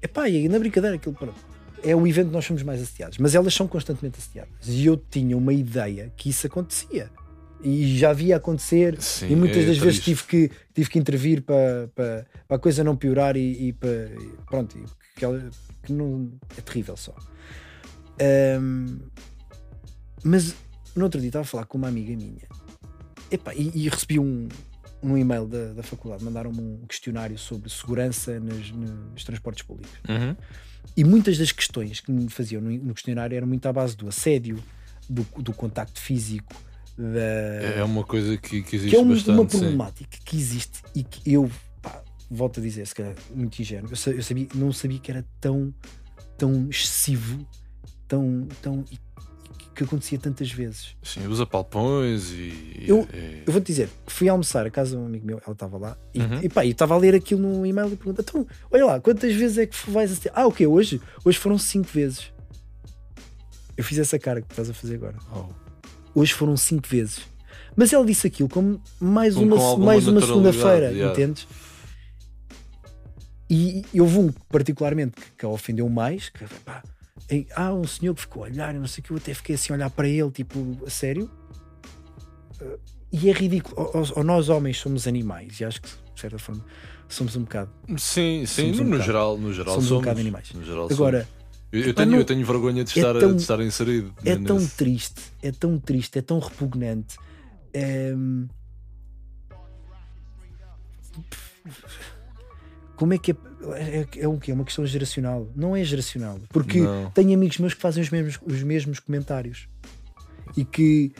epá, 0.00 0.28
e 0.28 0.48
na 0.48 0.58
brincadeira 0.58 0.96
aquilo 0.96 1.14
pronto, 1.14 1.34
é 1.82 1.94
o 1.96 2.06
evento 2.06 2.28
que 2.28 2.32
nós 2.34 2.44
somos 2.44 2.62
mais 2.62 2.80
assediados, 2.80 3.18
mas 3.18 3.34
elas 3.34 3.52
são 3.54 3.66
constantemente 3.66 4.18
assediadas. 4.18 4.52
E 4.68 4.86
eu 4.86 4.96
tinha 4.96 5.36
uma 5.36 5.52
ideia 5.52 6.12
que 6.16 6.30
isso 6.30 6.46
acontecia. 6.46 7.10
E 7.64 7.96
já 7.96 8.12
via 8.12 8.36
acontecer, 8.36 9.00
Sim, 9.00 9.30
e 9.30 9.36
muitas 9.36 9.62
é 9.62 9.66
das 9.66 9.78
vezes 9.78 10.00
tive 10.00 10.24
que, 10.24 10.50
tive 10.74 10.90
que 10.90 10.98
intervir 10.98 11.42
para, 11.42 11.88
para, 11.94 12.26
para 12.48 12.56
a 12.56 12.58
coisa 12.60 12.82
não 12.82 12.96
piorar 12.96 13.36
e, 13.36 13.68
e 13.68 13.72
para. 13.72 14.10
pronto, 14.46 14.76
que, 15.16 15.24
ela- 15.24 15.48
que 15.82 15.92
não. 15.92 16.32
É 16.56 16.60
terrível 16.60 16.96
só. 16.96 17.14
Um, 18.60 18.98
mas 20.24 20.54
no 20.94 21.04
outro 21.04 21.20
dia 21.20 21.28
estava 21.28 21.42
a 21.44 21.46
falar 21.46 21.64
com 21.66 21.78
uma 21.78 21.86
amiga 21.88 22.14
minha 22.16 22.38
Epá, 23.32 23.54
e, 23.54 23.70
e 23.74 23.88
recebi 23.88 24.18
um, 24.18 24.48
num 25.02 25.16
e-mail 25.16 25.46
da, 25.46 25.72
da 25.72 25.82
faculdade, 25.82 26.22
mandaram-me 26.22 26.60
um 26.60 26.86
questionário 26.86 27.38
sobre 27.38 27.68
segurança 27.70 28.38
nas, 28.38 28.70
nos 28.70 29.24
transportes 29.24 29.64
públicos. 29.64 29.98
Uhum. 30.08 30.36
E 30.96 31.04
muitas 31.04 31.38
das 31.38 31.50
questões 31.52 32.00
que 32.00 32.12
me 32.12 32.28
faziam 32.28 32.60
no, 32.60 32.70
no 32.70 32.94
questionário 32.94 33.36
eram 33.36 33.46
muito 33.46 33.66
à 33.66 33.72
base 33.72 33.96
do 33.96 34.08
assédio, 34.08 34.62
do, 35.08 35.26
do 35.38 35.52
contacto 35.52 35.98
físico, 36.00 36.54
da, 36.96 37.78
É 37.78 37.82
uma 37.84 38.04
coisa 38.04 38.36
que, 38.36 38.62
que 38.62 38.76
existe 38.76 38.90
que 38.90 38.96
é 38.96 39.00
um- 39.00 39.08
bastante. 39.08 39.30
uma 39.40 39.48
sim. 39.48 39.58
problemática 39.58 40.18
que 40.24 40.36
existe 40.36 40.82
e 40.94 41.02
que 41.02 41.32
eu 41.32 41.50
pá, 41.80 42.02
volto 42.30 42.60
a 42.60 42.62
dizer, 42.62 42.86
se 42.86 42.94
calhar 42.94 43.14
muito 43.34 43.58
ingênuo, 43.60 43.90
eu 43.90 44.22
sabia, 44.22 44.46
não 44.54 44.72
sabia 44.72 44.98
que 44.98 45.10
era 45.10 45.24
tão, 45.40 45.74
tão 46.36 46.68
excessivo, 46.68 47.46
tão, 48.06 48.46
tão 48.60 48.84
e 48.90 48.98
que- 49.74 49.84
acontecia 49.84 50.18
tantas 50.18 50.50
vezes. 50.50 50.96
Sim, 51.02 51.26
usa 51.26 51.44
palpões 51.46 52.30
e. 52.30 52.84
Eu- 52.86 53.06
e- 53.12 53.42
Eu 53.46 53.52
vou-te 53.52 53.66
dizer, 53.66 53.88
fui 54.06 54.28
almoçar 54.28 54.66
a 54.66 54.70
casa 54.70 54.96
de 54.96 55.02
um 55.02 55.06
amigo 55.06 55.26
meu, 55.26 55.40
ela 55.44 55.52
estava 55.52 55.76
lá, 55.78 55.96
e, 56.14 56.20
Uhum. 56.20 56.40
e 56.42 56.48
pá, 56.48 56.64
e 56.64 56.70
estava 56.70 56.94
a 56.94 56.98
ler 56.98 57.14
aquilo 57.14 57.40
no 57.40 57.64
e-mail 57.66 57.88
e 57.92 57.96
pergunta: 57.96 58.22
então, 58.22 58.46
olha 58.70 58.84
lá, 58.84 59.00
quantas 59.00 59.32
vezes 59.34 59.58
é 59.58 59.66
que 59.66 59.90
vais 59.90 60.10
assistir? 60.10 60.30
Ah, 60.34 60.46
o 60.46 60.52
quê? 60.52 60.66
Hoje? 60.66 61.00
Hoje 61.24 61.38
foram 61.38 61.58
cinco 61.58 61.88
vezes. 61.88 62.32
Eu 63.76 63.84
fiz 63.84 63.98
essa 63.98 64.18
cara 64.18 64.40
que 64.42 64.50
estás 64.52 64.68
a 64.70 64.74
fazer 64.74 64.96
agora. 64.96 65.16
Oh. 65.34 65.46
Hoje 66.14 66.32
foram 66.34 66.56
cinco 66.56 66.86
vezes. 66.88 67.20
Mas 67.74 67.90
ele 67.92 68.04
disse 68.04 68.26
aquilo 68.26 68.48
como 68.48 68.82
mais 69.00 69.34
Com- 69.34 69.44
uma, 69.44 69.76
mais 69.78 70.06
uma 70.06 70.20
segunda-feira, 70.20 70.90
yeah. 70.92 71.10
entendes? 71.12 71.48
E 73.48 73.82
eu 73.92 74.04
houve 74.04 74.18
um 74.18 74.32
particularmente 74.50 75.12
que, 75.20 75.30
que 75.38 75.44
a 75.44 75.48
ofendeu 75.48 75.88
mais, 75.88 76.28
que 76.28 76.44
pá, 76.64 76.82
em- 77.30 77.46
há 77.54 77.72
um 77.72 77.86
senhor 77.86 78.14
que 78.14 78.20
ficou 78.22 78.44
a 78.44 78.46
olhar, 78.48 78.72
não 78.74 78.86
sei 78.86 79.00
o 79.00 79.04
que, 79.04 79.10
eu 79.12 79.16
até 79.16 79.32
fiquei 79.34 79.54
assim 79.54 79.72
a 79.72 79.76
olhar 79.76 79.90
para 79.90 80.08
ele, 80.08 80.30
tipo, 80.30 80.78
a 80.86 80.90
sério. 80.90 81.30
Uh, 82.60 82.78
E 83.14 83.28
é 83.28 83.32
ridículo. 83.32 83.74
Ou, 83.94 84.04
ou- 84.16 84.24
nós 84.24 84.48
homens 84.48 84.78
somos 84.78 85.06
animais, 85.06 85.60
e 85.60 85.64
acho 85.66 85.82
que 85.82 85.88
de 86.14 86.20
certa 86.20 86.38
forma 86.38 86.64
somos 87.08 87.36
um 87.36 87.42
bocado. 87.42 87.70
Sim, 87.98 88.44
sim, 88.46 88.72
Somos 88.72 88.78
um 88.80 88.84
no, 88.84 88.90
bocado- 88.90 89.04
geral, 89.04 89.36
no 89.38 89.52
geral 89.52 89.74
somos 89.74 89.84
um 89.86 89.88
somos, 89.88 90.02
bocado 90.04 90.20
animais. 90.20 90.50
No 90.52 90.62
Agora, 90.90 91.20
somos. 91.22 91.28
eu, 91.72 91.80
eu 91.88 91.94
tenho, 91.94 92.10
não- 92.10 92.18
eu 92.18 92.24
tenho 92.24 92.46
vergonha 92.46 92.82
de 92.84 92.98
é 92.98 93.02
estar, 93.02 93.18
tão- 93.20 93.34
de 93.36 93.42
estar 93.42 93.60
inserido. 93.60 94.14
é 94.24 94.30
nesse- 94.34 94.44
tão 94.46 94.66
triste, 94.66 95.20
é 95.42 95.52
tão 95.52 95.78
triste, 95.78 96.18
é 96.18 96.22
tão 96.22 96.38
repugnante. 96.38 97.16
Ehm, 97.74 98.46
Como 103.02 103.14
é 103.14 103.18
que 103.18 103.32
é? 103.32 103.36
É, 103.74 104.06
é 104.20 104.28
o 104.28 104.38
quê? 104.38 104.52
É 104.52 104.54
uma 104.54 104.62
questão 104.64 104.86
geracional? 104.86 105.50
Não 105.56 105.74
é 105.74 105.82
geracional. 105.82 106.38
Porque 106.50 106.80
Não. 106.82 107.10
tenho 107.10 107.34
amigos 107.34 107.58
meus 107.58 107.74
que 107.74 107.80
fazem 107.80 108.00
os 108.00 108.10
mesmos, 108.10 108.38
os 108.46 108.62
mesmos 108.62 109.00
comentários 109.00 109.66
e 110.56 110.64
que 110.64 111.12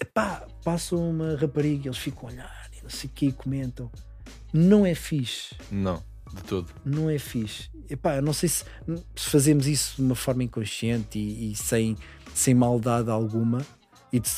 epá, 0.00 0.46
passam 0.62 1.10
uma 1.10 1.34
rapariga 1.34 1.86
e 1.86 1.88
eles 1.88 1.98
ficam 1.98 2.28
a 2.28 2.32
olhar 2.32 2.70
e 2.78 2.80
não 2.80 2.90
sei 2.90 3.10
o 3.10 3.12
que 3.12 3.32
comentam. 3.32 3.90
Não 4.52 4.86
é 4.86 4.94
fixe. 4.94 5.56
Não, 5.68 6.00
de 6.32 6.42
todo. 6.44 6.68
não 6.84 7.10
é 7.10 7.18
fixe. 7.18 7.68
Epá, 7.90 8.14
eu 8.14 8.22
não 8.22 8.32
sei 8.32 8.48
se, 8.48 8.62
se 9.16 9.30
fazemos 9.30 9.66
isso 9.66 9.96
de 9.96 10.02
uma 10.02 10.14
forma 10.14 10.44
inconsciente 10.44 11.18
e, 11.18 11.50
e 11.50 11.56
sem, 11.56 11.96
sem 12.32 12.54
maldade 12.54 13.10
alguma, 13.10 13.66
e 14.12 14.20
de 14.20 14.30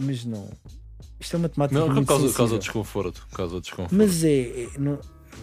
mas 0.00 0.24
não. 0.24 0.48
Isto 1.20 1.36
é 1.36 1.38
uma 1.38 1.48
temática 1.50 1.78
Não, 1.78 1.90
muito 1.90 2.06
causa, 2.06 2.22
sensível. 2.22 2.38
causa 2.46 2.58
desconforto. 2.58 3.26
Causa 3.34 3.60
desconforto. 3.60 3.94
Mas 3.94 4.24
é. 4.24 4.64
é- 4.64 4.78
não, 4.78 4.98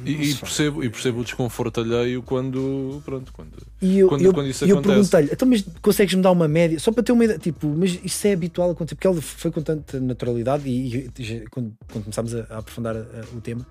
E, 0.05 0.11
e 0.31 0.35
percebo, 0.35 0.83
e 0.83 0.89
percebo 0.89 1.19
o 1.21 1.23
desconforto 1.23 1.79
alheio 1.81 2.21
quando. 2.23 3.01
Pronto, 3.05 3.31
quando. 3.33 3.51
E 3.81 3.99
eu, 3.99 4.07
quando- 4.07 4.21
eu, 4.21 4.33
quando 4.33 4.47
isso 4.49 4.63
eu 4.65 4.77
acontece. 4.79 4.93
perguntei-lhe, 4.95 5.29
então, 5.33 5.47
mas 5.47 5.65
consegues-me 5.81 6.21
dar 6.21 6.31
uma 6.31 6.47
média? 6.47 6.79
Só 6.79 6.91
para 6.91 7.03
ter 7.03 7.11
uma 7.11 7.23
ideia, 7.25 7.39
tipo, 7.39 7.67
mas 7.67 7.99
isso 8.03 8.27
é 8.27 8.33
habitual 8.33 8.71
acontecer, 8.71 8.95
porque 8.95 9.07
ele 9.07 9.21
foi 9.21 9.51
com 9.51 9.61
tanta 9.61 9.99
naturalidade 9.99 10.67
e, 10.67 11.07
e 11.19 11.45
quando, 11.49 11.73
quando 11.91 12.03
começámos 12.05 12.33
a, 12.35 12.41
a 12.49 12.57
aprofundar 12.59 12.95
a- 12.95 12.99
a- 12.99 13.35
o 13.37 13.41
tema, 13.41 13.65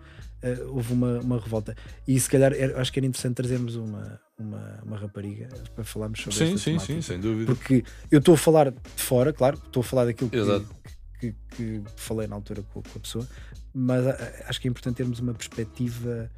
houve 0.68 0.92
uma, 0.92 1.18
uma 1.20 1.38
revolta. 1.38 1.74
E 2.08 2.18
se 2.18 2.28
calhar 2.30 2.52
era- 2.52 2.80
acho 2.80 2.92
que 2.92 2.98
era 2.98 3.06
interessante 3.06 3.34
trazermos 3.34 3.76
uma, 3.76 4.18
uma, 4.38 4.80
uma 4.84 4.96
rapariga 4.96 5.48
para 5.74 5.84
falarmos 5.84 6.20
sobre 6.20 6.34
Sim, 6.38 6.56
sim, 6.56 6.64
temática. 6.72 6.92
sim, 6.94 7.02
sem 7.02 7.20
dúvida. 7.20 7.46
Porque 7.54 7.84
eu 8.10 8.18
estou 8.20 8.34
a 8.34 8.38
falar 8.38 8.70
de 8.70 8.78
fora, 8.96 9.32
claro, 9.32 9.58
estou 9.66 9.80
a 9.80 9.84
falar 9.84 10.04
daquilo 10.06 10.30
que, 10.30 10.38
que, 11.20 11.34
que 11.54 11.82
falei 11.96 12.26
na 12.26 12.34
altura 12.36 12.62
com, 12.72 12.80
com 12.82 12.96
a 12.96 13.00
pessoa, 13.00 13.28
mas 13.74 14.06
a- 14.06 14.10
a- 14.10 14.48
acho 14.48 14.60
que 14.60 14.68
é 14.68 14.70
importante 14.70 14.96
termos 14.96 15.18
uma 15.20 15.34
perspectiva 15.34 16.30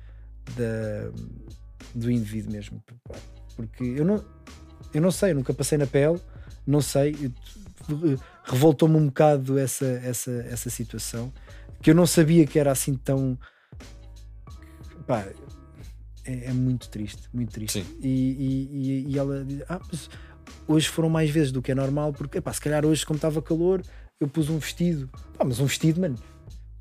da, 0.57 1.11
do 1.95 2.11
indivíduo 2.11 2.53
mesmo. 2.53 2.83
Porque 3.57 3.85
eu 3.85 4.05
não, 4.05 4.25
eu 4.93 5.01
não 5.01 5.11
sei, 5.11 5.33
eu 5.33 5.37
nunca 5.37 5.53
passei 5.55 5.79
na 5.79 5.87
pele, 5.87 6.21
não 6.67 6.81
sei, 6.81 7.17
eu- 7.21 7.33
revoltou-me 8.45 8.97
um 8.97 9.07
bocado 9.07 9.59
essa, 9.59 9.87
essa, 9.87 10.31
essa 10.31 10.71
situação, 10.71 11.33
que 11.81 11.91
eu 11.91 11.95
não 11.95 12.07
sabia 12.07 12.47
que 12.47 12.59
era 12.59 12.71
assim 12.71 12.95
tão. 12.95 13.39
Pá, 15.07 15.27
é, 16.25 16.47
é 16.47 16.53
muito 16.53 16.89
triste, 16.89 17.29
muito 17.33 17.53
triste. 17.53 17.83
Sim. 17.83 17.97
E, 18.01 18.09
e, 18.09 18.69
e- 18.73 19.11
e 19.13 19.19
ela 19.19 19.45
diz: 19.45 19.63
Ah, 19.69 19.81
mas 19.91 20.09
hoje 20.69 20.89
foram 20.89 21.09
mais 21.09 21.31
vezes 21.31 21.51
do 21.51 21.61
que 21.61 21.73
é 21.73 21.75
normal, 21.75 22.13
porque 22.13 22.39
epá, 22.39 22.53
se 22.53 22.61
calhar 22.61 22.85
hoje, 22.87 23.05
como 23.05 23.17
estava 23.17 23.43
calor, 23.43 23.83
eu 24.21 24.29
pus 24.29 24.49
um 24.49 24.59
vestido. 24.59 25.09
Pá, 25.37 25.45
mas 25.45 25.59
um 25.59 25.67
vestido, 25.67 26.01
mano, 26.01 26.17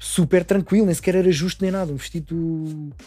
super 0.03 0.43
tranquilo, 0.43 0.87
nem 0.87 0.95
sequer 0.95 1.13
era 1.13 1.31
justo 1.31 1.61
nem 1.61 1.69
nada. 1.69 1.93
Um 1.93 1.95
vestido. 1.95 2.35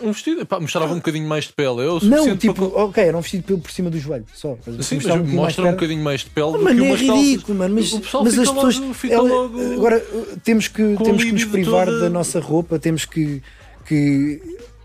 Um 0.01 0.13
vestido, 0.13 0.47
pá, 0.47 0.61
mostrava 0.61 0.93
um 0.93 0.99
bocadinho 0.99 1.27
mais 1.29 1.47
de 1.47 1.53
pele. 1.53 1.69
O 1.89 1.99
Não, 2.05 2.37
tipo, 2.37 2.55
para- 2.71 2.85
ok, 2.85 3.03
era 3.05 3.19
um 3.19 3.21
vestido 3.21 3.43
por, 3.43 3.59
por 3.63 3.71
cima 3.73 3.91
do 3.91 3.99
joelho, 3.99 4.25
só. 4.33 4.57
Mas 4.65 4.87
Sim, 4.87 4.97
mas 4.97 5.07
mais 5.07 5.29
mostra 5.29 5.67
um 5.67 5.73
bocadinho 5.73 6.05
mais 6.05 6.21
de 6.21 6.31
pele 6.31 6.53
do 6.53 6.59
que 6.59 6.65
mano, 6.65 6.85
é 6.85 6.95
ridículo, 6.95 7.59
mano. 7.59 7.75
Mas, 7.75 7.93
mas 7.93 8.39
as 8.39 8.49
pessoas. 8.49 8.79
logo- 8.79 8.95
fica 8.95 9.15
ela- 9.15 9.29
logo 9.29 9.61
Agora 9.75 10.01
temos 10.45 10.69
que, 10.69 10.97
temos 11.03 11.25
que 11.25 11.33
nos 11.33 11.45
privar 11.47 11.87
toda- 11.87 12.01
da 12.01 12.09
nossa 12.11 12.39
roupa, 12.39 12.79
temos 12.79 13.05
que. 13.05 13.43
que 13.87 14.41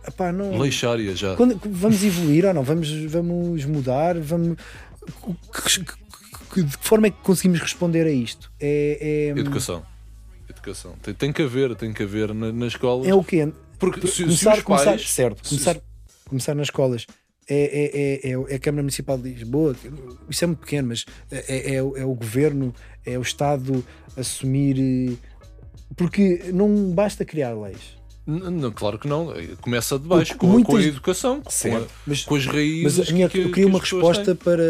epá, 0.07 0.31
não, 0.31 0.57
Leixária 0.57 1.15
já. 1.15 1.35
quando- 1.35 1.61
vamos 1.63 2.03
evoluir 2.03 2.43
ou 2.45 2.53
não? 2.55 2.63
Vamos, 2.63 2.89
vamos 3.05 3.65
mudar? 3.65 4.19
Vamos, 4.19 4.57
que, 5.53 5.61
que- 5.79 5.85
que- 6.55 6.63
de 6.63 6.75
que 6.77 6.87
forma 6.87 7.05
é 7.07 7.11
que 7.11 7.17
conseguimos 7.21 7.59
responder 7.59 8.07
a 8.07 8.11
isto? 8.11 8.51
É, 8.59 9.31
é, 9.35 9.39
Educação. 9.39 9.83
Educação. 10.49 10.95
Tem, 11.01 11.13
tem 11.13 11.31
que 11.33 11.41
haver, 11.41 11.75
tem 11.75 11.93
que 11.93 12.03
haver 12.03 12.33
na, 12.33 12.51
nas 12.51 12.73
escolas. 12.73 13.07
é 13.07 13.13
o 13.13 13.23
quê? 13.23 13.51
Porque 13.77 14.05
se, 14.07 14.13
se 14.15 14.23
começar, 14.23 14.57
os 14.57 14.63
começar, 14.63 14.85
pais. 14.85 15.09
certo, 15.11 15.43
se- 15.47 15.49
começar, 15.55 15.81
começar 16.27 16.55
nas 16.55 16.67
escolas. 16.67 17.05
É, 17.51 17.55
é, 17.55 18.29
é, 18.31 18.31
é, 18.33 18.53
é 18.53 18.55
a 18.55 18.59
Câmara 18.59 18.83
Municipal 18.83 19.17
de 19.17 19.29
Lisboa, 19.33 19.75
isso 20.29 20.43
é 20.43 20.47
muito 20.47 20.59
pequeno, 20.59 20.89
mas 20.89 21.03
é, 21.31 21.75
é, 21.75 21.83
o- 21.83 21.97
é 21.97 22.05
o 22.05 22.13
governo, 22.13 22.73
é 23.05 23.17
o 23.17 23.21
Estado 23.21 23.83
assumir. 24.15 24.77
eh, 24.79 25.15
Porque 25.95 26.43
não 26.53 26.91
basta 26.91 27.25
criar 27.25 27.53
leis. 27.59 27.97
Não, 28.29 28.71
claro 28.71 28.99
que 28.99 29.07
não. 29.07 29.33
Começa 29.61 29.97
de 29.97 30.07
baixo, 30.07 30.37
com, 30.37 30.45
a- 30.45 30.49
com 30.63 30.71
a 30.71 30.75
muitas- 30.75 30.85
educação, 30.85 31.41
com, 31.41 31.77
a-. 31.77 31.87
Mas, 32.05 32.23
com 32.25 32.35
as 32.35 32.45
raízes. 32.45 32.97
mas 32.97 33.09
a 33.09 33.11
minha, 33.13 33.27
que, 33.27 33.39
eu 33.39 33.45
que 33.45 33.51
queria 33.53 33.67
uma 33.67 33.79
resposta 33.79 34.35
para. 34.35 34.63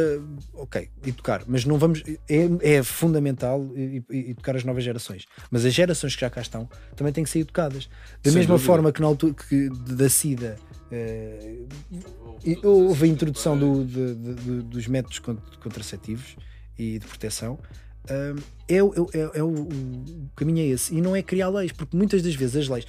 Ok, 0.53 0.89
educar, 1.05 1.43
mas 1.47 1.65
não 1.65 1.77
vamos. 1.77 2.01
É, 2.29 2.77
é 2.77 2.83
fundamental 2.83 3.69
educar 4.09 4.55
as 4.55 4.63
novas 4.63 4.83
gerações. 4.83 5.25
Mas 5.51 5.65
as 5.65 5.73
gerações 5.73 6.15
que 6.15 6.21
já 6.21 6.29
cá 6.29 6.41
estão 6.41 6.69
também 6.95 7.11
têm 7.11 7.23
que 7.23 7.29
ser 7.29 7.39
educadas. 7.39 7.89
Da 8.23 8.29
Sem 8.31 8.39
mesma 8.39 8.55
dúvida. 8.55 8.65
forma 8.67 8.91
que 8.91 9.01
na 9.01 9.07
altura 9.07 9.33
que, 9.33 9.69
da 9.69 10.07
SIDA. 10.09 10.57
eh, 10.91 11.65
e 12.43 12.57
houve 12.65 13.05
a 13.05 13.07
introdução 13.07 13.57
do- 13.57 13.85
de- 13.85 14.15
de- 14.15 14.33
de- 14.35 14.61
dos 14.63 14.87
métodos 14.87 15.19
cont- 15.19 15.39
contraceptivos 15.61 16.35
e 16.77 16.97
de 16.97 17.05
proteção. 17.05 17.59
Hum, 18.09 18.35
é, 18.67 18.83
o- 18.83 18.93
é, 18.95 18.99
o- 19.01 19.31
é 19.35 19.43
o, 19.43 19.47
o 19.49 20.29
caminho 20.35 20.59
é 20.59 20.67
esse 20.67 20.93
e 20.95 21.01
não 21.01 21.15
é 21.15 21.21
criar 21.23 21.49
leis, 21.49 21.71
porque 21.71 21.95
muitas 21.97 22.21
das 22.21 22.35
vezes 22.35 22.55
as 22.55 22.67
leis 22.67 22.85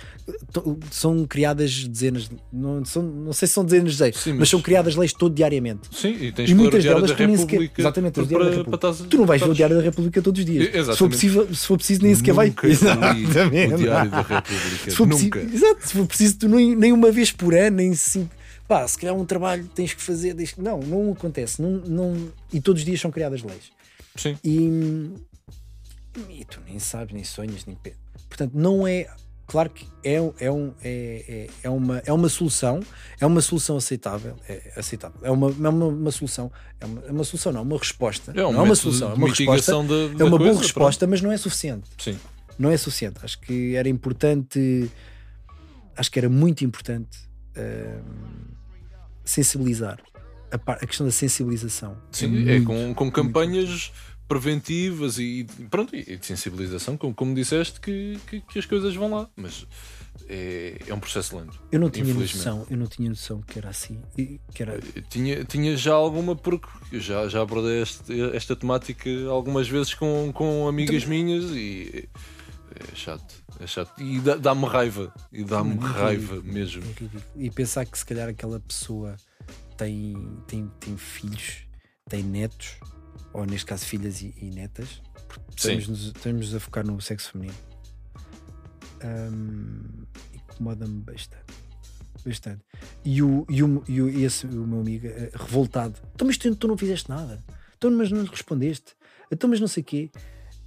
são 0.90 1.26
criadas 1.26 1.84
dezenas, 1.86 2.28
de- 2.28 2.36
não, 2.52 2.84
são, 2.84 3.02
não 3.02 3.32
sei 3.32 3.48
se 3.48 3.54
são 3.54 3.64
dezenas 3.64 3.94
de 3.96 4.02
leis, 4.02 4.16
Sim, 4.16 4.30
mas... 4.32 4.40
mas- 4.40 4.48
são 4.50 4.60
criadas 4.60 4.94
leis 4.96 5.12
todo 5.12 5.34
diariamente. 5.34 5.88
Sim, 5.92 6.16
e 6.20 6.32
tens 6.32 6.50
E 6.50 6.54
muitas 6.54 6.82
delas 6.84 7.10
da 7.10 7.16
tu 7.16 7.26
nem 7.26 7.36
sequer. 7.36 7.52
República. 7.52 7.80
Exatamente, 7.80 8.12
para- 8.14 8.24
Diário 8.24 8.44
da 8.46 8.50
para- 8.50 8.58
República. 8.58 8.78
para 8.96 9.08
Tu 9.08 9.16
não 9.18 9.26
vais 9.26 9.40
ver 9.42 9.48
o 9.50 9.54
Diário 9.54 9.76
da 9.76 9.82
República 9.82 10.22
todos 10.22 10.38
os 10.40 10.44
dias. 10.46 10.74
Exatamente. 10.74 10.92
Se 10.92 10.98
for, 10.98 11.08
possível, 11.10 11.54
se 11.54 11.66
for 11.66 11.76
preciso, 11.78 12.02
nem 12.02 12.14
sequer 12.14 12.34
vai. 12.34 12.54
Exatamente. 12.64 13.74
o 13.74 13.78
Diário 13.78 14.10
da 14.10 14.16
República. 14.22 14.90
Se 14.90 14.96
for 14.96 15.06
preciso, 15.06 15.24
Nunca. 15.24 15.40
exato, 15.40 15.86
se 15.86 15.92
for 15.94 16.06
preciso, 16.06 16.38
tu 16.38 16.48
nem, 16.48 16.76
nem 16.76 16.92
uma 16.92 17.10
vez 17.10 17.30
por 17.32 17.54
ano, 17.54 17.76
nem 17.76 17.94
cinco. 17.94 18.30
Pá, 18.68 18.86
se 18.86 18.96
calhar 18.98 19.16
um 19.16 19.24
trabalho 19.24 19.68
tens 19.74 19.94
que 19.94 20.00
fazer. 20.02 20.34
tens 20.34 20.54
Não, 20.56 20.78
não 20.78 21.10
acontece. 21.12 21.60
Não, 21.60 21.70
não, 21.86 22.28
e 22.52 22.60
todos 22.60 22.82
os 22.82 22.86
dias 22.86 23.00
são 23.00 23.10
criadas 23.10 23.42
leis. 23.42 23.72
Sim. 24.20 24.36
E, 24.44 25.14
e 26.40 26.44
tu 26.44 26.60
nem 26.66 26.78
sabes, 26.78 27.14
nem 27.14 27.24
sonhas, 27.24 27.64
nem. 27.66 27.76
Portanto, 28.28 28.52
não 28.54 28.86
é. 28.86 29.06
Claro 29.46 29.68
que 29.70 29.84
é, 30.04 30.14
é, 30.38 30.52
um, 30.52 30.72
é, 30.80 31.24
é, 31.28 31.46
é, 31.64 31.68
uma, 31.70 31.98
é 32.06 32.12
uma 32.12 32.28
solução, 32.28 32.78
é 33.18 33.26
uma 33.26 33.40
solução 33.40 33.76
aceitável, 33.76 34.36
é 34.48 34.74
aceitável, 34.76 35.18
é 35.24 35.30
uma, 35.30 35.48
é 35.48 35.68
uma, 35.68 35.86
uma 35.86 36.10
solução, 36.12 36.52
é 36.78 36.86
uma, 36.86 37.00
é 37.06 37.10
uma 37.10 37.24
solução, 37.24 37.50
não, 37.50 37.60
é 37.62 37.64
uma 37.64 37.76
resposta. 37.76 38.30
É 38.30 38.46
um 38.46 38.52
não 38.52 38.60
é 38.60 38.62
uma 38.62 38.74
solução, 38.76 39.10
é 39.10 39.14
uma 39.14 39.26
resposta, 39.26 39.42
mitigação 39.42 39.84
da, 39.84 39.94
é 39.94 40.14
da 40.14 40.24
uma 40.26 40.38
boa 40.38 40.56
resposta, 40.56 41.04
mas 41.08 41.20
não 41.20 41.32
é 41.32 41.36
suficiente. 41.36 41.90
Sim. 41.98 42.16
Não 42.56 42.70
é 42.70 42.76
suficiente. 42.76 43.16
Acho 43.24 43.40
que 43.40 43.74
era 43.74 43.88
importante, 43.88 44.88
acho 45.96 46.10
que 46.12 46.18
era 46.20 46.28
muito 46.28 46.64
importante 46.64 47.18
hum, 47.58 48.52
sensibilizar 49.24 49.98
a, 50.52 50.58
par- 50.58 50.78
a 50.80 50.86
questão 50.86 51.06
da 51.06 51.12
sensibilização. 51.12 51.96
Sim, 52.12 52.26
é 52.48 52.60
muito, 52.60 52.66
com, 52.66 52.94
com 52.94 53.10
campanhas 53.10 53.90
preventivas 54.30 55.18
e 55.18 55.44
pronto, 55.68 55.94
e 55.96 56.16
de 56.16 56.24
sensibilização, 56.24 56.96
como, 56.96 57.12
como 57.12 57.34
disseste, 57.34 57.80
que, 57.80 58.16
que, 58.28 58.40
que 58.40 58.58
as 58.60 58.64
coisas 58.64 58.94
vão 58.94 59.10
lá. 59.10 59.28
Mas 59.34 59.66
é, 60.28 60.78
é 60.86 60.94
um 60.94 61.00
processo 61.00 61.36
lento. 61.36 61.60
Eu 61.72 61.80
não 61.80 61.90
tinha 61.90 62.14
noção, 62.14 62.64
eu 62.70 62.76
não 62.76 62.86
tinha 62.86 63.08
noção 63.08 63.40
que 63.42 63.58
era 63.58 63.68
assim. 63.70 64.00
Que 64.54 64.62
era... 64.62 64.78
Tinha, 65.08 65.44
tinha 65.44 65.76
já 65.76 65.94
alguma, 65.94 66.36
porque 66.36 66.68
já, 66.92 67.28
já 67.28 67.42
abordei 67.42 67.82
este- 67.82 68.20
esta 68.32 68.54
temática 68.54 69.10
algumas 69.28 69.68
vezes 69.68 69.94
com, 69.94 70.30
com 70.32 70.68
amigas 70.68 71.04
minhas 71.04 71.46
e 71.50 72.08
é 72.92 72.94
chato, 72.94 73.34
é 73.58 73.66
chato. 73.66 74.00
E 74.00 74.20
dá- 74.20 74.36
dá-me 74.36 74.64
raiva, 74.66 75.12
e 75.32 75.42
dá-me 75.42 75.76
raiva 75.76 76.36
ridículo, 76.36 76.54
mesmo. 76.54 76.82
E 77.34 77.50
pensar 77.50 77.84
que 77.84 77.98
se 77.98 78.06
calhar 78.06 78.28
aquela 78.28 78.60
pessoa 78.60 79.16
tem, 79.76 80.14
tem, 80.46 80.70
tem 80.78 80.96
filhos, 80.96 81.64
tem 82.08 82.22
netos, 82.22 82.76
ou 83.32 83.44
neste 83.46 83.66
caso 83.66 83.84
filhas 83.86 84.20
e, 84.22 84.34
e 84.40 84.50
netas, 84.50 85.00
porque 85.28 85.40
Sim. 85.56 85.78
estamos, 85.78 86.54
a 86.54 86.60
focar 86.60 86.86
no 86.86 87.00
sexo 87.00 87.32
feminino. 87.32 87.56
Hum, 89.04 90.04
Incomoda-me 90.34 91.00
bastante. 91.02 91.44
Bastante. 92.24 92.62
E, 93.04 93.22
o, 93.22 93.46
e, 93.48 93.62
o, 93.62 93.82
e 93.88 94.02
o, 94.02 94.08
esse, 94.08 94.46
o 94.46 94.66
meu 94.66 94.80
amigo, 94.80 95.06
eh, 95.06 95.30
revoltado, 95.34 95.98
então, 96.14 96.26
mas 96.26 96.36
tu, 96.36 96.54
tu 96.54 96.68
não 96.68 96.76
fizeste 96.76 97.08
nada, 97.08 97.42
então, 97.78 97.90
mas 97.90 98.10
não 98.12 98.24
respondeste, 98.26 98.94
então, 99.32 99.48
mas 99.48 99.58
não 99.58 99.68
sei 99.68 99.82
quê. 99.82 100.10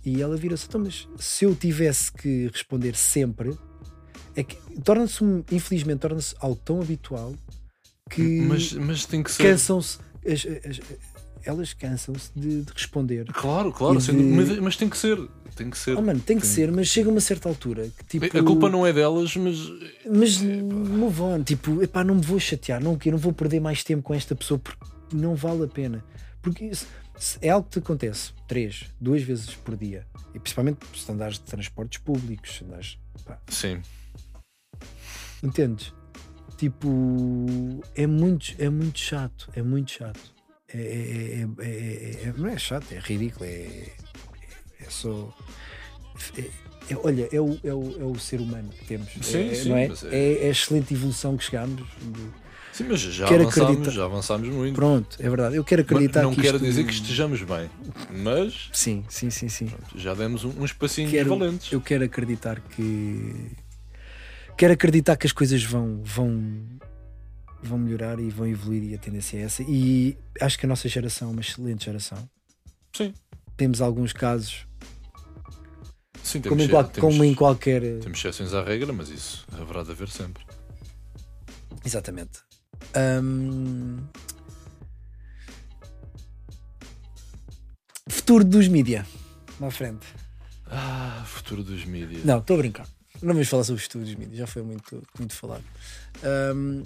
E 0.04 0.22
ela 0.22 0.36
vira-se, 0.36 0.66
então, 0.66 0.82
mas 0.82 1.08
se 1.18 1.46
eu 1.46 1.56
tivesse 1.56 2.12
que 2.12 2.48
responder 2.48 2.96
sempre, 2.96 3.56
é 4.36 4.44
que 4.44 4.56
torna-se, 4.82 5.24
um- 5.24 5.44
infelizmente, 5.52 6.00
torna-se 6.00 6.36
algo 6.40 6.60
tão 6.66 6.82
habitual 6.82 7.36
que 8.10 8.42
Mas, 8.42 8.74
mas 8.74 9.06
tem 9.06 9.22
que 9.22 9.32
ser. 9.32 9.44
cansam-se, 9.44 10.00
as- 10.26 10.46
as- 10.66 10.82
elas 11.46 11.74
cansam-se 11.74 12.32
de, 12.36 12.62
de 12.64 12.72
responder. 12.74 13.26
Claro, 13.26 13.72
claro, 13.72 14.00
de- 14.00 14.12
mas, 14.14 14.60
mas 14.60 14.76
tem 14.78 14.90
que 14.90 14.98
ser. 14.98 15.18
Tem 15.56 15.70
que 15.70 15.78
ser. 15.78 15.96
Ah, 15.98 16.02
mano, 16.02 16.20
tem 16.20 16.38
que 16.38 16.44
Tem- 16.44 16.52
ser, 16.52 16.72
mas 16.72 16.88
chega 16.88 17.10
a 17.10 17.12
uma 17.12 17.22
certa 17.22 17.48
altura 17.48 17.88
que 17.98 18.06
tipo. 18.20 18.26
A 18.38 18.44
culpa 18.44 18.70
não 18.70 18.86
é 18.88 18.92
delas, 18.92 19.36
mas 19.36 19.58
Mas 20.10 20.42
move 20.42 21.22
on, 21.22 21.44
tipo, 21.44 21.82
epá, 21.84 22.04
não 22.04 22.16
me 22.16 22.22
vou 22.22 22.40
chatear, 22.40 22.82
não, 22.84 22.98
eu 23.06 23.12
não 23.12 23.20
vou 23.20 23.32
perder 23.32 23.60
mais 23.60 23.84
tempo 23.84 24.02
com 24.02 24.14
esta 24.16 24.36
pessoa 24.36 24.60
porque 24.60 24.84
não 25.14 25.36
vale 25.36 25.64
a 25.64 25.68
pena. 25.68 26.04
Porque 26.42 26.66
isso- 26.66 26.88
se 27.20 27.38
é 27.40 27.50
algo 27.50 27.68
que 27.68 27.74
te 27.74 27.80
acontece 27.80 28.32
três, 28.48 28.86
duas 29.00 29.22
vezes 29.22 29.54
por 29.54 29.78
dia, 29.78 30.08
e 30.34 30.40
principalmente 30.40 30.80
se 30.96 31.12
andares 31.12 31.36
de 31.36 31.44
transportes 31.44 32.00
públicos, 32.00 32.58
se 32.58 32.64
andares, 32.64 32.98
pá, 33.24 33.38
sim. 33.48 33.80
entendes? 35.44 35.94
Tipo, 36.58 36.90
é 37.96 38.08
muito, 38.08 38.56
é 38.58 38.70
muito 38.70 38.98
chato, 39.00 39.50
é 39.56 39.62
muito 39.62 39.92
chato. 39.92 40.33
É, 40.74 40.78
é- 40.78 41.48
é- 41.60 41.68
é- 41.68 42.28
é- 42.30 42.34
não 42.36 42.50
é 42.50 42.58
chato, 42.58 42.92
é 42.92 43.00
ridículo, 43.00 43.46
é, 43.46 43.90
é 44.82 44.90
só. 44.90 45.32
é- 46.38 46.42
é- 46.90 46.98
olha, 47.04 47.30
é 47.32 47.40
o, 47.40 47.60
é, 47.64 47.74
o, 47.74 48.02
é 48.02 48.04
o 48.06 48.18
ser 48.20 48.40
humano 48.42 48.70
que 48.70 48.86
temos, 48.86 49.08
Sim, 49.22 49.50
é, 49.50 49.54
sim, 49.56 49.70
não 49.70 49.78
é? 49.78 49.88
mas 49.88 50.04
é- 50.04 50.08
É, 50.16 50.44
é 50.46 50.48
a 50.48 50.52
excelente 50.52 50.94
evolução 50.94 51.38
que 51.38 51.44
chegamos. 51.44 51.88
Sim, 52.72 52.86
mas 52.90 53.02
já 53.02 53.28
Quero 53.28 53.44
avançámos, 53.44 53.70
acreditar- 53.70 53.92
já 53.92 54.06
avançámos 54.06 54.50
muito. 54.50 54.74
Pronto, 54.76 55.16
é 55.20 55.30
verdade. 55.30 55.56
Eu 55.58 55.64
quero 55.64 55.84
Mas 55.84 55.92
acreditar 55.92 56.24
não 56.24 56.34
que 56.34 56.42
quero 56.42 56.56
isto- 56.58 56.66
dizer 56.66 56.84
que 56.86 56.94
estejamos 56.94 57.42
bem, 57.44 57.70
mas 58.24 58.70
Sim, 58.74 59.06
sim, 59.10 59.30
sim, 59.30 59.48
sim. 59.48 59.70
já 59.96 60.16
demos 60.16 60.44
um, 60.44 60.50
uns 60.60 60.74
passinhos 60.74 61.12
Quero- 61.12 61.30
valentes. 61.38 61.72
Eu 61.72 61.80
quero 61.80 62.04
acreditar 62.04 62.60
que. 62.62 63.52
Quero 64.58 64.74
acreditar 64.74 65.16
que 65.18 65.28
as 65.28 65.32
coisas 65.34 65.64
vão, 65.64 66.02
vão, 66.04 66.42
vão 67.64 67.78
melhorar 67.78 68.20
e 68.20 68.30
vão 68.30 68.48
evoluir 68.48 68.84
e 68.84 68.96
a 68.96 68.98
tendência 68.98 69.38
é 69.38 69.42
essa. 69.42 69.64
E 69.64 70.18
acho 70.42 70.58
que 70.60 70.66
a 70.66 70.70
nossa 70.70 70.88
geração 70.90 71.30
é 71.30 71.32
uma 71.32 71.42
excelente 71.42 71.86
geração. 71.86 72.30
Sim, 72.96 73.14
Temos 73.58 73.82
alguns 73.82 74.14
casos, 74.14 74.68
sim 76.24 76.42
temos, 76.42 76.50
como 76.50 76.62
em, 76.62 76.70
qual- 76.70 76.84
temos, 76.86 77.00
como 77.12 77.24
em 77.24 77.34
qualquer. 77.36 77.82
temos 78.00 78.18
exceções 78.20 78.54
à 78.54 78.64
regra, 78.64 78.92
mas 78.94 79.10
isso 79.10 79.46
haverá 79.54 79.84
de 79.84 79.92
haver 79.92 80.10
sempre. 80.10 80.44
Exatamente. 81.86 82.40
Hum, 83.22 83.98
Futuro 88.10 88.44
dos 88.44 88.68
mídia. 88.68 89.06
Na 89.60 89.70
frente. 89.72 90.06
Ah, 90.68 91.24
futuro 91.28 91.64
dos 91.64 91.86
mídias. 91.86 92.24
Não, 92.26 92.40
estou 92.40 92.56
a 92.56 92.60
brincar. 92.60 92.88
Não 93.22 93.34
vamos 93.34 93.48
falar 93.48 93.64
sobre 93.64 93.78
os 93.78 93.84
estudos 93.84 94.14
mídia, 94.16 94.38
já 94.38 94.48
foi 94.48 94.62
muito, 94.64 95.02
muito 95.18 95.34
falado. 95.34 95.64
Ahm, 96.24 96.84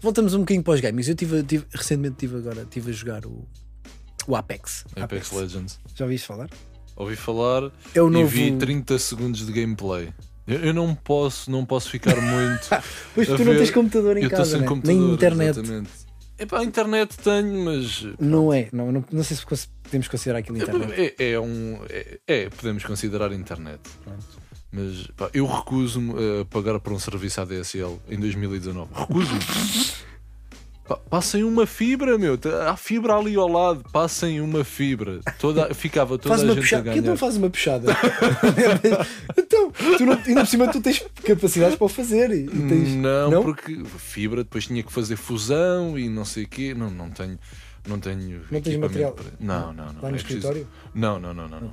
voltamos 0.00 0.34
um 0.34 0.40
bocadinho 0.40 0.62
para 0.64 0.74
os 0.74 0.80
games. 0.80 1.08
Eu 1.08 1.14
tive, 1.14 1.42
tive- 1.42 1.66
recentemente 1.72 2.16
tive 2.18 2.36
agora 2.38 2.64
tive 2.68 2.90
a 2.90 2.94
jogar 2.94 3.24
o, 3.26 3.46
o 4.26 4.36
Apex. 4.36 4.84
Apex 4.96 5.32
Legends. 5.32 5.78
Já 5.94 6.04
ouviste 6.04 6.26
falar? 6.26 6.48
Ouvi 6.96 7.16
falar 7.16 7.70
É 7.94 8.02
o 8.02 8.08
e 8.08 8.10
novo. 8.10 8.26
vi 8.28 8.52
30 8.56 8.98
segundos 8.98 9.46
de 9.46 9.52
gameplay. 9.52 10.12
Eu, 10.46 10.58
eu 10.66 10.74
não 10.74 10.94
posso, 10.94 11.50
não 11.50 11.64
posso 11.64 11.88
ficar 11.90 12.16
muito. 12.20 12.68
Pois 13.14 13.26
tu 13.28 13.38
não 13.38 13.52
ver- 13.52 13.58
tens 13.58 13.70
computador 13.70 14.16
em 14.16 14.24
eu 14.24 14.30
casa, 14.30 14.52
sem 14.52 14.60
né? 14.60 14.66
computador. 14.66 15.00
nem 15.02 15.14
internet. 15.14 15.58
Exatamente. 15.58 15.90
Epá, 16.38 16.58
a 16.60 16.64
internet 16.64 17.18
tenho, 17.18 17.64
mas. 17.64 18.06
Não 18.18 18.52
é, 18.52 18.68
não, 18.72 18.90
não, 18.90 19.04
não 19.12 19.22
sei 19.22 19.36
se 19.36 19.44
podemos 19.82 20.08
considerar 20.08 20.38
aquilo 20.38 20.56
internet. 20.56 21.14
É, 21.18 21.32
é 21.32 21.40
um. 21.40 21.78
É, 21.88 22.18
é, 22.26 22.48
podemos 22.48 22.82
considerar 22.84 23.30
internet. 23.32 23.80
Pronto. 24.02 24.24
Mas 24.72 25.06
pá, 25.16 25.28
eu 25.34 25.46
recuso-me 25.46 26.12
a 26.40 26.44
pagar 26.44 26.78
por 26.80 26.92
um 26.92 26.98
serviço 26.98 27.40
ADSL 27.40 27.98
em 28.08 28.18
2019. 28.18 28.88
Recuso-me. 28.94 29.40
Passem 31.08 31.44
uma 31.44 31.66
fibra, 31.66 32.18
meu. 32.18 32.36
Há 32.68 32.76
fibra 32.76 33.14
ali 33.14 33.36
ao 33.36 33.46
lado. 33.48 33.84
Passem 33.92 34.40
uma 34.40 34.64
fibra. 34.64 35.20
Toda, 35.38 35.72
ficava 35.72 36.18
toda 36.18 36.30
Faz 36.36 36.40
a 36.42 36.46
gente 36.46 36.58
a 36.58 36.60
puxada. 36.60 36.82
Ganhar. 36.82 37.02
não 37.02 37.16
faz 37.16 37.36
uma 37.36 37.48
puxada? 37.48 37.92
então, 39.38 39.70
tu 39.96 40.04
não, 40.06 40.14
ainda 40.14 40.40
por 40.40 40.46
cima 40.48 40.66
tu 40.72 40.80
tens 40.80 41.04
capacidades 41.24 41.76
para 41.76 41.84
o 41.84 41.88
fazer. 41.88 42.30
E 42.32 42.44
tens, 42.48 42.88
Não, 42.96 43.30
Não? 43.30 43.42
porque 43.42 43.82
fibra 43.98 44.42
depois 44.42 44.66
tinha 44.66 44.82
que 44.82 44.92
fazer 44.92 45.14
fusão 45.14 45.96
e 45.96 46.08
não 46.08 46.24
sei 46.24 46.42
o 46.44 46.48
quê. 46.48 46.74
Não, 46.74 46.90
não 46.90 47.08
tenho. 47.10 47.38
Não 47.88 47.98
tenho. 48.00 48.42
Não 48.50 48.60
tens 48.60 48.76
material? 48.76 49.12
para- 49.12 49.26
Não, 49.38 49.72
não, 49.72 49.92
não. 49.92 50.02
lá 50.02 50.08
no 50.10 50.16
é 50.16 50.18
preciso- 50.18 50.38
escritório? 50.38 50.66
Não, 50.92 51.20
não, 51.20 51.32
não, 51.32 51.48
não. 51.48 51.60
Não 51.60 51.66
não. 51.68 51.72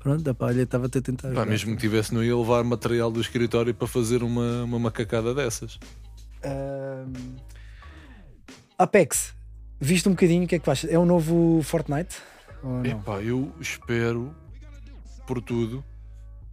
Pronto, 0.00 0.34
pá, 0.34 0.46
olha, 0.46 0.62
estava-te 0.62 0.98
a 0.98 1.02
tentar. 1.02 1.28
Pá, 1.28 1.28
ajudar. 1.28 1.46
mesmo 1.46 1.74
que 1.76 1.80
tivesse, 1.82 2.12
não 2.12 2.24
ia 2.24 2.36
levar 2.36 2.64
material 2.64 3.10
do 3.12 3.20
escritório 3.20 3.74
para 3.74 3.86
fazer 3.86 4.22
uma, 4.22 4.64
uma 4.64 4.78
macacada 4.78 5.34
dessas. 5.34 5.78
Apex, 8.78 9.34
viste 9.78 10.08
um 10.08 10.12
bocadinho, 10.12 10.44
o 10.44 10.48
que 10.48 10.54
é 10.54 10.58
que 10.58 10.70
achas? 10.70 10.90
É 10.90 10.98
o 10.98 11.04
novo 11.04 11.62
Fortnite? 11.62 12.16
Ou 12.62 12.82
não? 12.82 12.84
Epá, 12.86 13.22
eu 13.22 13.52
espero 13.60 14.34
por 15.26 15.42
tudo 15.42 15.84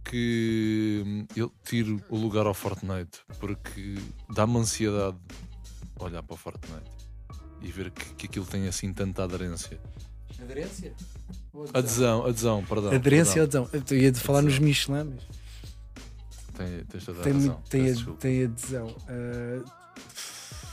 que 0.04 1.02
hum, 1.06 1.26
ele 1.34 1.50
tire 1.64 2.02
o 2.08 2.16
lugar 2.16 2.46
ao 2.46 2.54
Fortnite 2.54 3.20
porque 3.38 3.96
dá-me 4.34 4.58
ansiedade 4.58 5.16
olhar 5.98 6.22
para 6.22 6.34
o 6.34 6.36
Fortnite 6.36 6.90
e 7.60 7.70
ver 7.70 7.90
que, 7.90 8.14
que 8.14 8.26
aquilo 8.26 8.46
tem 8.46 8.68
assim 8.68 8.92
tanta 8.92 9.24
aderência. 9.24 9.80
Aderência? 10.40 10.92
Adesão, 11.74 12.24
adesão, 12.26 12.64
perdão. 12.64 12.92
Aderência 12.92 13.42
ou 13.42 13.48
perdão. 13.48 13.68
adesão? 13.72 13.96
Eu 13.96 14.02
ia 14.02 14.12
de 14.12 14.20
falar 14.20 14.42
nos 14.42 14.54
Adesão. 14.54 14.66
Michelin, 14.68 15.14
mas 15.14 15.24
Tem, 16.56 16.84
tens 16.84 17.04
toda 17.04 17.20
a 17.20 17.22
tem, 17.24 17.32
razão. 17.32 17.62
tem, 17.68 17.80
peço 17.82 17.90
a- 17.92 17.94
desculpa. 17.96 18.20
tem 18.20 18.44
adesão. 18.44 18.96
Ah, 19.08 19.62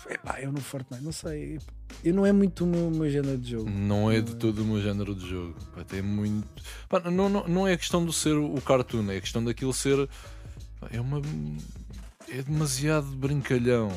epá, 0.09 0.41
eu 0.41 0.51
no 0.51 0.61
Fortnite, 0.61 1.03
não 1.03 1.11
sei. 1.11 1.59
Eu 2.03 2.13
não 2.13 2.25
é 2.25 2.31
muito 2.31 2.63
o 2.63 2.67
meu, 2.67 2.87
o 2.87 2.91
meu 2.91 3.09
género 3.09 3.37
de 3.37 3.51
jogo. 3.51 3.69
Não 3.69 4.11
é 4.11 4.21
de 4.21 4.35
todo 4.35 4.59
o 4.61 4.65
meu 4.65 4.81
género 4.81 5.15
de 5.15 5.27
jogo. 5.27 5.55
Pá, 5.73 5.83
tem 5.83 6.01
muito. 6.01 6.47
Pá, 6.89 6.99
não, 7.09 7.29
não, 7.29 7.47
não 7.47 7.67
é 7.67 7.73
a 7.73 7.77
questão 7.77 8.05
de 8.05 8.13
ser 8.13 8.35
o 8.35 8.59
cartoon, 8.61 9.09
é 9.11 9.17
a 9.17 9.21
questão 9.21 9.43
daquilo 9.43 9.73
ser. 9.73 10.07
pá, 10.79 10.87
É 10.91 10.99
uma. 11.01 11.21
É 12.29 12.41
demasiado 12.41 13.07
brincalhão. 13.07 13.91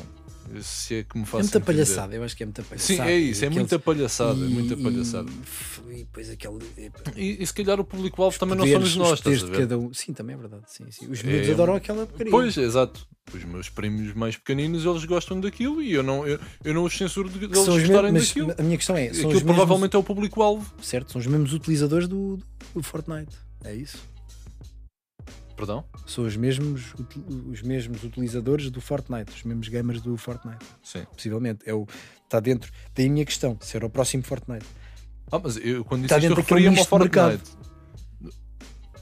Se 0.61 0.95
é 0.95 1.03
que 1.03 1.17
me 1.17 1.23
É 1.23 1.25
faz 1.27 1.43
muita 1.43 1.59
palhaçada, 1.59 2.15
eu 2.15 2.23
acho 2.23 2.35
que 2.35 2.43
é 2.43 2.45
muita 2.45 2.63
palhaçada. 2.63 3.03
Sim, 3.03 3.09
é 3.09 3.17
isso, 3.17 3.43
é 3.43 3.47
Aqueles- 3.47 3.55
muita 3.57 3.79
palhaçada, 3.79 4.39
é 4.39 4.47
e- 4.47 4.49
muita 4.49 4.77
palhaçada. 4.77 5.29
E, 5.89 5.91
e 5.93 5.97
depois 5.99 6.29
aquele. 6.29 6.57
E, 7.15 7.43
e 7.43 7.47
se 7.47 7.53
calhar 7.53 7.79
o 7.79 7.83
público-alvo 7.83 8.37
também 8.39 8.55
não 8.57 8.63
poderes- 8.65 8.89
somos 8.93 9.09
nós, 9.09 9.19
estás 9.19 9.43
a 9.43 9.45
de 9.45 9.51
ver? 9.51 9.57
cada 9.59 9.77
um. 9.77 9.93
Sim, 9.93 10.13
também 10.13 10.35
é 10.35 10.37
verdade. 10.37 10.63
Sim, 10.67 10.85
sim. 10.89 11.07
Os 11.09 11.23
É- 11.23 11.27
miúdos 11.27 11.49
adoram 11.51 11.75
aquela 11.75 12.05
porcaria. 12.05 12.31
Pois, 12.31 12.57
exato. 12.57 13.07
Os 13.33 13.43
meus 13.43 13.69
primos 13.69 14.13
mais 14.15 14.35
pequeninos, 14.37 14.85
eles 14.85 15.05
gostam 15.05 15.39
daquilo 15.39 15.83
e 15.83 15.93
eu 15.93 16.01
não, 16.01 16.25
eu, 16.27 16.39
eu 16.63 16.73
não 16.73 16.83
os 16.83 16.97
censuro 16.97 17.29
de, 17.29 17.41
são 17.53 17.75
os 17.75 17.83
gostarem 17.83 18.11
mesmos, 18.11 18.27
daquilo. 18.29 18.55
a 18.57 18.63
minha 18.63 18.75
questão 18.77 18.95
é: 18.97 19.05
são 19.05 19.11
Aquilo 19.11 19.27
os 19.27 19.33
mesmos, 19.35 19.55
provavelmente 19.55 19.95
é 19.95 19.99
o 19.99 20.03
público-alvo. 20.03 20.73
certo, 20.81 21.11
são 21.11 21.21
os 21.21 21.27
mesmos 21.27 21.53
utilizadores 21.53 22.07
do, 22.07 22.39
do 22.73 22.81
Fortnite. 22.81 23.35
É 23.63 23.75
isso? 23.75 23.97
Perdão? 25.59 25.83
São 26.07 26.23
os 26.25 26.37
mesmos, 26.37 26.93
os 27.51 27.61
mesmos 27.61 28.01
utilizadores 28.05 28.71
do 28.71 28.79
Fortnite, 28.79 29.29
os 29.35 29.43
mesmos 29.43 29.67
gamers 29.67 30.01
do 30.01 30.15
Fortnite. 30.15 30.65
Sim. 30.81 31.03
Possivelmente. 31.13 31.69
É 31.69 31.73
o, 31.73 31.85
está 32.23 32.39
dentro. 32.39 32.71
Daí 32.95 33.07
a 33.07 33.09
minha 33.09 33.25
questão: 33.25 33.57
se 33.59 33.75
era 33.75 33.85
o 33.85 33.89
próximo 33.89 34.23
Fortnite. 34.23 34.65
Ah, 35.29 35.37
mas 35.43 35.57
eu 35.57 35.83
quando 35.83 36.03
Está 36.05 36.15
disse 36.17 36.27
isto, 36.27 36.39
eu 36.39 36.41
referia-me 36.43 36.79
ao. 36.79 36.85
Fortnite. 36.85 37.51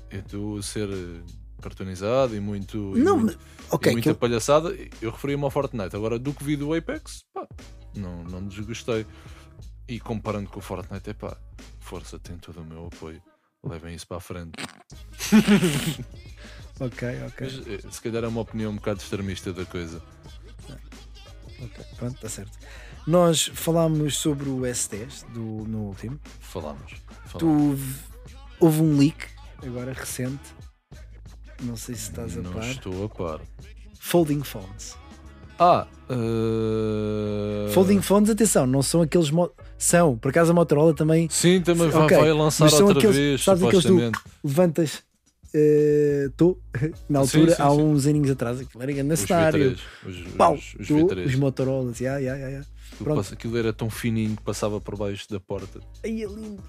Eu 0.09 0.19
estou 0.19 0.57
a 0.57 0.63
ser 0.63 0.89
eh, 0.89 1.21
cartoonizado 1.61 2.35
e 2.35 2.39
muito. 2.39 2.97
e 2.97 3.01
Não, 3.01 3.19
muito, 3.19 3.37
Ok, 3.69 3.91
e 3.91 3.93
muita 3.95 4.09
aquilo- 4.09 4.19
palhaçada. 4.19 4.75
Eu 4.99 5.11
referia-me 5.11 5.43
ao 5.43 5.51
Fortnite. 5.51 5.95
Agora, 5.95 6.17
do 6.17 6.33
que 6.33 6.43
vi 6.43 6.55
do 6.55 6.73
Apex, 6.73 7.23
pá, 7.31 7.47
não, 7.95 8.23
não 8.23 8.43
desgostei. 8.47 9.05
E 9.87 9.99
comparando 9.99 10.49
com 10.49 10.57
o 10.57 10.61
Fortnite, 10.61 11.07
é 11.11 11.13
pá, 11.13 11.37
força, 11.79 12.17
tem 12.17 12.35
todo 12.37 12.61
o 12.61 12.65
meu 12.65 12.87
apoio. 12.87 13.21
Levem 13.63 13.93
isso 13.95 14.07
para 14.07 14.17
a 14.17 14.21
frente. 14.21 14.51
Ok, 16.79 17.07
ok. 17.27 17.37
Mas, 17.41 17.67
eh, 17.67 17.79
se 17.91 18.01
calhar 18.01 18.23
é 18.23 18.27
uma 18.27 18.41
opinião 18.41 18.71
um 18.71 18.75
bocado 18.75 18.99
extremista 19.01 19.51
da 19.53 19.65
coisa. 19.65 20.01
ok. 21.59 21.85
Pronto, 21.97 22.15
está 22.15 22.29
certo. 22.29 22.57
Nós 23.05 23.49
falámos 23.53 24.17
sobre 24.17 24.49
o 24.49 24.59
S10 24.61 25.25
do, 25.33 25.39
no 25.67 25.79
último. 25.87 26.19
Falamos. 26.41 26.91
Tu 26.91 27.39
falamos. 27.39 27.79
v- 27.79 27.99
houve 28.59 28.81
um 28.81 28.97
leak 28.97 29.27
agora 29.65 29.93
recente. 29.93 30.43
Não 31.63 31.75
sei 31.75 31.95
se 31.95 32.09
estás 32.09 32.37
a 32.37 32.41
Não 32.41 32.51
par. 32.53 32.69
estou 32.69 33.05
a 33.05 33.09
par. 33.09 33.41
Folding 33.99 34.43
phones. 34.43 34.95
Ah! 35.59 35.87
eh, 36.09 37.71
Folding 37.73 38.01
phones, 38.01 38.29
atenção, 38.29 38.67
não 38.67 38.83
são 38.83 39.01
aqueles. 39.01 39.31
mo- 39.31 39.51
São, 39.79 40.17
por 40.17 40.29
acaso 40.29 40.51
a 40.51 40.53
Motorola 40.55 40.93
também 40.93 41.27
Sim, 41.29 41.61
também 41.61 41.89
vai, 41.89 42.03
Ok, 42.03 42.17
vai 42.17 42.31
lançar 42.33 42.65
outra 42.73 42.97
aqueles- 42.97 43.15
vez, 43.15 43.43
sabes 43.43 43.63
aqueles 43.63 43.85
do- 43.85 44.11
levantas. 44.43 45.03
Estou 45.53 46.59
na 47.09 47.25
Sim, 47.25 47.37
altura, 47.39 47.55
sim, 47.55 47.61
há 47.61 47.69
sim. 47.71 47.81
uns 47.81 48.05
aninhos 48.07 48.29
atrás, 48.31 48.59
aquilo 48.59 48.83
era 48.83 48.91
grande 48.91 49.13
Os 49.13 49.19
cenário. 49.21 49.75
V3. 49.75 49.79
Os, 50.07 50.31
Pau, 50.33 50.53
os, 50.55 50.75
os 50.79 50.87
V3. 50.87 51.25
os 51.25 51.35
Motorolas, 51.35 51.99
yeah, 51.99 52.19
yeah. 52.19 52.59
Aquilo 52.91 53.03
pronto. 53.03 53.17
passa- 53.17 53.33
Aquilo 53.33 53.57
era 53.57 53.73
tão 53.73 53.89
fininho 53.89 54.35
que 54.35 54.43
passava 54.43 54.79
por 54.81 54.95
baixo 54.97 55.27
da 55.29 55.39
porta. 55.39 55.79
Aí 56.03 56.23
é 56.23 56.27
lindo. 56.27 56.61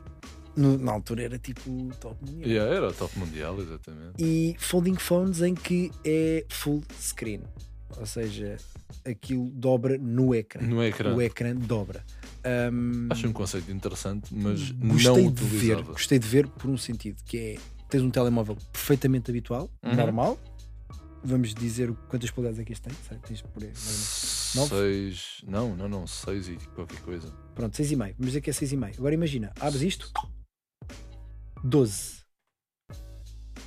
No- 0.57 0.77
na 0.77 0.91
altura 0.93 1.23
era 1.23 1.39
tipo 1.39 1.71
top 2.01 2.17
mundial. 2.25 2.49
Yeah, 2.51 2.75
era 2.77 2.93
top 2.93 3.17
mundial, 3.19 3.61
exatamente. 3.61 4.15
E 4.19 4.57
folding 4.59 4.97
phones 4.97 5.41
em 5.41 5.55
que 5.55 5.91
é 6.05 6.45
full 6.49 6.83
screen, 7.01 7.43
ou 7.97 8.05
seja, 8.07 8.57
aquilo 9.07 9.51
dobra 9.51 9.97
no 9.99 10.35
ecrã. 10.35 10.61
No 10.67 10.83
ecrã. 10.83 11.15
O 11.15 11.23
ecrã 11.23 11.55
dobra. 11.55 12.05
Um, 12.73 13.07
Acho 13.11 13.29
um 13.29 13.33
conceito 13.33 13.71
interessante, 13.71 14.35
mas 14.35 14.71
gostei 14.73 15.25
não 15.25 15.31
de 15.33 15.45
ver, 15.45 15.83
gostei 15.83 16.19
de 16.19 16.27
ver 16.27 16.49
por 16.49 16.71
um 16.71 16.77
sentido 16.79 17.23
que 17.25 17.37
é 17.39 17.57
tens 17.89 18.03
um 18.03 18.11
telemóvel 18.11 18.57
perfeitamente 18.73 19.31
habitual, 19.31 19.71
Uhum. 19.85 19.95
normal. 19.95 20.39
Vamos 21.25 21.53
dizer 21.53 21.93
quantas 22.09 22.31
polegadas 22.31 22.61
é 22.61 22.65
que 22.65 22.73
este 22.73 22.89
tem? 22.89 22.97
Sabe? 23.09 23.21
Tens 23.27 23.43
por 23.43 23.63
aí, 23.63 23.69
mais 23.71 23.87
ou 23.87 23.93
menos. 23.93 24.53
Nove? 24.55 24.69
Seis. 24.71 25.43
Não, 25.47 25.77
não, 25.77 25.89
não. 25.89 26.07
Seis 26.07 26.49
e 26.49 26.57
qualquer 26.75 27.01
coisa. 27.01 27.29
Pronto, 27.55 27.75
6,5. 27.77 27.97
Vamos 28.17 28.27
dizer 28.27 28.41
que 28.41 28.51
é 28.51 28.53
6,5. 28.53 28.99
Agora 28.99 29.15
imagina, 29.15 29.53
abres 29.61 29.83
isto, 29.83 30.11
12. 31.65 32.19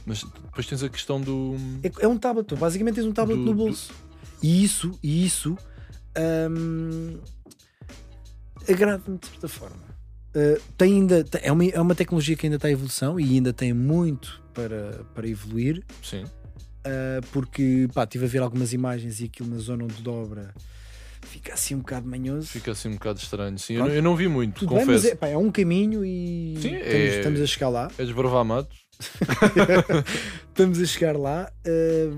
Mas 0.06 0.24
depois 0.24 0.66
tens 0.66 0.82
a 0.82 0.90
questão 0.90 1.20
do. 1.22 1.56
É, 1.84 2.06
é 2.06 2.08
um 2.08 2.18
tablet, 2.18 2.56
basicamente 2.56 2.96
tens 2.96 3.06
um 3.06 3.12
tablet 3.12 3.38
Do- 3.38 3.46
no 3.46 3.52
do- 3.52 3.58
bolso. 3.58 3.94
E 4.42 4.64
isso, 4.64 4.98
e 5.04 5.24
isso 5.26 5.56
hum, 6.50 7.20
agrada-me 8.68 9.18
de 9.20 9.28
certa 9.28 9.48
forma. 9.48 9.91
Uh, 10.36 10.62
tem 10.78 10.94
ainda, 10.94 11.26
é, 11.42 11.52
uma, 11.52 11.66
é 11.66 11.82
uma 11.82 11.94
tecnologia 11.96 12.36
que 12.38 12.46
ainda 12.46 12.56
está 12.56 12.70
em 12.70 12.74
evolução 12.74 13.20
e 13.20 13.24
ainda 13.36 13.52
tem 13.52 13.74
muito 13.74 14.42
para, 14.54 15.04
para 15.14 15.28
evoluir. 15.28 15.84
Sim. 16.02 16.24
uh, 16.24 17.26
porque 17.32 17.88
pá, 17.94 18.04
estive 18.06 18.26
a 18.26 18.28
ver 18.30 18.42
algumas 18.42 18.72
imagens 18.74 19.20
e 19.20 19.26
aquilo 19.26 19.50
na 19.50 19.58
zona 19.58 19.84
onde 19.84 20.02
dobra 20.02 20.54
fica 21.24 21.54
assim 21.54 21.76
um 21.76 21.80
bocado 21.80 22.08
manhoso. 22.08 22.48
Fica 22.48 22.72
assim 22.72 22.90
um 22.90 22.94
bocado 22.94 23.20
estranho. 23.20 23.58
Sim, 23.60 23.74
eu, 23.76 23.80
não- 23.86 23.90
eu 23.94 24.04
não 24.04 24.16
vi 24.16 24.28
muito, 24.28 24.60
Tudo 24.62 24.76
bem, 24.76 24.86
mas 24.86 24.96
confesso. 25.02 25.08
é, 25.14 25.16
pá, 25.16 25.28
é 25.28 25.38
um 25.38 25.52
caminho 25.52 26.04
e 26.06 26.56
Sim, 26.62 26.76
estamos, 26.78 26.94
é- 26.96 27.18
estamos 27.18 27.42
a 27.42 27.46
chegar 27.46 27.70
lá. 27.70 27.92
É 27.98 28.04
desbravar 28.04 28.46
mato. 28.46 28.76
Estamos 30.50 30.80
a 30.80 30.86
chegar 30.86 31.18
lá. 31.18 31.52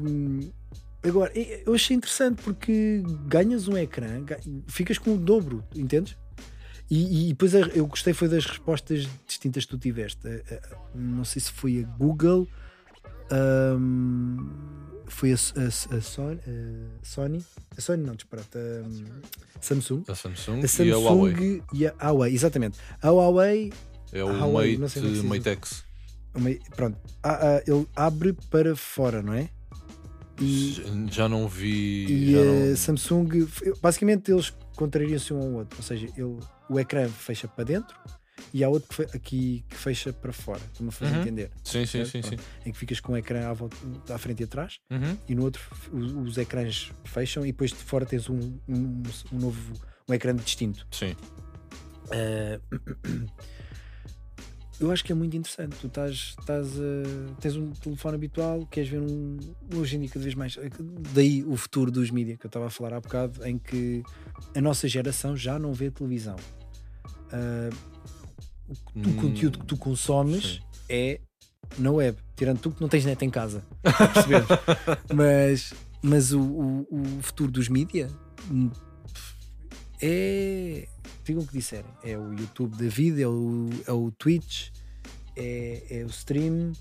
hum, 0.05 0.51
agora, 1.03 1.31
eu 1.65 1.73
achei 1.73 1.95
interessante 1.95 2.41
porque 2.43 3.01
ganhas 3.25 3.67
um 3.67 3.77
ecrã, 3.77 4.23
ficas 4.67 4.97
com 4.97 5.13
o 5.13 5.17
dobro, 5.17 5.63
entendes? 5.75 6.17
E, 6.89 7.25
e 7.25 7.29
depois 7.29 7.53
eu 7.53 7.87
gostei 7.87 8.13
foi 8.13 8.27
das 8.27 8.45
respostas 8.45 9.07
distintas 9.27 9.65
que 9.65 9.71
tu 9.71 9.77
tiveste. 9.77 10.19
Não 10.93 11.23
sei 11.25 11.41
se 11.41 11.51
foi 11.51 11.83
a 11.83 11.87
Google, 11.97 12.47
hum, 13.77 14.49
foi 15.07 15.31
a, 15.31 15.35
a 15.35 15.67
a 15.97 16.01
Sony, 16.01 16.39
a 17.01 17.05
Sony, 17.05 17.45
a 17.77 17.81
Sony 17.81 18.03
não, 18.03 18.15
disparate, 18.15 18.57
a 18.57 18.87
hum, 18.87 19.05
Samsung. 19.61 20.03
A 20.07 20.15
Samsung, 20.15 20.61
A 20.63 20.83
e 20.83 20.91
a 20.91 20.97
Huawei. 20.97 21.33
Samsung 21.33 21.63
e 21.73 21.87
a 21.87 21.93
Huawei, 22.11 22.33
exatamente. 22.33 22.79
A 23.01 23.09
Huawei 23.09 23.73
É 24.11 24.23
o 24.23 24.27
Huawei, 24.27 24.77
não 24.77 24.81
Mate, 24.83 24.99
como 25.21 25.33
é. 25.35 25.37
Matex. 25.37 25.83
pronto, 26.75 26.97
ele 27.67 27.87
abre 27.95 28.33
para 28.49 28.75
fora, 28.75 29.21
não 29.21 29.33
é? 29.33 29.49
E, 30.41 30.81
Já 31.11 31.29
não 31.29 31.47
vi. 31.47 32.05
e 32.31 32.35
a 32.37 32.43
não- 32.43 32.75
Samsung, 32.75 33.47
basicamente 33.81 34.31
eles 34.31 34.51
contrariam-se 34.75 35.31
um 35.33 35.39
ao 35.39 35.51
outro, 35.53 35.77
ou 35.77 35.83
seja, 35.83 36.07
ele, 36.17 36.39
o 36.69 36.79
ecrã 36.79 37.07
fecha 37.07 37.47
para 37.47 37.63
dentro 37.65 37.95
e 38.53 38.63
há 38.63 38.69
outro 38.69 38.89
que 38.89 38.95
fe- 38.95 39.17
aqui 39.17 39.65
que 39.69 39.75
fecha 39.75 40.11
para 40.13 40.31
fora, 40.33 40.59
estou-me 40.71 40.89
a 40.89 40.91
fazer 40.91 41.11
Uhum. 41.13 41.21
entender, 41.21 41.51
Sim, 41.63 41.85
sim, 41.85 42.05
sim, 42.05 42.21
sim. 42.21 42.37
Em 42.65 42.71
que 42.71 42.77
ficas 42.77 42.99
com 42.99 43.13
o 43.13 43.17
ecrã 43.17 43.47
à, 43.49 43.53
volta, 43.53 43.75
à 44.13 44.17
frente 44.17 44.41
e 44.41 44.43
atrás 44.43 44.79
Uhum. 44.91 45.17
e 45.27 45.35
no 45.35 45.43
outro 45.43 45.61
os, 45.91 46.11
os 46.13 46.37
ecrãs 46.37 46.91
fecham 47.05 47.45
e 47.45 47.51
depois 47.51 47.71
de 47.71 47.77
fora 47.77 48.05
tens 48.05 48.29
um, 48.29 48.37
um, 48.67 49.03
um 49.31 49.37
novo 49.39 49.73
um 50.07 50.13
ecrã 50.13 50.35
distinto. 50.35 50.85
Sim. 50.91 51.15
Eh, 52.11 52.59
eu 54.79 54.91
acho 54.91 55.03
que 55.03 55.11
é 55.11 55.15
muito 55.15 55.35
interessante. 55.37 55.75
Tu 55.77 55.87
estás, 55.87 56.35
estás 56.39 56.67
a- 56.79 57.33
tens 57.39 57.55
um 57.55 57.71
telefone 57.71 58.15
habitual, 58.15 58.65
queres 58.69 58.89
ver 58.89 58.99
um. 59.01 59.37
Hoje 59.75 59.95
em 59.95 59.99
dia, 60.01 60.09
cada 60.09 60.23
vez 60.23 60.35
mais. 60.35 60.57
Daí 61.13 61.43
o 61.43 61.55
futuro 61.55 61.89
dos 61.91 62.09
mídias 62.11 62.37
que 62.37 62.45
eu 62.45 62.49
estava 62.49 62.67
a 62.67 62.69
falar 62.69 62.93
há 62.95 62.99
bocado, 62.99 63.45
em 63.45 63.57
que 63.57 64.03
a 64.55 64.61
nossa 64.61 64.87
geração 64.87 65.35
já 65.37 65.57
não 65.59 65.73
vê 65.73 65.89
televisão. 65.91 66.35
Ah, 67.31 67.69
o, 68.67 68.73
Hum, 68.95 69.13
conteúdo 69.17 69.59
que 69.59 69.65
tu 69.65 69.75
consomes 69.77 70.43
sim. 70.45 70.59
é 70.87 71.19
na 71.77 71.91
web, 71.91 72.17
tirando 72.35 72.59
tu 72.59 72.71
que 72.71 72.79
não 72.81 72.87
tens 72.87 73.05
net 73.05 73.23
em 73.25 73.29
casa. 73.29 73.63
perceberes? 73.81 74.47
mas 75.13 75.73
mas 76.01 76.31
o, 76.33 76.39
o, 76.41 76.87
o 76.91 77.21
futuro 77.21 77.51
dos 77.51 77.67
mídias 77.69 78.11
é. 80.01 80.87
Digam 81.23 81.43
o 81.43 81.47
que 81.47 81.53
disserem. 81.53 81.89
É 82.03 82.17
o 82.17 82.33
YouTube 82.33 82.75
da 82.77 82.87
vida, 82.89 83.21
é 83.21 83.27
o, 83.27 83.69
é 83.87 83.91
o 83.91 84.11
Twitch, 84.11 84.69
é, 85.35 85.83
é 85.99 86.03
o 86.03 86.07
stream, 86.07 86.73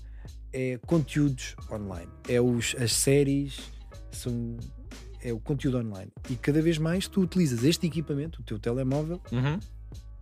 é 0.51 0.77
conteúdos 0.85 1.55
online, 1.71 2.11
é 2.27 2.39
os, 2.41 2.75
as 2.77 2.91
séries, 2.93 3.59
são, 4.11 4.57
é 5.21 5.31
o 5.31 5.39
conteúdo 5.39 5.77
online. 5.77 6.11
E 6.29 6.35
cada 6.35 6.61
vez 6.61 6.77
mais 6.77 7.07
tu 7.07 7.21
utilizas 7.21 7.63
este 7.63 7.87
equipamento, 7.87 8.41
o 8.41 8.43
teu 8.43 8.59
telemóvel, 8.59 9.21
Uhum. 9.31 9.59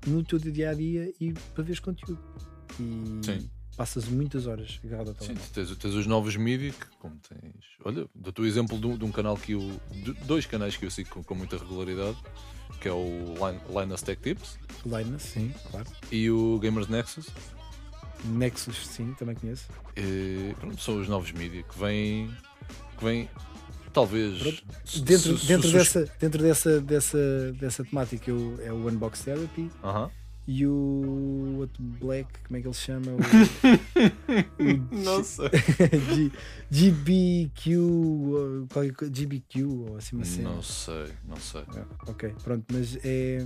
no 0.08 0.24
teu 0.24 0.38
dia 0.40 0.70
a 0.70 0.74
dia 0.74 1.12
e 1.20 1.34
para 1.54 1.64
veres 1.64 1.80
conteúdo. 1.80 2.20
E 2.80 3.26
Sim. 3.26 3.50
passas 3.76 4.08
muitas 4.08 4.46
horas 4.48 4.80
agarrado 4.84 5.10
ao 5.10 5.14
Sim, 5.16 5.20
telemóvel. 5.34 5.48
tu 5.50 5.54
tens, 5.54 5.78
tens 5.78 5.94
os 5.96 6.06
novos 6.08 6.36
mídia 6.36 6.72
que, 6.72 6.86
como 7.00 7.18
tens. 7.28 7.66
Olha, 7.84 8.08
dou-te 8.16 8.40
o 8.42 8.46
exemplo 8.46 8.80
de 8.80 8.86
um, 8.88 8.98
de 8.98 9.04
um 9.04 9.12
canal 9.12 9.36
que 9.36 9.54
eu. 9.54 9.82
dois 10.26 10.46
canais 10.46 10.78
que 10.78 10.86
eu 10.86 10.92
sigo 10.92 11.10
com, 11.10 11.24
com 11.24 11.36
muita 11.36 11.58
regularidade, 11.58 12.18
que 12.82 12.88
é 12.90 12.92
o 12.92 13.36
Linus 13.80 14.02
Tech 14.02 14.22
Tips 14.22 14.58
Linus, 14.86 15.22
sim, 15.22 15.54
claro. 15.70 15.86
e 16.12 16.30
o 16.30 16.58
Gamers 16.60 16.88
Nexus. 16.88 17.28
Nexus, 18.26 18.88
sim, 18.88 19.14
também 19.18 19.36
conheço. 19.36 19.66
E, 19.96 20.54
pronto, 20.60 20.80
são 20.82 21.00
os 21.00 21.08
novos 21.08 21.32
mídia 21.32 21.64
que 21.64 21.78
vêm. 21.80 22.30
que 22.98 23.04
vêm. 23.06 23.30
Talvez. 23.94 24.40
Pronto. 24.42 24.64
Dentro, 25.04 25.38
dentro, 25.38 25.72
dessa, 25.72 26.06
dentro 26.20 26.42
dessa, 26.42 26.82
dessa, 26.82 27.52
dessa 27.54 27.84
temática 27.84 28.30
eu- 28.32 28.58
é 28.64 28.72
o 28.72 28.88
Unbox 28.88 29.22
Therapy 29.22 29.70
Aham. 29.84 30.10
E 30.54 30.68
o 30.68 31.56
outro 31.60 31.82
Black, 31.82 32.28
como 32.46 32.58
é 32.58 32.62
que 32.62 32.68
ele 32.68 32.74
chama? 32.74 33.12
O, 33.12 33.18
o 34.94 35.04
Nossa. 35.04 35.50
G- 36.14 36.32
GBQ, 36.70 37.78
GBQ 39.12 39.64
ou 39.64 39.98
assim 39.98 40.16
uma 40.16 40.26
cena. 40.26 40.50
Não 40.50 40.62
sei, 40.62 41.14
não 41.24 41.38
sei. 41.38 41.64
Ah, 41.76 41.86
ok, 42.08 42.34
pronto, 42.44 42.66
mas 42.72 42.98
é, 43.04 43.40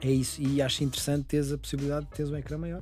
é 0.00 0.10
isso. 0.10 0.40
E 0.40 0.62
acho 0.62 0.82
interessante 0.84 1.24
teres 1.26 1.52
a 1.52 1.58
possibilidade 1.58 2.06
de 2.06 2.12
teres 2.12 2.30
um 2.30 2.36
ecrã 2.36 2.56
maior. 2.58 2.80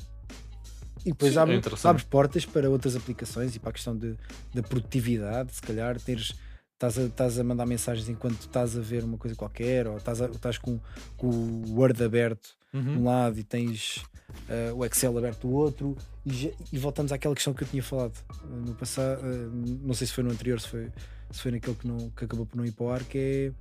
E 1.05 1.11
depois 1.13 1.33
Sim, 1.33 1.39
é 1.39 1.43
abre, 1.43 1.57
interessante. 1.57 1.87
abre 1.91 2.05
portas 2.05 2.45
para 2.45 2.69
outras 2.69 2.95
aplicações 2.97 3.55
e 3.55 3.59
para 3.59 3.71
a 3.71 3.73
questão 3.73 3.97
de, 3.97 4.17
da 4.55 4.63
produtividade, 4.63 5.55
se 5.55 5.63
calhar 5.63 5.99
teres. 6.01 6.35
Estás 6.75 6.97
a, 6.97 7.03
estás 7.07 7.39
a 7.41 7.43
mandar 7.43 7.67
mensagens 7.67 8.09
enquanto 8.09 8.39
estás 8.41 8.77
a 8.79 8.81
ver 8.81 9.03
uma 9.03 9.19
coisa 9.19 9.35
qualquer, 9.35 9.89
ou 9.89 9.97
estás, 9.97 10.23
a- 10.23 10.27
estás 10.27 10.59
com, 10.59 10.79
com 11.17 11.27
o 11.29 11.75
Word 11.77 12.01
aberto 12.05 12.51
de 12.73 12.79
um 12.79 12.97
Uhum. 12.97 13.05
lado 13.05 13.39
e 13.39 13.45
tens 13.45 14.03
ah, 14.49 14.75
o 14.75 14.85
Excel 14.85 15.17
aberto 15.17 15.47
do 15.49 15.53
outro, 15.55 15.97
e, 16.25 16.33
já- 16.33 16.51
e 16.73 16.79
voltamos 16.79 17.13
àquela 17.13 17.35
questão 17.35 17.55
que 17.55 17.63
eu 17.65 17.69
tinha 17.69 17.83
falado 17.83 18.13
ah, 18.31 18.47
no 18.47 18.75
passado, 18.75 19.21
ah, 19.23 19.51
não 19.83 19.95
sei 19.95 20.07
se 20.07 20.13
foi 20.13 20.23
no 20.25 20.31
anterior, 20.31 20.61
se 20.61 20.69
foi, 20.69 20.89
se 21.31 21.41
foi 21.41 21.51
naquele 21.53 21.75
que, 21.77 21.87
não, 21.89 22.11
que 22.11 22.25
acabou 22.25 22.45
por 22.47 22.57
não 22.57 22.65
ir 22.65 22.73
para 22.73 22.85
o 22.85 22.91
ar, 22.91 23.03
que 23.05 23.19
é 23.19 23.53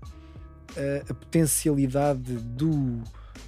ah, 0.77 1.05
a 1.09 1.13
potencialidade 1.13 2.33
do, 2.33 3.01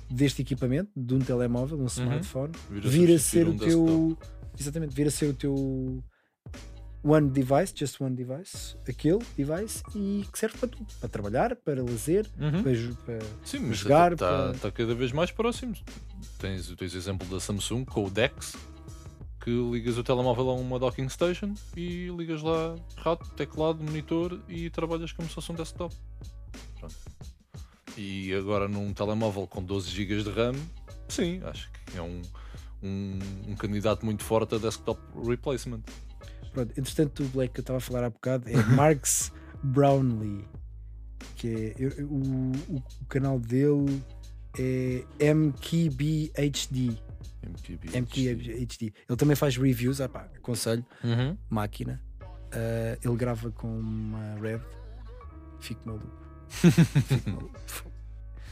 deste 0.10 0.42
equipamento, 0.42 0.92
de 0.96 1.14
um 1.14 1.20
telemóvel, 1.20 1.78
de 1.78 1.84
um 1.84 1.88
smartphone, 1.88 2.54
Vir 2.70 2.86
a 2.86 2.90
vir 2.90 3.16
a 3.16 3.20
ser 3.20 3.48
um 3.48 3.56
o 3.56 3.58
teu. 3.60 4.18
Exatamente, 4.60 4.94
vir 4.96 5.08
a 5.08 5.12
ser 5.12 5.28
o 5.28 5.34
teu. 5.34 6.04
One 7.04 7.30
device, 7.30 7.74
just 7.76 8.00
one 8.02 8.16
device, 8.16 8.76
aquele 8.88 9.20
device, 9.38 9.82
e 9.96 10.26
que 10.32 10.38
serve 10.38 10.58
para 10.58 10.68
tudo, 10.70 10.86
para 11.00 11.10
trabalhar, 11.10 11.56
para 11.56 11.82
lazer, 11.84 12.28
Uhum. 12.40 12.64
para, 12.64 12.74
para- 13.20 13.26
Sim, 13.46 13.60
mas 13.60 13.78
jogar 13.78 14.14
está 14.14 14.54
para- 14.60 14.72
cada 14.72 14.94
vez 14.96 15.12
mais 15.12 15.32
próximo. 15.32 15.74
Tens, 16.38 16.68
tens 16.76 16.94
o 16.94 16.98
exemplo 16.98 17.28
da 17.28 17.40
Samsung 17.40 17.86
com 17.86 18.06
o 18.06 18.10
DeX, 18.10 18.56
que 19.42 19.50
ligas 19.50 19.98
o 19.98 20.04
telemóvel 20.04 20.50
a 20.50 20.54
uma 20.56 20.78
docking 20.78 21.08
station 21.08 21.54
e 21.76 22.10
ligas 22.10 22.42
lá 22.42 22.76
rato, 22.98 23.30
teclado, 23.32 23.82
monitor 23.82 24.40
e 24.50 24.70
trabalhas 24.70 25.14
como 25.14 25.28
se 25.30 25.36
fosse 25.36 25.52
um 25.52 25.56
desktop. 25.56 25.96
Pronto. 26.80 26.96
E 27.98 28.34
agora 28.34 28.68
num 28.68 28.94
telemóvel 28.94 29.48
com 29.48 29.64
12 29.64 29.90
GB 29.90 30.24
de 30.24 30.30
RAM, 30.32 30.54
sim, 31.08 31.42
acho 31.44 31.70
que 31.72 31.98
é 31.98 32.02
um, 32.02 32.22
um, 32.84 33.20
um 33.48 33.56
candidato 33.56 34.06
muito 34.06 34.24
forte 34.24 34.56
a 34.56 34.58
desktop 34.58 35.00
replacement. 35.26 35.82
Pronto, 36.52 36.74
entretanto, 36.78 37.24
o 37.24 37.28
Black 37.30 37.54
que 37.54 37.60
eu 37.60 37.62
estava 37.62 37.78
a 37.78 37.82
falar 37.82 38.04
há 38.04 38.10
bocado 38.10 38.50
é 38.50 38.56
Marx 38.76 39.32
Brownlee, 39.64 40.46
que 41.36 41.48
é 41.48 41.76
eu- 41.78 41.90
eu- 41.92 42.08
o, 42.10 42.52
o- 42.76 42.84
canal 43.08 43.40
dele 43.40 44.02
é 44.58 45.04
MKBHD. 45.34 46.98
MKBHD. 47.94 48.94
Ele 49.08 49.18
também 49.18 49.36
faz 49.36 49.56
reviews, 49.58 50.02
ah 50.02 50.10
pá, 50.10 50.30
aconselho, 50.36 50.86
Uhum. 51.04 51.38
máquina. 51.50 52.02
Ah, 52.52 52.98
ele 53.04 53.16
grava 53.16 53.52
com 53.52 53.68
uma 53.80 54.36
Red. 54.42 54.60
Fico 55.60 55.82
maluco. 55.86 56.12
Fico 56.50 57.30
maluco. 57.30 57.60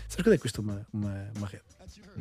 Sabe 0.07 0.23
quanto 0.23 0.33
é 0.33 0.37
que 0.37 0.41
custa 0.43 0.61
uma, 0.61 0.87
uma, 0.93 1.31
uma 1.37 1.47
Red? 1.47 1.61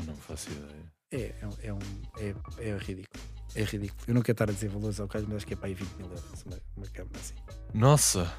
Não 0.07 0.14
faço 0.16 0.51
ideia. 0.51 0.95
É, 1.12 1.34
é, 1.40 1.46
um- 1.46 1.59
é, 1.62 1.72
um, 1.72 1.78
é, 2.18 2.68
é 2.70 2.76
ridículo. 2.78 3.22
É 3.54 3.62
ridículo. 3.62 4.02
Eu 4.07 4.14
não 4.14 4.22
quero 4.22 4.34
estar 4.34 4.50
a 4.50 4.52
dizer 4.52 4.68
valores 4.68 5.00
ao 5.00 5.09
caso, 5.09 5.24
mas 5.28 5.36
acho 5.38 5.46
que 5.46 5.54
é 5.54 5.57
para 5.57 5.68
aí 5.68 5.74
20 5.74 5.88
mil 5.96 6.07
euros 6.07 6.42
uma, 6.44 6.59
uma 6.76 6.86
câmera 6.88 7.18
assim. 7.18 7.34
Nossa! 7.72 8.32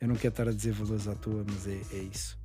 Eu 0.00 0.08
não 0.08 0.14
quero 0.16 0.32
estar 0.32 0.48
a 0.48 0.52
dizer 0.52 0.72
valores 0.72 1.08
à 1.08 1.14
toa, 1.14 1.44
mas 1.46 1.66
é, 1.66 1.80
é 1.92 2.02
isso. 2.02 2.38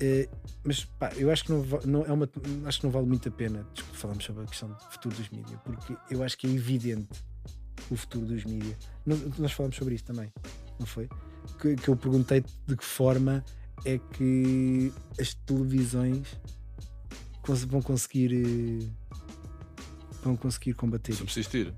Eh, 0.00 0.28
mas 0.64 0.84
pá, 0.84 1.12
eu 1.16 1.30
acho 1.30 1.44
que 1.44 1.52
não, 1.52 1.64
não 1.84 2.04
é 2.04 2.12
uma, 2.12 2.28
acho 2.66 2.80
que 2.80 2.86
não 2.86 2.90
vale 2.90 3.06
muito 3.06 3.28
a 3.28 3.32
pena 3.32 3.66
falarmos 3.92 4.24
sobre 4.24 4.44
a 4.44 4.46
questão 4.46 4.68
do 4.70 4.78
futuro 4.90 5.14
dos 5.14 5.28
mídias, 5.30 5.58
porque 5.62 5.96
eu 6.10 6.22
acho 6.22 6.36
que 6.38 6.46
é 6.46 6.50
evidente 6.50 7.08
o 7.90 7.96
futuro 7.96 8.26
dos 8.26 8.44
mídias. 8.44 8.76
Nós, 9.38 9.52
falamos 9.52 9.76
sobre 9.76 9.94
isso 9.94 10.04
também, 10.04 10.32
não 10.78 10.86
foi? 10.86 11.08
Que, 11.60 11.76
que 11.76 11.88
eu 11.88 11.96
perguntei 11.96 12.44
de 12.66 12.76
que 12.76 12.84
forma 12.84 13.44
é 13.84 13.98
que 13.98 14.92
as 15.20 15.34
televisões 15.34 16.26
vão 17.64 17.80
conseguir 17.82 18.32
eh, 18.34 18.88
vão 20.22 20.36
conseguir 20.36 20.74
combater 20.74 21.12
subsistir. 21.14 21.72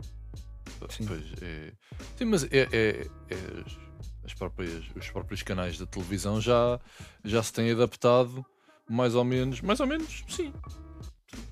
Sim. 0.91 1.05
Pois 1.07 1.25
é. 1.43 1.73
Sim, 2.16 2.25
mas 2.27 2.45
é, 2.45 2.69
é- 2.73 3.07
é 3.31 3.35
as- 3.66 3.77
as 4.25 4.35
próprias, 4.35 4.85
os 4.95 5.11
próprios 5.11 5.43
canais 5.43 5.77
de 5.77 5.87
televisão 5.87 6.41
já, 6.41 6.79
já 7.25 7.43
se 7.43 7.53
têm 7.53 7.71
adaptado 7.73 8.45
mais 8.89 9.14
ou 9.14 9.25
menos, 9.25 9.61
mais 9.61 9.81
ou 9.81 9.87
menos, 9.87 10.25
sim. 10.29 10.53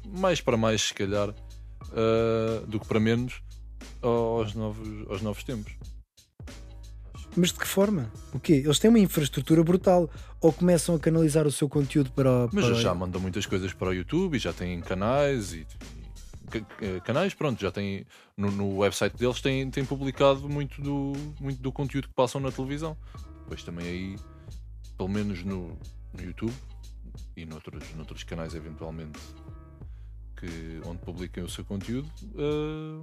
Mais 0.06 0.40
para 0.40 0.56
mais, 0.56 0.80
se 0.82 0.94
calhar, 0.94 1.34
ah, 1.92 2.64
do 2.66 2.78
que 2.80 2.86
para 2.86 3.00
menos 3.00 3.42
aos 4.00 4.54
novos, 4.54 5.10
aos 5.10 5.20
novos 5.22 5.42
tempos. 5.44 5.74
Mas 7.36 7.52
de 7.52 7.58
que 7.58 7.66
forma? 7.66 8.10
O 8.32 8.40
quê? 8.40 8.62
Eles 8.64 8.78
têm 8.78 8.88
uma 8.88 8.98
infraestrutura 8.98 9.62
brutal 9.62 10.08
ou 10.40 10.52
começam 10.52 10.94
a 10.94 10.98
canalizar 10.98 11.46
o 11.46 11.52
seu 11.52 11.68
conteúdo 11.68 12.10
para, 12.12 12.48
Mas 12.52 12.64
para... 12.64 12.74
já 12.74 12.94
mandam 12.94 13.20
muitas 13.20 13.44
coisas 13.44 13.72
para 13.72 13.88
o 13.88 13.92
YouTube 13.94 14.36
e 14.36 14.38
já 14.38 14.52
têm 14.52 14.80
canais 14.80 15.52
e. 15.52 15.58
e- 15.58 15.66
ca- 16.60 17.00
Canais, 17.04 17.34
pronto, 17.34 17.60
já 17.60 17.70
têm 17.70 18.06
no, 18.36 18.50
no 18.50 18.78
website 18.78 19.16
deles 19.16 19.40
têm, 19.40 19.70
têm 19.70 19.84
publicado 19.84 20.48
muito 20.48 20.80
do, 20.80 21.12
muito 21.40 21.60
do 21.60 21.70
conteúdo 21.72 22.08
que 22.08 22.14
passam 22.14 22.40
na 22.40 22.50
televisão. 22.50 22.96
Depois 23.42 23.62
também 23.62 23.86
aí, 23.86 24.16
pelo 24.96 25.08
menos 25.08 25.44
no, 25.44 25.76
no 26.14 26.22
YouTube 26.24 26.54
e 27.36 27.44
noutros, 27.44 27.82
noutros 27.94 28.22
canais 28.24 28.54
eventualmente 28.54 29.18
que, 30.36 30.80
onde 30.84 30.98
publiquem 30.98 31.42
o 31.42 31.48
seu 31.48 31.64
conteúdo, 31.64 32.08
ah, 32.36 33.02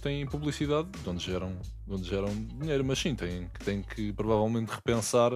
têm 0.00 0.26
publicidade 0.26 0.88
de 1.02 1.08
onde 1.08 1.24
geram, 1.24 1.56
de 1.86 1.94
onde 1.94 2.08
geram 2.08 2.28
dinheiro, 2.60 2.84
mas 2.84 2.98
sim, 2.98 3.14
têm, 3.14 3.48
que- 3.54 3.64
têm 3.64 3.82
que 3.82 4.12
provavelmente 4.12 4.68
repensar 4.70 5.32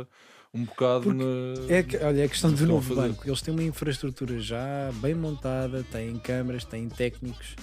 um 0.53 0.65
bocado 0.65 1.03
Porque 1.05 1.25
na. 1.69 1.75
É, 1.75 1.83
que- 1.83 1.97
olha, 1.99 2.23
é 2.23 2.25
a 2.25 2.29
questão 2.29 2.53
do 2.53 2.67
novo 2.67 2.95
banco. 2.95 3.27
Eles 3.29 3.41
têm 3.43 3.53
uma 3.55 3.63
infraestrutura 3.63 4.41
já 4.41 4.91
bem 4.97 5.15
montada, 5.15 5.83
têm 5.85 6.19
câmaras, 6.19 6.65
têm 6.65 6.89
técnicos, 6.89 7.55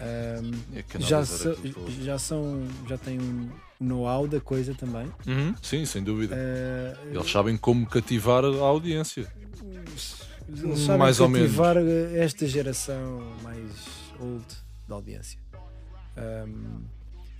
ahm, 0.00 0.50
É 0.74 0.84
já, 0.98 1.24
todo. 1.24 1.90
já 2.02 2.18
são, 2.18 2.66
já 2.88 2.98
têm 2.98 3.18
um 3.20 3.48
know-how 3.80 4.26
da 4.26 4.40
coisa 4.40 4.74
também. 4.74 5.06
Uhum, 5.26 5.54
Sim, 5.62 5.84
sem 5.84 6.02
dúvida. 6.02 6.36
Ah, 6.36 7.06
Eles 7.10 7.30
sabem 7.30 7.56
como 7.56 7.86
cativar 7.86 8.44
a 8.44 8.48
audiência. 8.48 9.26
Eles 10.48 10.80
sabem 10.80 10.98
mais 10.98 11.20
ou 11.20 11.28
menos. 11.28 11.48
cativar 11.48 11.76
esta 11.76 12.46
geração 12.46 13.20
mais 13.42 13.70
old 14.18 14.44
da 14.88 14.94
audiência. 14.94 15.38
Ahm, 16.16 16.84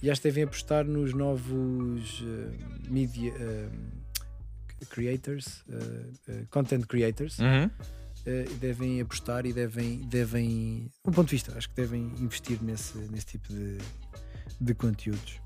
e 0.03 0.11
acho 0.11 0.21
que 0.21 0.29
devem 0.29 0.45
apostar 0.45 0.85
nos 0.85 1.13
novos 1.13 2.23
ah, 2.23 2.89
media 2.89 3.33
ah, 3.41 4.87
creators, 4.91 5.65
ah, 5.71 6.45
content 6.51 6.87
creators. 6.87 7.39
Uhum. 7.39 7.71
devem 8.61 9.01
apostar 9.01 9.47
e 9.47 9.53
devem, 9.53 10.01
devem, 10.01 10.91
um 11.05 11.11
ponto 11.11 11.29
de 11.29 11.37
vista, 11.37 11.57
acho 11.57 11.69
que 11.71 11.77
devem 11.77 12.13
investir 12.19 12.63
nesse, 12.63 12.99
nesse 13.11 13.27
tipo 13.27 13.49
de, 13.49 13.79
de 14.61 14.75
conteúdos. 14.75 15.41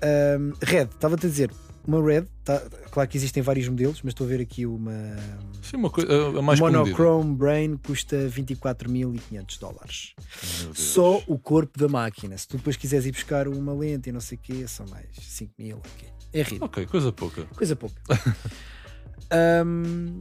Ahm, 0.00 0.52
Red, 0.62 0.84
estava-te 0.84 1.26
a 1.26 1.28
dizer, 1.28 1.50
uma 1.86 2.02
Red, 2.02 2.24
tá, 2.44 2.60
claro 2.90 3.08
que 3.08 3.16
existem 3.16 3.42
vários 3.42 3.68
modelos, 3.68 4.00
mas 4.02 4.12
estou 4.12 4.26
a 4.26 4.30
ver 4.30 4.40
aqui 4.40 4.66
uma 4.66 5.16
Sim, 5.62 5.76
uma 5.76 5.90
coisa 5.90 6.38
a 6.38 6.42
mais. 6.42 6.60
Monochrome 6.60 7.34
Brain 7.34 7.76
custa 7.76 8.28
24.500 8.28 9.58
dólares. 9.58 10.14
Só 10.74 11.22
o 11.26 11.38
corpo 11.38 11.78
da 11.78 11.88
máquina. 11.88 12.36
Se 12.38 12.46
tu 12.46 12.56
depois 12.56 12.76
quiseres 12.76 13.06
ir 13.06 13.12
buscar 13.12 13.48
uma 13.48 13.72
lente 13.72 14.08
e 14.08 14.12
não 14.12 14.20
sei 14.20 14.38
o 14.38 14.40
quê, 14.40 14.66
são 14.68 14.86
mais 14.86 15.06
5 15.20 15.52
mil. 15.58 15.78
ok. 15.78 16.08
É 16.32 16.42
ridículo. 16.42 16.66
Ok, 16.66 16.86
coisa 16.86 17.12
pouca. 17.12 17.44
Coisa 17.46 17.76
pouca. 17.76 18.00
Ahm, 19.30 20.18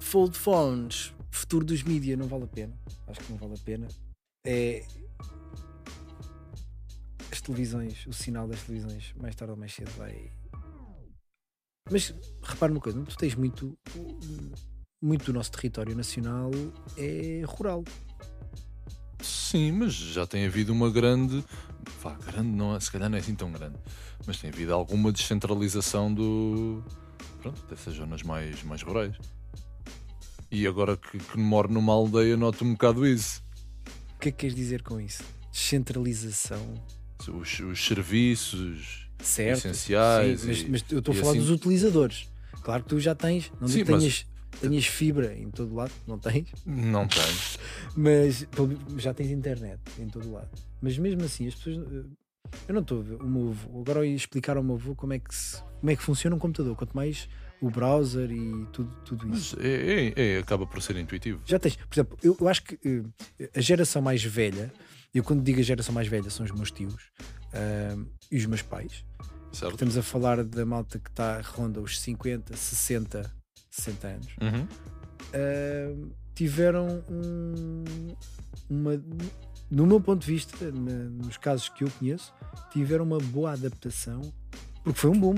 fold 0.00 0.36
phones, 0.38 1.12
futuro 1.30 1.64
dos 1.64 1.82
mídia, 1.82 2.16
não 2.16 2.26
vale 2.26 2.44
a 2.44 2.48
pena. 2.48 2.72
Acho 3.06 3.20
que 3.20 3.32
não 3.32 3.38
vale 3.38 3.54
a 3.54 3.64
pena. 3.64 3.88
É. 4.46 4.84
Televisões, 7.48 8.06
o 8.06 8.12
sinal 8.12 8.46
das 8.46 8.62
televisões, 8.62 9.14
mais 9.18 9.34
tarde 9.34 9.52
ou 9.52 9.56
mais 9.56 9.72
cedo 9.72 9.90
vai. 9.96 10.30
Mas 11.90 12.14
repara 12.42 12.70
uma 12.70 12.78
coisa, 12.78 13.02
tu 13.02 13.16
tens 13.16 13.34
muito. 13.34 13.74
Muito 15.00 15.24
do 15.24 15.32
nosso 15.32 15.52
território 15.52 15.96
nacional 15.96 16.50
é 16.94 17.42
rural. 17.46 17.84
Sim, 19.22 19.72
mas 19.72 19.94
já 19.94 20.26
tem 20.26 20.44
havido 20.44 20.74
uma 20.74 20.90
grande. 20.90 21.42
Vá, 22.02 22.12
grande 22.16 22.50
não 22.50 22.76
é, 22.76 22.80
se 22.80 22.92
calhar 22.92 23.08
não 23.08 23.16
é 23.16 23.20
assim 23.22 23.34
tão 23.34 23.50
grande. 23.50 23.78
Mas 24.26 24.38
tem 24.38 24.50
havido 24.50 24.74
alguma 24.74 25.10
descentralização 25.10 26.12
do. 26.12 26.84
Pronto, 27.40 27.64
dessas 27.64 27.94
zonas 27.94 28.22
mais, 28.22 28.62
mais 28.62 28.82
rurais. 28.82 29.16
E 30.50 30.66
agora 30.66 30.98
que, 30.98 31.18
que 31.18 31.38
moro 31.38 31.72
numa 31.72 31.94
aldeia, 31.94 32.36
noto 32.36 32.62
um 32.62 32.72
bocado 32.72 33.06
isso. 33.06 33.42
O 34.16 34.18
que 34.18 34.28
é 34.28 34.32
que 34.32 34.38
queres 34.38 34.54
dizer 34.54 34.82
com 34.82 35.00
isso? 35.00 35.24
Descentralização. 35.50 36.97
Os, 37.26 37.58
os 37.60 37.84
serviços 37.86 39.08
Certo. 39.20 39.58
essenciais. 39.58 40.40
Sim, 40.40 40.46
mas, 40.48 40.60
e- 40.60 40.68
mas 40.70 40.84
eu 40.90 40.98
estou 41.00 41.12
a 41.12 41.16
falar 41.16 41.30
assim- 41.32 41.40
dos 41.40 41.50
utilizadores. 41.50 42.28
Claro 42.62 42.82
que 42.82 42.88
tu 42.90 43.00
já 43.00 43.14
tens, 43.14 43.50
não 43.60 43.66
Sim, 43.68 43.84
mas- 43.88 44.00
tenhas, 44.00 44.26
tenhas 44.60 44.86
fibra 44.86 45.34
em 45.36 45.50
todo 45.50 45.74
lado, 45.74 45.92
não 46.06 46.18
tens, 46.18 46.46
Não 46.66 47.06
tem. 47.08 47.22
mas 47.96 48.46
já 48.98 49.12
tens 49.14 49.30
internet 49.30 49.80
em 49.98 50.08
todo 50.08 50.30
lado. 50.30 50.48
Mas 50.80 50.96
mesmo 50.98 51.22
assim, 51.24 51.46
as 51.48 51.54
pessoas. 51.54 51.76
eh, 51.78 52.04
Eu 52.66 52.72
não 52.74 52.80
estou 52.80 53.00
a 53.00 53.02
ver 53.02 53.14
o 53.16 53.26
meu 53.28 53.50
avô. 53.50 53.80
Agora 53.82 53.98
eu 54.00 54.04
ia 54.06 54.16
explicar 54.16 54.56
ao 54.56 54.62
meu 54.62 54.76
avô 54.76 54.94
como 54.94 55.12
é 55.12 55.18
que, 55.18 55.34
se- 55.34 55.60
como 55.80 55.90
é 55.90 55.96
que 55.96 56.02
funciona 56.02 56.34
um 56.34 56.38
computador, 56.38 56.74
quanto 56.76 56.94
mais 56.96 57.28
o 57.60 57.68
browser 57.70 58.30
e 58.30 58.64
tudo, 58.72 58.90
tudo 59.04 59.28
isso. 59.34 59.54
Mas 59.58 59.66
é, 59.66 60.12
é- 60.16 60.34
é- 60.36 60.38
acaba 60.38 60.66
por 60.66 60.80
ser 60.80 60.96
intuitivo. 60.96 61.42
Já 61.44 61.58
tens, 61.58 61.76
por 61.76 61.94
exemplo, 61.94 62.16
eu, 62.22 62.34
eu 62.40 62.48
acho 62.48 62.62
que 62.62 62.78
eh, 63.38 63.50
a 63.54 63.60
geração 63.60 64.00
mais 64.00 64.22
velha, 64.24 64.72
eu 65.14 65.24
quando 65.24 65.42
digo 65.42 65.60
a 65.60 65.62
geração 65.62 65.94
mais 65.94 66.06
velha 66.08 66.30
são 66.30 66.44
os 66.44 66.52
meus 66.52 66.70
tios 66.70 67.10
ah, 67.52 67.96
e 68.30 68.36
os 68.36 68.46
meus 68.46 68.62
pais. 68.62 69.04
Certo? 69.52 69.72
Estamos 69.72 69.96
a 69.96 70.02
falar 70.02 70.44
da 70.44 70.66
malta 70.66 70.98
que 70.98 71.08
está 71.08 71.40
ronda 71.40 71.80
os 71.80 71.98
50, 72.00 72.54
60, 72.54 73.34
60 73.70 74.06
anos. 74.06 74.28
Uhum. 74.42 74.68
Uh, 75.34 76.12
tiveram 76.34 77.02
um- 77.10 78.14
uma, 78.68 79.02
no 79.70 79.86
meu 79.86 80.00
ponto 80.00 80.20
de 80.24 80.32
vista, 80.32 80.70
na- 80.70 81.10
nos 81.24 81.36
casos 81.38 81.68
que 81.70 81.84
eu 81.84 81.90
conheço, 81.98 82.32
tiveram 82.72 83.04
uma 83.04 83.18
boa 83.18 83.52
adaptação, 83.52 84.20
porque 84.84 84.98
foi 85.00 85.10
um 85.10 85.18
boom. 85.18 85.36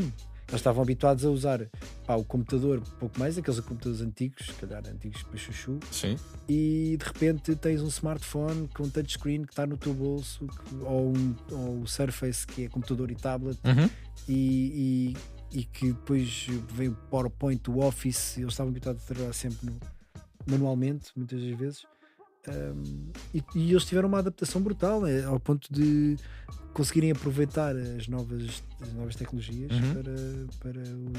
Eles 0.50 0.60
estavam 0.60 0.82
habituados 0.82 1.24
a 1.24 1.30
usar 1.30 1.70
pá, 2.04 2.16
o 2.16 2.24
computador 2.24 2.80
pouco 2.98 3.18
mais, 3.20 3.38
aqueles 3.38 3.60
computadores 3.60 4.00
antigos, 4.00 4.46
se 4.46 4.52
calhar 4.54 4.82
antigos 4.88 5.22
para 5.22 5.36
chuchu, 5.38 5.78
Sim. 5.92 6.16
e 6.48 6.96
de 6.98 7.04
repente 7.04 7.54
tens 7.54 7.80
um 7.80 7.86
smartphone 7.86 8.68
com 8.74 8.82
um 8.82 8.90
touchscreen 8.90 9.44
que 9.44 9.52
está 9.52 9.64
no 9.64 9.76
teu 9.76 9.94
bolso, 9.94 10.46
que- 10.48 10.74
ou, 10.84 11.12
um, 11.16 11.36
ou 11.52 11.82
o 11.82 11.86
Surface 11.86 12.44
que 12.44 12.64
é 12.64 12.68
computador 12.68 13.12
e 13.12 13.14
tablet, 13.14 13.58
Uhum. 13.64 13.88
e, 14.28 15.14
e, 15.52 15.58
e 15.60 15.64
que 15.64 15.92
depois 15.92 16.48
veio 16.74 16.92
o 16.92 16.96
PowerPoint, 17.08 17.70
o 17.70 17.78
Office, 17.78 18.36
eles 18.38 18.52
estavam 18.52 18.70
habituados 18.72 19.04
a 19.04 19.06
trabalhar 19.06 19.32
sempre 19.32 19.66
no- 19.70 19.78
manualmente, 20.46 21.12
muitas 21.16 21.40
das 21.40 21.56
vezes. 21.56 21.82
Um, 22.48 23.10
e, 23.34 23.42
e 23.54 23.70
eles 23.70 23.84
tiveram 23.84 24.08
uma 24.08 24.18
adaptação 24.18 24.62
brutal 24.62 25.06
eh, 25.06 25.22
ao 25.24 25.38
ponto 25.38 25.68
de 25.72 26.16
conseguirem 26.72 27.10
aproveitar 27.10 27.76
as 27.76 28.08
novas, 28.08 28.62
as 28.80 28.92
novas 28.94 29.14
tecnologias 29.14 29.70
Uhum. 29.72 29.94
para, 29.94 30.72
para 30.72 30.82
o 30.90 31.12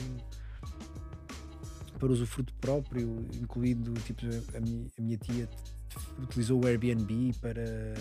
para 1.99 2.11
usufruto 2.11 2.51
próprio, 2.55 3.27
incluindo 3.39 3.93
tipo, 4.01 4.21
a, 4.57 4.59
minha, 4.59 4.87
a 4.97 5.01
minha 5.01 5.17
tia 5.17 5.47
utilizou 6.19 6.63
o 6.63 6.65
Airbnb 6.65 7.31
para, 7.39 7.93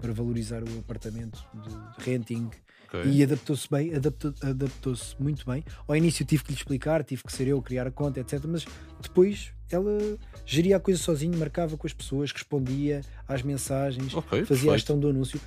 para 0.00 0.12
valorizar 0.12 0.60
o 0.64 0.78
apartamento 0.80 1.38
de, 1.54 2.04
renting 2.04 2.50
Ok. 2.88 3.04
e 3.04 3.22
adaptou-se 3.22 3.68
bem, 3.70 3.94
adaptou- 3.94 4.34
adaptou-se 4.42 5.14
muito 5.22 5.46
bem. 5.46 5.62
Ao 5.86 5.94
início 5.94 6.24
tive 6.24 6.42
que 6.42 6.50
lhe 6.50 6.56
explicar, 6.58 7.04
tive 7.04 7.22
que 7.22 7.32
ser 7.32 7.46
eu 7.46 7.58
a 7.58 7.62
criar 7.62 7.86
a 7.86 7.92
conta, 7.92 8.18
etc. 8.18 8.42
Mas 8.48 8.64
depois 9.00 9.52
ela 9.74 9.98
geria 10.46 10.76
a 10.76 10.80
coisa 10.80 11.00
sozinha, 11.02 11.36
marcava 11.36 11.76
com 11.76 11.86
as 11.86 11.92
pessoas, 11.92 12.32
respondia 12.32 13.02
às 13.26 13.42
mensagens, 13.42 14.14
Ok, 14.14 14.44
fazia 14.44 14.72
a 14.72 14.76
gestão 14.76 14.98
do 14.98 15.08
anúncio. 15.08 15.40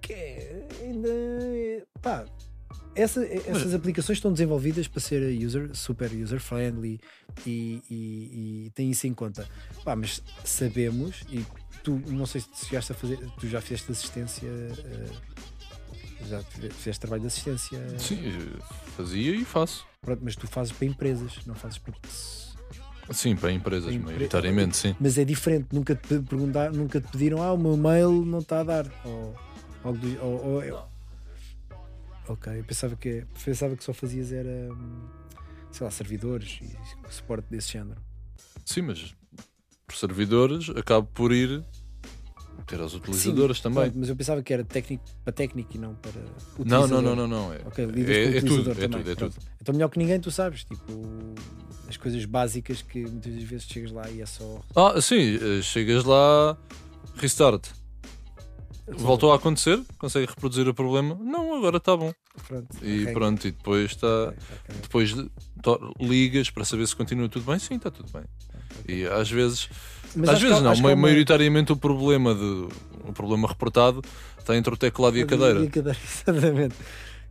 Que 0.00 0.12
é- 0.12 0.68
ainda 0.82 1.08
pá, 2.00 2.24
essa- 2.94 3.24
essas 3.24 3.72
aplicações 3.74 4.18
estão 4.18 4.32
desenvolvidas 4.32 4.86
para 4.88 5.00
ser 5.00 5.22
user, 5.44 5.70
super 5.74 6.10
user 6.12 6.40
friendly 6.40 7.00
e, 7.46 7.80
e, 7.90 8.64
e 8.66 8.70
tem 8.74 8.90
isso 8.90 9.06
em 9.06 9.14
conta. 9.14 9.48
Pá, 9.84 9.94
mas 9.96 10.22
sabemos, 10.44 11.22
e 11.30 11.44
tu 11.82 12.00
não 12.08 12.26
sei 12.26 12.40
se 12.40 12.66
chegaste 12.66 12.92
a 12.92 12.94
fazer, 12.94 13.18
tu 13.40 13.48
já 13.48 13.60
fizeste 13.60 13.90
assistência, 13.92 14.46
eh, 14.48 15.06
já 16.28 16.40
fizeste 16.42 17.00
trabalho 17.00 17.22
de 17.22 17.28
assistência, 17.28 17.78
Sim, 17.98 18.18
fazia 18.96 19.34
e 19.34 19.44
faço. 19.44 19.86
Pronto, 20.00 20.20
mas 20.24 20.36
tu 20.36 20.46
fazes 20.46 20.72
para 20.72 20.86
empresas, 20.86 21.38
não 21.46 21.54
fazes 21.54 21.78
para. 21.78 21.94
Sim, 23.10 23.36
para 23.36 23.52
empresas, 23.52 23.84
Para 23.86 23.94
empre- 23.94 24.06
maioritariamente, 24.06 24.76
sim. 24.76 24.96
Mas 25.00 25.18
é 25.18 25.24
diferente, 25.24 25.68
nunca 25.72 25.94
te 25.94 26.20
perguntar, 26.20 26.72
nunca 26.72 27.00
te 27.00 27.08
pediram, 27.08 27.42
ah, 27.42 27.52
o 27.52 27.58
meu 27.58 27.76
mail 27.76 28.24
não 28.24 28.38
está 28.38 28.60
a 28.60 28.64
dar. 28.64 28.86
Ou, 29.04 29.34
ou- 29.84 30.46
ou 30.46 30.62
eu- 30.62 30.82
Ok, 32.28 32.58
eu 32.60 32.64
pensava 32.64 32.94
que, 32.96 33.26
pensava 33.44 33.76
que 33.76 33.82
só 33.82 33.92
fazias 33.92 34.32
era 34.32 34.72
hum, 34.72 35.08
sei 35.72 35.84
lá, 35.84 35.90
servidores 35.90 36.60
e 36.62 36.76
suporte 37.12 37.46
desse 37.50 37.72
género. 37.72 38.00
Sim, 38.64 38.82
mas 38.82 39.14
por 39.86 39.96
servidores 39.96 40.70
acabo 40.70 41.06
por 41.12 41.32
ir 41.32 41.64
ter 42.66 42.80
as 42.80 42.94
utilizadoras 42.94 43.56
Sim, 43.58 43.62
também. 43.64 43.92
mas 43.94 44.08
eu 44.08 44.16
pensava 44.16 44.42
que 44.42 44.52
era 44.52 44.64
técnico 44.64 45.04
para 45.24 45.32
técnico 45.32 45.70
e 45.74 45.78
não 45.78 45.94
para. 45.94 46.12
Não, 46.58 46.86
não, 46.86 46.98
utilizador. 46.98 47.02
não, 47.02 47.16
não, 47.16 47.26
não. 47.28 47.52
É, 47.52 47.60
Ok, 47.66 47.84
lidas 47.86 48.16
é, 48.16 48.22
é 48.36 48.40
tudo, 48.40 48.52
utilizador 48.70 48.84
é 48.84 48.88
tudo, 48.88 49.10
é 49.10 49.14
tudo. 49.14 49.34
Então 49.60 49.74
melhor 49.74 49.88
que 49.88 49.98
ninguém, 49.98 50.20
tu 50.20 50.30
sabes, 50.30 50.64
tipo, 50.64 51.34
as 51.88 51.96
coisas 51.96 52.24
básicas 52.24 52.82
que 52.82 53.00
muitas 53.02 53.42
vezes 53.42 53.66
chegas 53.66 53.90
lá 53.92 54.08
e 54.10 54.20
é 54.22 54.26
só. 54.26 54.60
Ah, 54.76 55.00
sim, 55.00 55.36
eh, 55.36 55.62
chegas 55.62 56.04
lá, 56.04 56.56
restart. 57.16 57.68
Voltou 58.88 59.32
a 59.32 59.36
acontecer? 59.36 59.80
Consegue 59.96 60.26
reproduzir 60.26 60.66
o 60.68 60.74
problema? 60.74 61.14
Não, 61.20 61.54
agora 61.56 61.76
está 61.76 61.96
bom. 61.96 62.12
Pronto, 62.46 62.84
E 62.84 63.06
pronto, 63.12 63.46
e 63.46 63.52
depois 63.52 63.92
está. 63.92 64.34
Depois 64.82 65.14
ligas 66.00 66.50
para 66.50 66.64
saber 66.64 66.86
se 66.88 66.96
continua 66.96 67.28
tudo 67.28 67.44
bem? 67.46 67.58
Sim, 67.58 67.76
está 67.76 67.90
tudo 67.90 68.10
bem. 68.12 68.24
E 68.88 69.04
às 69.06 69.30
vezes, 69.30 69.68
Mas 70.16 70.28
às 70.30 70.38
que 70.38 70.44
vezes 70.46 70.62
não, 70.62 70.72
que 70.72 70.78
há 70.78 70.82
ma- 70.82 70.96
maioritariamente 70.96 71.72
o 71.72 71.76
problema 71.76 72.34
de 72.34 72.68
o 73.04 73.12
problema 73.12 73.48
reportado 73.48 74.02
está 74.38 74.56
entre 74.56 74.72
o 74.72 74.76
teclado 74.76 75.16
e 75.18 75.22
a 75.22 75.26
cadeira. 75.26 75.60
E 75.60 75.66
a 75.66 75.70
cadeira, 75.70 75.98
exatamente. 76.04 76.74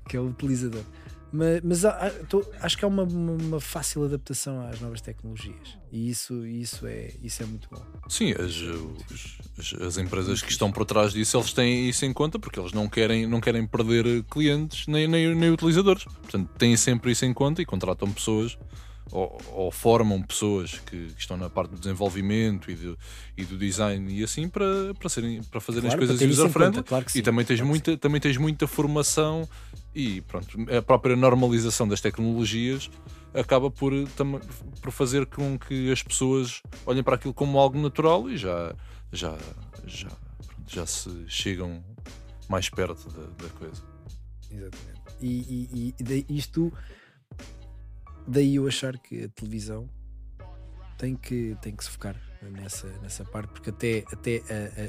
Que 0.07 0.17
é 0.17 0.19
o 0.19 0.25
utilizador. 0.27 0.81
Mas, 1.33 1.61
mas 1.63 1.85
há- 1.85 1.91
há- 1.91 2.09
tô- 2.27 2.45
acho 2.59 2.77
que 2.77 2.83
há 2.83 2.87
uma, 2.89 3.03
uma- 3.03 3.31
uma 3.31 3.61
fácil 3.61 4.03
adaptação 4.03 4.67
às 4.67 4.81
novas 4.81 4.99
tecnologias. 4.99 5.77
E 5.89 6.09
isso, 6.09 6.45
isso, 6.45 6.85
é, 6.85 7.11
isso 7.23 7.41
é 7.41 7.45
muito 7.45 7.69
bom. 7.71 7.81
Sim, 8.09 8.31
as, 8.33 8.51
os- 8.57 9.37
as, 9.57 9.81
as 9.81 9.97
empresas 9.97 10.41
que 10.41 10.51
estão 10.51 10.69
por 10.73 10.83
trás 10.83 11.13
disso, 11.13 11.37
eles 11.37 11.53
têm 11.53 11.87
isso 11.87 12.03
em 12.05 12.11
conta 12.11 12.37
porque 12.37 12.59
eles 12.59 12.73
não 12.73 12.89
querem, 12.89 13.25
não 13.27 13.39
querem 13.39 13.65
perder 13.65 14.23
clientes 14.23 14.85
nem, 14.87 15.07
nem, 15.07 15.33
nem 15.33 15.49
utilizadores. 15.51 16.03
Portanto, 16.03 16.49
têm 16.57 16.75
sempre 16.75 17.11
isso 17.13 17.23
em 17.23 17.33
conta 17.33 17.61
e 17.61 17.65
contratam 17.65 18.11
pessoas 18.11 18.57
ou, 19.11 19.41
ou 19.53 19.71
formam 19.71 20.21
pessoas 20.21 20.79
que, 20.79 21.07
que 21.07 21.19
estão 21.19 21.35
na 21.37 21.49
parte 21.49 21.71
do 21.71 21.77
desenvolvimento 21.79 22.71
e 22.71 22.75
do, 22.75 22.97
e 23.37 23.43
do 23.43 23.57
design 23.57 24.11
e 24.13 24.23
assim 24.23 24.47
para, 24.47 24.93
para, 24.97 25.09
serem, 25.09 25.43
para 25.43 25.59
fazerem 25.59 25.89
Claro, 25.89 26.03
as 26.03 26.07
coisas 26.09 26.39
user-friendly. 26.39 26.83
claro 26.83 27.05
que 27.05 27.11
E 27.11 27.13
sim, 27.15 27.21
também 27.21 27.45
tens, 27.45 27.57
claro 27.59 27.69
muita, 27.69 27.97
também 27.97 28.21
tens 28.21 28.37
muita 28.37 28.67
formação 28.67 29.47
e 29.93 30.21
pronto, 30.21 30.57
a 30.75 30.81
própria 30.81 31.15
normalização 31.15 31.87
das 31.87 31.99
tecnologias 31.99 32.89
acaba 33.33 33.69
por, 33.69 33.91
tam- 34.15 34.39
por 34.81 34.91
fazer 34.91 35.25
com 35.25 35.57
que 35.59 35.91
as 35.91 36.01
pessoas 36.01 36.61
olhem 36.85 37.03
para 37.03 37.15
aquilo 37.15 37.33
como 37.33 37.59
algo 37.59 37.77
natural 37.79 38.29
e 38.29 38.37
já, 38.37 38.73
já, 39.11 39.37
já, 39.85 40.09
pronto, 40.09 40.73
já 40.73 40.85
se 40.85 41.09
chegam 41.27 41.83
mais 42.49 42.69
perto 42.69 43.09
da, 43.09 43.43
da 43.43 43.49
coisa. 43.53 43.81
Exatamente. 44.49 45.01
E, 45.21 45.93
e, 45.99 46.25
e 46.29 46.37
isto, 46.37 46.73
daí 48.27 48.55
eu 48.55 48.67
achar 48.67 48.97
que 48.97 49.23
a 49.25 49.29
televisão 49.29 49.89
tem 50.97 51.15
que, 51.15 51.57
tem 51.61 51.75
que 51.75 51.83
se 51.83 51.89
focar 51.89 52.15
nessa, 52.43 52.87
nessa 53.01 53.25
parte, 53.25 53.49
porque 53.51 53.69
até, 53.71 54.03
até, 54.11 54.41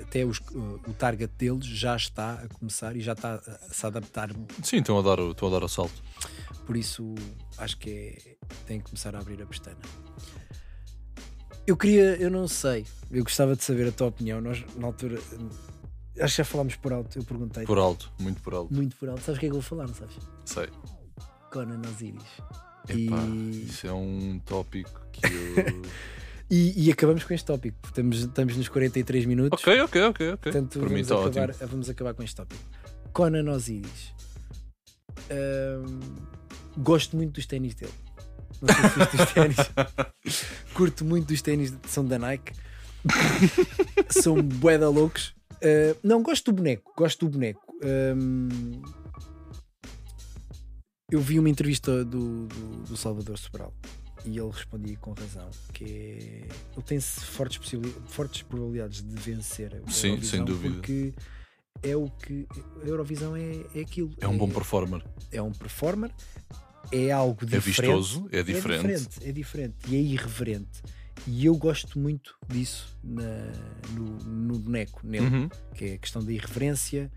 até 0.03 0.25
os, 0.25 0.41
o 0.87 0.93
target 0.99 1.33
deles 1.39 1.65
já 1.67 1.97
está 1.97 2.35
a 2.35 2.49
começar 2.49 2.95
e 2.97 3.01
já 3.01 3.13
está 3.13 3.35
a, 3.37 3.41
se 3.73 3.87
adaptar. 3.87 4.31
Sim, 4.63 4.79
estão 4.79 4.99
a 4.99 5.03
dar, 5.03 5.19
o- 5.21 5.31
estão 5.33 5.49
a 5.49 5.51
dar 5.53 5.65
o 5.65 5.69
salto. 5.69 6.03
Por 6.67 6.77
isso 6.77 7.15
acho 7.59 7.79
que 7.79 7.91
é, 7.91 8.37
tem 8.67 8.79
que 8.79 8.85
começar 8.87 9.15
a 9.17 9.19
abrir 9.21 9.41
a 9.43 9.47
pestana. 9.47 9.79
Eu 11.67 11.77
queria, 11.77 12.17
eu 12.17 12.31
não 12.31 12.49
sei, 12.49 12.85
eu 13.11 13.23
gostava 13.23 13.55
de 13.57 13.63
saber 13.65 13.89
a 13.89 13.93
tua 13.93 14.09
opinião. 14.09 14.41
Nós, 14.41 14.65
na 14.77 14.87
altura, 14.89 15.19
acho 16.21 16.35
que 16.35 16.39
já 16.39 16.45
falámos 16.45 16.75
por 16.77 16.93
alto. 16.93 17.19
Eu 17.19 17.25
perguntei 17.25 17.65
Por 17.65 17.79
alto, 17.79 18.13
muito 18.19 18.41
por 18.43 18.53
alto. 18.55 18.75
muito 18.75 18.97
por 18.97 19.09
alto. 19.09 19.21
Sabes 19.23 19.37
o 19.37 19.41
que 19.41 19.47
é 19.47 19.49
que 19.49 19.55
eu 19.57 19.61
vou 19.61 19.63
falar, 19.63 19.87
não 19.87 19.95
sabes? 19.95 20.17
Sei. 20.45 20.69
Conan 21.53 21.81
Osiris. 21.89 22.23
Epá, 22.89 23.17
E- 23.25 23.65
Isso 23.67 23.87
é 23.87 23.93
um 23.93 24.41
tópico 24.45 25.01
que 25.13 25.27
eu. 25.27 25.83
E, 26.55 26.87
e 26.87 26.93
acabamos 26.93 27.25
com 27.25 27.33
este 27.33 27.47
tópico. 27.47 27.79
Estamos, 27.87 28.19
estamos 28.19 28.55
nos 28.59 28.69
43 28.69 29.25
minutos. 29.25 29.59
ok, 29.63 29.81
ok, 29.81 30.03
ok, 30.03 30.33
ok. 30.35 30.53
Portanto, 30.53 30.79
mim 30.81 31.03
vamos, 31.03 31.11
acabar, 31.11 31.49
ótimo. 31.51 31.69
vamos 31.71 31.89
acabar 31.89 32.13
com 32.15 32.23
este 32.23 32.37
tópico. 32.37 32.61
Conan 33.15 33.51
Osiris. 33.51 34.13
Ahm, 35.31 36.01
gosto 36.77 37.17
muito 37.17 37.33
dos 37.33 37.47
ténis 37.47 37.75
dele. 37.75 37.93
Não 38.61 38.69
sei 38.69 38.91
se 38.91 38.99
viste 38.99 39.17
os 39.17 39.33
ténis. 39.33 39.57
Curto 40.75 41.07
muito 41.07 41.29
dos 41.29 41.41
ténis, 41.41 41.73
são 41.89 42.05
da 42.05 42.19
Nike. 42.19 42.53
são 44.11 44.35
bué 44.43 44.77
da 44.77 44.91
loucos. 44.91 45.35
Ah, 45.55 45.97
não, 46.05 46.23
gosto 46.23 46.53
do 46.53 46.57
boneco. 46.57 46.93
Gosto 46.95 47.25
do 47.27 47.33
boneco. 47.33 47.63
Ahm, 47.83 48.83
eu 51.13 51.21
vi 51.21 51.39
uma 51.39 51.49
entrevista 51.49 52.05
do, 52.05 52.47
do, 52.47 52.83
do 52.89 52.97
Salvador 52.97 53.39
Sobral 53.39 53.73
e 54.25 54.39
ele 54.39 54.51
respondia 54.51 54.97
com 54.99 55.13
razão 55.13 55.49
que 55.73 55.85
é, 55.85 55.89
ele 56.75 56.83
tem 56.87 57.01
fortes, 57.01 57.59
fortes 58.07 58.43
probabilidades 58.43 59.03
de 59.03 59.15
vencer 59.17 59.75
a 59.75 59.91
Sim, 59.91 60.09
Eurovisão 60.11 60.31
sem 60.31 60.45
dúvida. 60.45 60.75
porque 60.77 61.13
é 61.83 61.97
o 61.97 62.09
que 62.09 62.47
a 62.83 62.87
Eurovisão 62.87 63.35
é, 63.37 63.65
é 63.75 63.81
aquilo 63.81 64.11
É 64.21 64.27
um 64.29 64.39
bom 64.39 64.49
performer. 64.49 65.05
é 65.31 65.43
um 65.43 65.53
performer 65.53 66.11
é 66.91 67.11
algo 67.11 67.39
É 67.45 67.47
diferente 67.47 67.65
vistoso, 67.65 68.29
é 68.33 68.39
é 68.39 68.43
diferente. 68.43 68.81
diferente 68.87 69.29
é 69.29 69.33
diferente 69.33 69.75
e 69.89 69.97
é 69.97 70.01
irreverente 70.01 70.83
e 71.27 71.45
eu 71.47 71.57
gosto 71.57 71.99
muito 71.99 72.35
disso 72.49 72.97
na- 73.03 73.23
no, 73.91 74.19
no 74.25 74.59
boneco 74.59 75.01
nele 75.05 75.27
Uhum. 75.27 75.49
que 75.75 75.85
é 75.85 75.95
a 75.95 75.99
questão 75.99 76.25
da 76.25 76.33
irreverência 76.33 77.11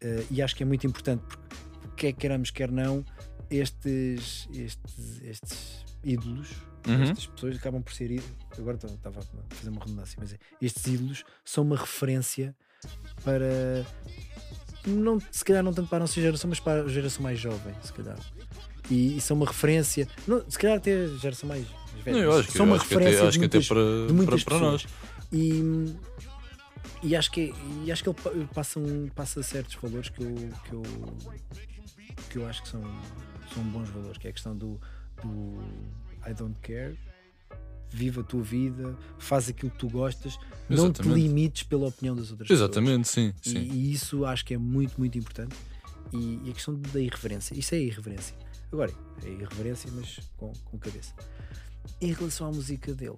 eh, 0.00 0.24
e 0.30 0.40
acho 0.42 0.54
que 0.56 0.62
é 0.62 0.66
muito 0.66 0.86
importante 0.86 1.22
porque 1.26 1.46
quer 1.96 2.12
queiramos 2.12 2.50
quer 2.50 2.70
não 2.70 3.04
estes 3.50 4.48
estes, 4.52 5.22
estes 5.22 5.84
ídolos 6.04 6.48
Uhum. 6.86 7.02
estas 7.02 7.26
pessoas 7.26 7.56
acabam 7.56 7.82
por 7.82 7.92
ser 7.92 8.12
ídolos 8.12 8.30
agora 8.56 8.76
estava 8.76 9.18
a 9.18 9.54
fazer 9.56 9.70
uma 9.70 9.80
redundância 9.80 10.16
mas 10.20 10.32
é, 10.32 10.38
estes 10.62 10.86
ídolos 10.86 11.24
são 11.44 11.64
uma 11.64 11.76
referência 11.76 12.54
para 13.24 13.84
não, 14.86 15.18
se 15.32 15.44
calhar 15.44 15.64
não 15.64 15.72
tanto 15.74 15.88
para 15.88 15.96
a 15.98 16.00
nossa 16.00 16.20
geração 16.20 16.48
mas 16.48 16.60
para 16.60 16.82
a 16.84 16.88
geração 16.88 17.22
mais 17.24 17.40
jovem 17.40 17.74
se 17.82 17.92
calhar 17.92 18.16
e, 18.88 19.16
e 19.16 19.20
são 19.20 19.36
uma 19.36 19.46
referência 19.46 20.06
não, 20.28 20.48
se 20.48 20.56
calhar 20.56 20.76
até 20.76 20.92
a 20.94 21.06
geração 21.08 21.48
mais 21.48 21.66
velha 22.04 22.24
Não, 22.24 22.38
acho 22.38 22.46
que, 22.48 22.56
são 22.56 22.66
uma 22.66 22.76
até, 22.76 22.84
referência 22.84 23.20
de 23.22 23.28
até 23.28 23.38
muitas- 23.38 23.66
para, 23.66 24.06
de 24.06 24.12
muitas 24.12 24.44
para, 24.44 24.58
para 24.58 24.70
nós. 24.70 24.86
E, 25.32 25.96
e 27.02 27.16
acho 27.16 27.32
que, 27.32 27.50
é- 27.50 27.84
e 27.84 27.90
acho 27.90 28.04
que 28.04 28.08
ele 28.10 28.16
pa- 28.22 28.54
passa, 28.54 28.78
um, 28.78 29.08
passa 29.08 29.42
certos 29.42 29.74
valores 29.74 30.08
que 30.08 30.22
eu, 30.22 30.34
que 30.64 30.72
eu, 30.72 30.82
que 32.30 32.38
eu 32.38 32.46
acho 32.46 32.62
que 32.62 32.68
são 32.68 32.80
são 33.54 33.62
bons 33.64 33.88
valores, 33.88 34.18
que 34.18 34.26
é 34.26 34.30
a 34.30 34.32
questão 34.32 34.56
do, 34.56 34.80
do 35.22 35.58
I 36.28 36.34
don't 36.34 36.56
care, 36.60 36.98
vive 37.90 38.20
a 38.20 38.22
tua 38.22 38.42
vida, 38.42 38.96
faz 39.18 39.48
aquilo 39.48 39.70
que 39.70 39.78
tu 39.78 39.88
gostas, 39.88 40.38
não 40.68 40.90
te 40.92 41.00
Exatamente. 41.00 41.20
limites 41.20 41.62
pela 41.62 41.86
opinião 41.86 42.14
das 42.16 42.30
outras 42.30 42.48
pessoas. 42.48 42.68
Exatamente, 42.70 43.08
sim. 43.08 43.32
E, 43.44 43.50
sim. 43.50 43.58
e 43.58 43.92
isso 43.92 44.24
acho 44.24 44.44
que 44.44 44.54
é 44.54 44.58
muito, 44.58 44.98
muito 44.98 45.16
importante. 45.16 45.54
E, 46.12 46.40
e 46.44 46.50
a 46.50 46.52
questão 46.52 46.74
da 46.74 47.00
irreverência, 47.00 47.58
isso 47.58 47.74
é 47.74 47.78
irreverência. 47.78 48.36
Agora, 48.72 48.92
é 49.24 49.28
irreverência, 49.30 49.90
mas 49.92 50.18
com, 50.36 50.52
com 50.64 50.78
cabeça. 50.78 51.14
Em 52.00 52.12
relação 52.12 52.48
à 52.48 52.52
música 52.52 52.92
dele, 52.94 53.16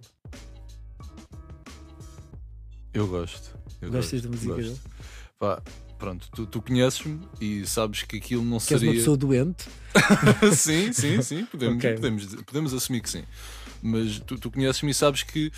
Eu 2.92 3.06
gosto. 3.06 3.56
Eu 3.80 3.90
gostas 3.90 4.22
gosto, 4.22 4.24
da 4.24 4.28
música 4.30 4.54
gosto. 4.54 4.68
dele? 4.68 4.80
Pá, 5.38 5.62
pronto, 5.98 6.28
tu, 6.34 6.46
tu 6.46 6.62
conheces-me 6.62 7.20
e 7.40 7.66
sabes 7.66 8.02
que 8.02 8.16
aquilo 8.16 8.44
não 8.44 8.58
Que 8.58 8.74
és 8.74 8.82
uma 8.82 8.86
seria. 8.88 8.94
pessoa 8.94 9.16
doente? 9.16 9.64
sim, 10.56 10.92
sim, 10.92 11.20
sim. 11.22 11.44
Podemos, 11.46 11.76
Ok. 11.76 11.94
podemos, 11.94 12.34
podemos 12.44 12.74
assumir 12.74 13.00
que 13.00 13.10
sim. 13.10 13.24
Mas 13.82 14.18
tu, 14.20 14.38
tu 14.38 14.50
conheces-me 14.50 14.90
e 14.90 14.94
sabes 14.94 15.22
que 15.22 15.50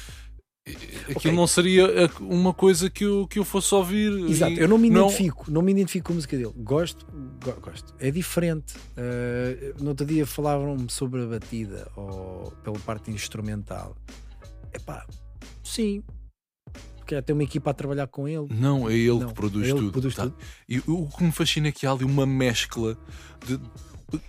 eh, 0.67 0.73
aquilo 1.05 1.17
Ok. 1.17 1.33
não 1.33 1.47
seria 1.47 2.07
a- 2.07 2.23
uma 2.23 2.53
coisa 2.53 2.91
que 2.91 3.05
eu, 3.05 3.27
que 3.27 3.39
eu 3.39 3.45
fosse 3.45 3.75
ouvir. 3.75 4.13
Exato, 4.31 4.53
eu 4.55 4.69
não 4.69 4.77
me 4.79 4.89
identifico, 4.89 5.51
não... 5.51 5.63
me 5.63 5.73
identifico 5.73 6.07
com 6.09 6.13
a 6.13 6.17
música 6.17 6.37
dele. 6.37 6.53
Gosto, 6.57 7.07
go- 7.43 7.61
gosto. 7.61 7.95
É 7.99 8.11
diferente. 8.11 8.75
Uh, 8.97 9.83
no 9.83 9.91
outro 9.91 10.05
dia 10.07 10.27
falavam-me 10.27 10.91
sobre 10.91 11.23
a 11.23 11.27
batida 11.27 11.91
ou 11.97 12.51
pela 12.63 12.79
parte 12.81 13.11
instrumental. 13.11 13.97
Epá, 14.73 15.07
sim. 15.65 16.03
Porque 17.17 17.23
tem 17.23 17.35
uma 17.35 17.43
equipa 17.43 17.71
a 17.71 17.75
trabalhar 17.75 18.07
com 18.07 18.29
ele. 18.29 18.47
Não, 18.51 18.89
é 18.89 18.95
ele 18.95 19.19
Não, 19.21 19.29
que 19.29 19.35
produz 19.35 19.67
é 19.67 19.71
ele 19.71 19.75
que 19.75 19.81
tudo. 19.81 19.93
produz 19.93 20.15
tá? 20.15 20.23
tudo. 20.25 20.37
E 20.69 20.79
o 20.87 21.09
que 21.09 21.25
me 21.25 21.33
fascina 21.33 21.69
é 21.69 21.73
que 21.73 21.87
há 21.87 21.93
ali 21.93 22.05
uma 22.05 22.25
mescla 22.27 22.97
de. 23.47 23.59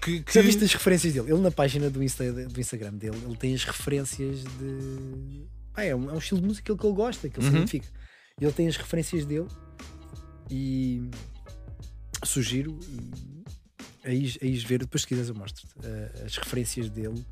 Que, 0.01 0.21
que- 0.21 0.33
Já 0.33 0.41
viste 0.41 0.63
as 0.63 0.73
referências 0.73 1.13
dele? 1.13 1.31
Ele 1.31 1.41
na 1.41 1.51
página 1.51 1.89
do, 1.89 2.03
Insta, 2.03 2.31
do 2.31 2.59
Instagram 2.59 2.93
dele, 2.93 3.17
ele 3.25 3.35
tem 3.35 3.53
as 3.53 3.63
referências 3.63 4.43
de. 4.43 5.45
Pá, 5.73 5.83
é, 5.83 5.95
um, 5.95 6.09
é 6.09 6.13
um 6.13 6.17
estilo 6.17 6.41
de 6.41 6.47
música 6.47 6.75
que 6.75 6.85
ele 6.85 6.93
gosta, 6.95 7.29
que 7.29 7.37
ele 7.37 7.43
se 7.45 7.49
Uhum. 7.51 7.57
identifica. 7.57 7.87
Ele 8.39 8.51
tem 8.51 8.67
as 8.67 8.77
referências 8.77 9.25
dele 9.25 9.47
e 10.49 11.09
sugiro 12.23 12.77
e 12.89 13.43
aí, 14.03 14.33
aí 14.41 14.55
ver, 14.57 14.79
depois 14.79 15.01
se 15.03 15.07
quiseres 15.07 15.29
eu 15.29 15.35
mostro-te 15.35 15.67
eh, 15.83 16.23
as 16.25 16.37
referências 16.37 16.89
dele 16.89 17.23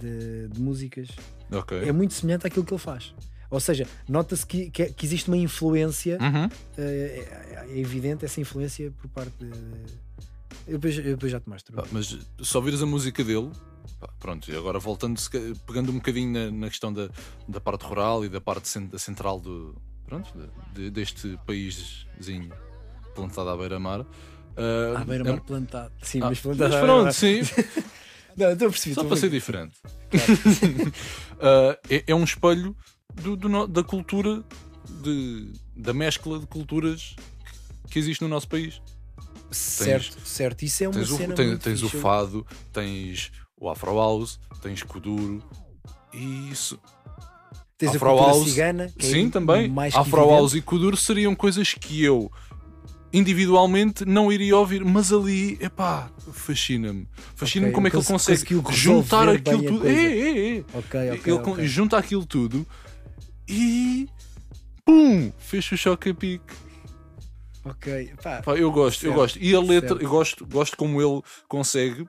de, 0.00 0.48
de 0.48 0.60
músicas. 0.60 1.08
Ok. 1.50 1.76
É 1.78 1.92
muito 1.92 2.14
semelhante 2.14 2.46
àquilo 2.46 2.64
que 2.64 2.72
ele 2.72 2.80
faz. 2.80 3.14
Ou 3.50 3.60
seja, 3.60 3.86
nota-se 4.08 4.44
que, 4.46 4.70
que, 4.70 4.86
que 4.92 5.06
existe 5.06 5.28
uma 5.28 5.36
influência, 5.36 6.18
Uhum. 6.20 6.48
eh, 6.78 7.28
é, 7.50 7.66
é 7.70 7.78
evidente 7.78 8.24
essa 8.24 8.40
influência 8.40 8.92
por 9.00 9.08
parte 9.10 9.32
de. 9.38 9.50
Eu 10.66 10.78
depois, 10.78 10.96
eu 10.98 11.04
depois 11.04 11.30
já 11.32 11.38
te 11.40 11.48
mostro. 11.48 11.76
Pá, 11.76 11.84
mas 11.92 12.18
só 12.40 12.58
ouvires 12.58 12.82
a 12.82 12.86
música 12.86 13.22
dele, 13.22 13.50
pronto, 14.18 14.50
e 14.50 14.56
agora 14.56 14.78
voltando, 14.80 15.20
pegando 15.66 15.90
um 15.92 15.96
bocadinho 15.96 16.32
na, 16.32 16.50
na 16.50 16.68
questão 16.68 16.92
da, 16.92 17.08
da 17.48 17.60
parte 17.60 17.82
rural 17.84 18.24
e 18.24 18.28
da 18.28 18.40
parte 18.40 18.68
central 18.98 19.38
do, 19.40 19.76
pronto, 20.06 20.28
de- 20.74 20.82
de- 20.84 20.90
deste 20.90 21.38
paíszinho 21.46 22.50
plantado 23.14 23.48
à 23.50 23.56
beira-mar. 23.56 24.04
ah, 24.56 25.00
À 25.00 25.04
beira 25.04 25.22
é- 25.28 25.30
mar 25.32 25.40
plantado. 25.40 25.92
Sim, 26.02 26.18
Ah, 26.22 26.26
mas 26.30 26.40
plantado. 26.40 26.70
mas 26.74 26.80
pronto, 26.84 27.12
sim, 27.12 27.40
Não, 28.36 28.50
estou 28.50 28.68
a 28.68 28.70
perceber. 28.70 28.94
só 28.96 29.04
para 29.04 29.16
ser 29.16 29.30
diferente. 29.30 29.76
Ah, 31.40 31.78
é, 31.88 32.04
é 32.08 32.14
um 32.14 32.24
espelho 32.24 32.76
do- 33.22 33.36
do 33.36 33.66
da 33.66 33.82
cultura, 33.82 34.42
de, 35.02 35.52
da 35.76 35.92
mescla 35.92 36.38
de 36.38 36.46
culturas 36.46 37.14
que- 37.90 37.98
existe 37.98 38.20
no 38.22 38.28
nosso 38.28 38.48
país. 38.48 38.80
Certo, 39.50 40.18
certo. 40.26 40.62
Isso 40.64 40.82
é 40.84 40.88
uma 40.88 40.94
Tens, 40.94 41.10
o, 41.10 41.16
cena 41.16 41.34
tens, 41.34 41.46
muito 41.48 41.62
tens 41.62 41.82
o 41.82 41.88
fado, 41.88 42.46
tens 42.72 43.30
o 43.56 43.68
Afro 43.70 43.94
House, 43.96 44.38
tens 44.60 44.82
Kuduro 44.82 45.42
e 46.12 46.50
isso. 46.50 46.78
Tens 47.78 47.92
a 47.92 47.96
Afro 47.96 48.08
cultura 48.10 48.28
House, 48.32 48.48
cigana. 48.48 48.92
é 48.98 49.02
Sim, 49.02 49.30
também. 49.30 49.68
Mais 49.68 49.94
que 49.94 50.00
Afro. 50.00 50.30
House 50.30 50.54
e 50.54 50.60
Kuduro 50.62 50.96
seriam 50.96 51.34
coisas 51.34 51.74
que 51.74 52.02
eu 52.02 52.30
individualmente 53.12 54.04
não 54.04 54.30
iria 54.32 54.56
ouvir, 54.56 54.84
mas 54.84 55.12
ali, 55.12 55.56
epá, 55.60 56.10
fascina-me. 56.32 57.08
Fascina-me 57.34 57.70
Ok, 57.70 57.74
como 57.74 57.86
é 57.86 57.90
que 57.90 57.96
ele 57.96 58.04
cons- 58.04 58.26
consegue 58.26 58.62
juntar 58.72 59.28
aquilo 59.28 59.60
a 59.68 59.72
tudo. 59.72 59.86
É, 59.88 59.92
é, 59.92 60.56
é. 60.58 60.64
Ele 61.58 61.66
junta 61.68 61.96
aquilo 61.96 62.26
tudo 62.26 62.66
e. 63.48 64.08
Pum! 64.84 65.32
Fez 65.38 65.70
o 65.72 65.76
choque 65.76 66.10
a 66.10 66.14
pique. 66.14 66.54
Ok, 67.64 68.12
pá. 68.22 68.42
Pá, 68.42 68.54
eu 68.56 68.70
gosto, 68.70 69.02
eu 69.04 69.10
Certo, 69.10 69.14
gosto. 69.20 69.38
E 69.40 69.54
a 69.54 69.60
letra, 69.60 69.88
certo. 69.90 70.02
eu 70.02 70.08
gosto, 70.08 70.46
gosto 70.46 70.76
como 70.76 71.02
ele 71.02 71.20
consegue 71.48 72.06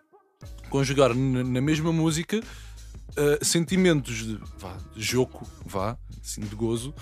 conjugar 0.70 1.16
na, 1.16 1.62
mesma 1.62 1.92
música 1.92 2.40
uh, 2.40 3.44
sentimentos 3.44 4.18
de, 4.24 4.40
vá, 4.60 4.78
de 4.96 5.02
joco, 5.02 5.48
vá, 5.66 5.98
assim, 6.24 6.42
de 6.42 6.56
gozo, 6.56 6.94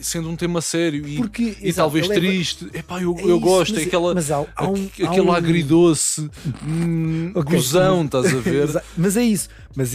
sendo 0.00 0.30
um 0.30 0.36
tema 0.36 0.62
sério 0.62 1.06
e, 1.06 1.16
Porque, 1.18 1.42
e 1.60 1.68
exato, 1.68 1.74
talvez 1.88 2.08
leva- 2.08 2.20
triste. 2.20 2.70
Epá, 2.72 3.02
eu, 3.02 3.14
É 3.18 3.22
eu 3.24 3.36
isso, 3.36 3.40
gosto, 3.40 3.74
mas- 3.74 3.82
é 3.82 3.86
aquela, 3.86 4.14
Mas 4.14 4.30
há, 4.30 4.46
há 4.56 4.66
um, 4.70 4.86
aquele 4.86 5.20
um- 5.20 5.32
agridoce, 5.32 6.30
hum, 6.66 7.32
Ok, 7.36 7.54
gozão, 7.56 7.96
mas- 7.98 8.24
estás 8.24 8.34
a 8.34 8.40
ver? 8.40 8.82
Mas 8.96 9.16
é 9.18 9.24
isso. 9.24 9.48
Mas 9.76 9.94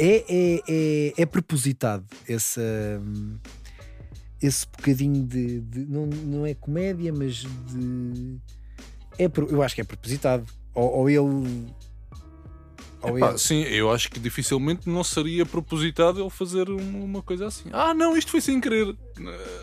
é, 0.00 0.24
é, 0.28 0.62
é, 0.68 1.12
é, 1.22 1.26
propositado 1.26 2.04
esse, 2.28 2.60
hum, 2.60 3.36
esse 4.42 4.66
bocadinho 4.66 5.24
de, 5.26 5.60
de- 5.60 5.84
não, 5.86 6.06
não 6.06 6.46
é 6.46 6.54
comédia, 6.54 7.12
mas 7.12 7.36
de. 7.36 8.38
É, 9.18 9.30
eu 9.50 9.62
acho 9.62 9.74
que 9.74 9.80
é 9.80 9.84
propositado. 9.84 10.46
Ou, 10.74 10.90
ou 10.90 11.10
ele. 11.10 11.66
Epá, 13.02 13.38
sim, 13.38 13.62
eu 13.62 13.90
acho 13.90 14.10
que 14.10 14.20
dificilmente 14.20 14.88
não 14.88 15.02
seria 15.02 15.46
propositado 15.46 16.20
ele 16.20 16.28
fazer 16.30 16.68
uma, 16.68 17.22
coisa 17.22 17.46
assim. 17.46 17.68
Ah, 17.72 17.94
não, 17.94 18.16
isto 18.16 18.30
foi 18.30 18.40
sem 18.40 18.60
querer. 18.60 18.94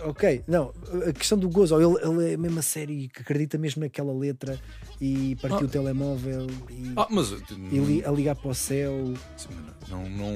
Ok, 0.03 0.43
não, 0.47 0.73
a 1.07 1.13
questão 1.13 1.37
do 1.37 1.47
gozo, 1.49 1.75
ele, 1.79 2.03
ele 2.03 2.33
é 2.33 2.37
mesmo 2.37 2.59
a 2.59 2.61
sério 2.63 3.07
que 3.09 3.21
acredita 3.21 3.57
mesmo 3.57 3.81
naquela 3.83 4.11
letra 4.13 4.59
e 4.99 5.35
partiu 5.41 5.59
Ah. 5.59 5.65
o 5.65 5.67
telemóvel 5.67 6.47
e, 6.69 6.93
Ah, 6.95 7.07
mas 7.09 7.31
e 7.31 7.77
li- 7.79 8.03
a 8.05 8.11
ligar 8.11 8.35
para 8.35 8.49
o 8.49 8.55
céu. 8.55 9.13
Sim, 9.35 9.49
não, 9.89 10.09
não, 10.09 10.33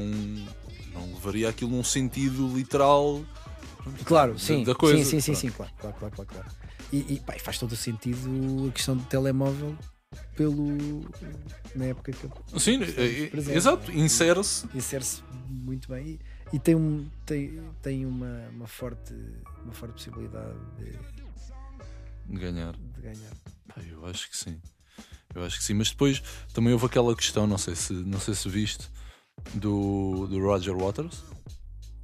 não 0.93 1.13
levaria 1.15 1.49
aquilo 1.49 1.71
num 1.71 1.83
sentido 1.83 2.47
literal 2.55 3.21
Claro, 4.05 4.37
sim, 4.37 4.63
da 4.63 4.75
coisa. 4.75 5.03
sim, 5.03 5.19
sim, 5.19 5.19
sim, 5.19 5.31
Pronto. 5.31 5.41
sim, 5.41 5.49
claro, 5.51 5.71
claro, 5.79 5.95
claro, 5.97 6.15
claro, 6.15 6.29
claro. 6.31 6.47
E, 6.93 7.13
e, 7.15 7.19
pá, 7.19 7.33
faz 7.39 7.57
todo 7.57 7.71
o 7.71 7.75
sentido 7.75 8.67
a 8.69 8.71
questão 8.71 8.95
do 8.95 9.03
telemóvel 9.05 9.75
pelo 10.35 10.65
na 11.75 11.85
época 11.85 12.11
que 12.11 12.59
Sim, 12.59 12.79
presentes, 12.79 13.47
exato, 13.47 13.91
insere-se. 13.91 14.67
insere-se 14.75 15.23
muito 15.47 15.87
bem 15.89 16.19
e, 16.51 16.55
e 16.55 16.59
tem, 16.59 16.75
um, 16.75 17.09
tem, 17.25 17.61
tem 17.81 18.05
uma, 18.05 18.49
uma, 18.49 18.67
forte, 18.67 19.13
uma 19.63 19.73
forte 19.73 19.93
possibilidade 19.93 20.57
de, 20.77 20.91
de 22.33 22.39
ganhar. 22.39 22.73
de 22.73 23.01
ganhar. 23.01 23.31
Pá, 23.67 23.81
eu 23.89 24.05
acho 24.05 24.29
que 24.29 24.37
sim. 24.37 24.59
Eu 25.33 25.43
acho 25.43 25.57
que 25.57 25.63
sim. 25.63 25.73
Mas 25.73 25.89
depois 25.91 26.21
também 26.53 26.73
houve 26.73 26.85
aquela 26.85 27.15
questão, 27.15 27.47
não 27.47 27.57
sei 27.57 27.75
se, 27.75 27.93
não 27.93 28.19
sei 28.19 28.33
se 28.33 28.49
viste, 28.49 28.89
do, 29.53 30.27
do 30.27 30.39
Roger 30.39 30.75
Waters 30.75 31.23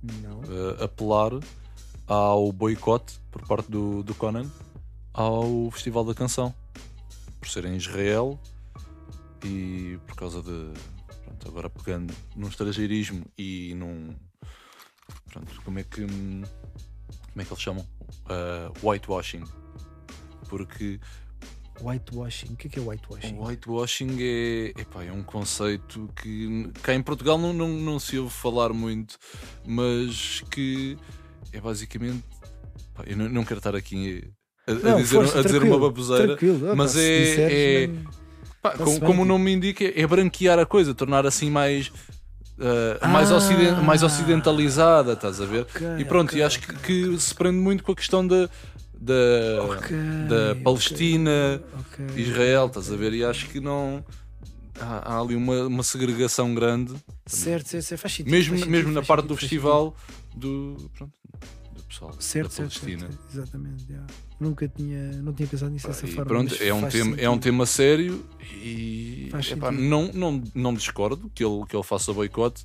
eh, 0.06 0.84
apelar 0.84 1.32
ao 2.06 2.52
boicote 2.52 3.20
por 3.32 3.46
parte 3.46 3.70
do, 3.70 4.02
do 4.02 4.16
Conan 4.16 4.50
ao 5.14 5.70
Festival 5.72 6.06
da 6.06 6.14
Canção. 6.14 6.54
Por 7.40 7.50
ser 7.50 7.66
em 7.66 7.76
Israel 7.76 8.40
e 9.44 10.00
por 10.06 10.16
causa 10.16 10.42
de. 10.42 10.74
Pronto, 11.24 11.48
agora 11.48 11.70
pegando 11.70 12.14
num 12.36 12.48
estrangeirismo 12.48 13.26
e 13.38 13.74
num. 13.76 14.16
Pronto, 15.32 15.62
como 15.64 15.80
é 15.80 15.84
que. 15.84 16.02
Como 16.02 17.42
é 17.42 17.44
que 17.46 17.52
eles 17.52 17.62
chamam? 17.62 17.88
Uh, 18.26 18.88
whitewashing. 18.88 19.44
Porque 20.50 21.00
Whitewashing, 21.82 22.54
o 22.54 22.56
que 22.56 22.68
é, 22.68 22.70
que 22.72 22.80
é 22.80 22.82
whitewashing? 22.82 23.38
whitewashing 23.38 24.18
é, 24.20 24.82
epá, 24.82 25.04
é 25.04 25.12
um 25.12 25.22
conceito 25.24 26.10
que 26.16 26.72
cá 26.82 26.94
em 26.94 27.04
Portugal 27.04 27.38
não, 27.38 27.54
não, 27.54 27.68
não 27.68 28.00
se 28.00 28.18
ouve 28.18 28.34
falar 28.34 28.74
muito, 28.74 29.18
mas 29.66 30.42
que 30.50 30.98
é 31.54 31.62
basicamente. 31.62 32.24
pá, 32.94 33.04
eu 33.06 33.16
não, 33.16 33.30
não 33.30 33.46
quero 33.46 33.60
estar 33.60 33.76
aqui 33.76 34.24
a, 34.68 34.74
Não, 34.74 34.98
dizer, 34.98 35.16
força, 35.16 35.40
a 35.40 35.44
dizer 35.44 35.64
uma 35.64 35.80
baboseira. 35.80 36.34
Opa, 36.34 36.76
mas 36.76 36.96
é- 36.98 37.20
disseres, 37.22 37.54
é- 37.54 37.88
não- 37.88 38.12
Pá, 38.62 38.72
como, 38.72 38.86
como 39.00 39.10
o 39.10 39.14
tipo. 39.14 39.26
nome 39.26 39.54
indica, 39.54 39.84
é 39.96 40.06
branquear 40.08 40.60
a 40.60 40.66
coisa, 40.66 40.94
tornar 40.94 41.26
assim 41.26 41.50
mais. 41.50 41.92
ah, 43.02 43.08
mais, 43.08 43.32
Ah. 43.32 43.38
ociden- 43.38 43.82
mais 43.84 44.04
ocidentalizada, 44.04 45.14
estás 45.14 45.40
a 45.40 45.46
ver? 45.46 45.62
Ok, 45.62 45.88
E 46.00 46.06
pronto, 46.06 46.30
ok, 46.30 46.40
e 46.40 46.44
acho 46.44 46.60
que, 46.60 46.74
que 46.76 47.20
se 47.20 47.34
prende 47.34 47.58
muito 47.58 47.84
com 47.84 47.92
a 47.92 47.96
questão 47.96 48.26
da, 48.28 48.50
da, 49.00 49.14
da 50.28 50.56
Palestina. 50.64 51.62
Israel, 52.16 52.66
estás 52.68 52.92
a 52.92 52.96
ver? 52.96 53.14
E 53.14 53.24
acho 53.24 53.48
que 53.50 53.60
não. 53.60 54.04
Há, 54.80 55.14
há 55.16 55.20
ali 55.22 55.36
uma, 55.36 55.64
uma 55.66 55.82
segregação 55.84 56.54
grande, 56.54 56.94
Certo, 57.26 57.68
certo, 57.68 57.84
certo, 57.84 58.02
faz 58.02 58.14
sentido. 58.14 58.32
mesmo, 58.32 58.50
faz 58.52 58.60
sentido, 58.62 58.72
mesmo 58.78 58.92
na 58.94 59.02
parte 59.02 59.22
sentido, 59.24 59.36
do 59.36 59.40
festival 59.40 59.96
do, 60.36 60.92
pronto, 60.96 61.14
do 61.76 61.84
pessoal 61.84 62.14
Certo, 62.20 62.50
da 62.52 62.56
Palestina. 62.58 63.00
certo, 63.08 63.20
exatamente. 63.34 63.86
já. 63.90 64.04
Nunca 64.40 64.68
tinha, 64.68 65.14
não 65.14 65.34
tinha 65.34 65.48
pensado 65.48 65.72
nisso 65.72 65.88
dessa 65.88 66.06
forma. 66.08 66.26
pronto, 66.26 66.56
é 66.62 66.72
um, 66.74 66.88
tema, 66.88 67.16
é 67.18 67.28
um 67.30 67.40
tema 67.40 67.66
sério 67.66 68.24
e 68.54 69.32
epá, 69.52 69.72
não, 69.72 70.12
não, 70.14 70.44
não 70.54 70.74
discordo 70.74 71.32
que 71.34 71.44
ele, 71.44 71.66
que 71.68 71.76
ele 71.76 71.84
faça 71.84 72.14
boicote, 72.14 72.64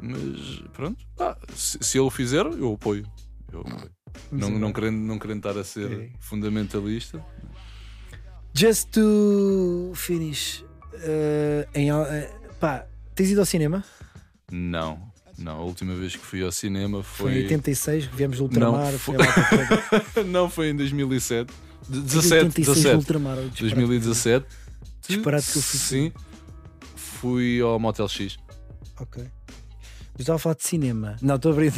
mas 0.00 0.60
pronto, 0.72 1.04
pá, 1.16 1.36
se, 1.54 1.78
se 1.80 1.98
ele 1.98 2.06
o 2.06 2.10
fizer, 2.10 2.46
eu 2.46 2.74
apoio. 2.74 3.04
Eu 3.52 3.60
apoio. 3.60 3.90
Não, 4.30 4.48
não, 4.50 4.56
embora. 4.56 4.72
querendo, 4.72 4.98
não 4.98 5.18
querendo 5.18 5.38
estar 5.48 5.58
a 5.60 5.64
ser 5.64 5.86
Ok. 5.86 6.12
fundamentalista. 6.20 7.24
Just 8.54 8.90
to 8.90 9.92
finish. 9.94 10.64
eh, 10.94 11.68
em, 11.74 11.90
eh, 11.90 12.30
pá, 12.60 12.86
tens 13.14 13.30
ido 13.30 13.40
ao 13.40 13.46
cinema? 13.46 13.84
Não, 14.50 15.09
não. 15.42 15.58
A 15.58 15.62
última 15.62 15.94
vez 15.94 16.14
que 16.16 16.24
fui 16.24 16.42
ao 16.42 16.52
cinema 16.52 17.02
Foi, 17.02 17.32
foi. 17.32 17.40
em 17.40 17.42
86, 17.44 18.04
viemos 18.06 18.38
do 18.38 18.44
ultramar. 18.44 18.92
Não, 18.92 18.98
foi 18.98 19.16
foi- 20.12 20.24
não, 20.24 20.50
foi 20.50 20.70
em 20.70 20.76
2007. 20.76 21.52
De- 21.88 21.98
Em 21.98 22.02
17, 22.02 22.34
86 22.44 22.66
no 22.68 22.74
17. 22.74 22.96
ultramar. 22.96 23.38
oh, 23.38 23.48
disparate. 23.48 23.74
2017. 23.74 24.46
Disparate 25.08 25.52
que 25.52 25.58
eu 25.58 25.62
fui. 25.62 25.78
Sim. 25.80 26.12
Fui 26.94 27.60
ao 27.60 27.78
Motel 27.78 28.08
X. 28.08 28.38
Ok. 28.98 29.22
Eu 29.22 30.22
estava 30.22 30.36
a 30.36 30.38
falar 30.38 30.54
de 30.56 30.64
cinema. 30.64 31.16
Não, 31.22 31.36
estou 31.36 31.50
a 31.50 31.54
abrir. 31.54 31.72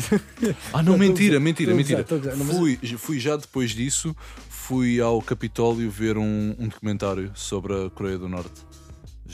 Ah, 0.73 0.83
não, 0.83 0.99
mentira, 0.99 1.39
mentira, 1.39 1.73
mentira. 1.75 2.05
mas- 2.37 2.57
Fui, 2.57 2.77
fui 2.99 3.21
já 3.21 3.37
depois 3.37 3.71
disso, 3.71 4.15
fui 4.49 5.01
ao 5.01 5.23
Capitólio 5.23 5.89
ver 5.91 6.19
um, 6.19 6.55
um 6.59 6.67
documentário 6.69 7.31
sobre 7.35 7.73
a 7.87 7.91
Coreia 7.91 8.19
do 8.19 8.29
Norte. 8.29 8.51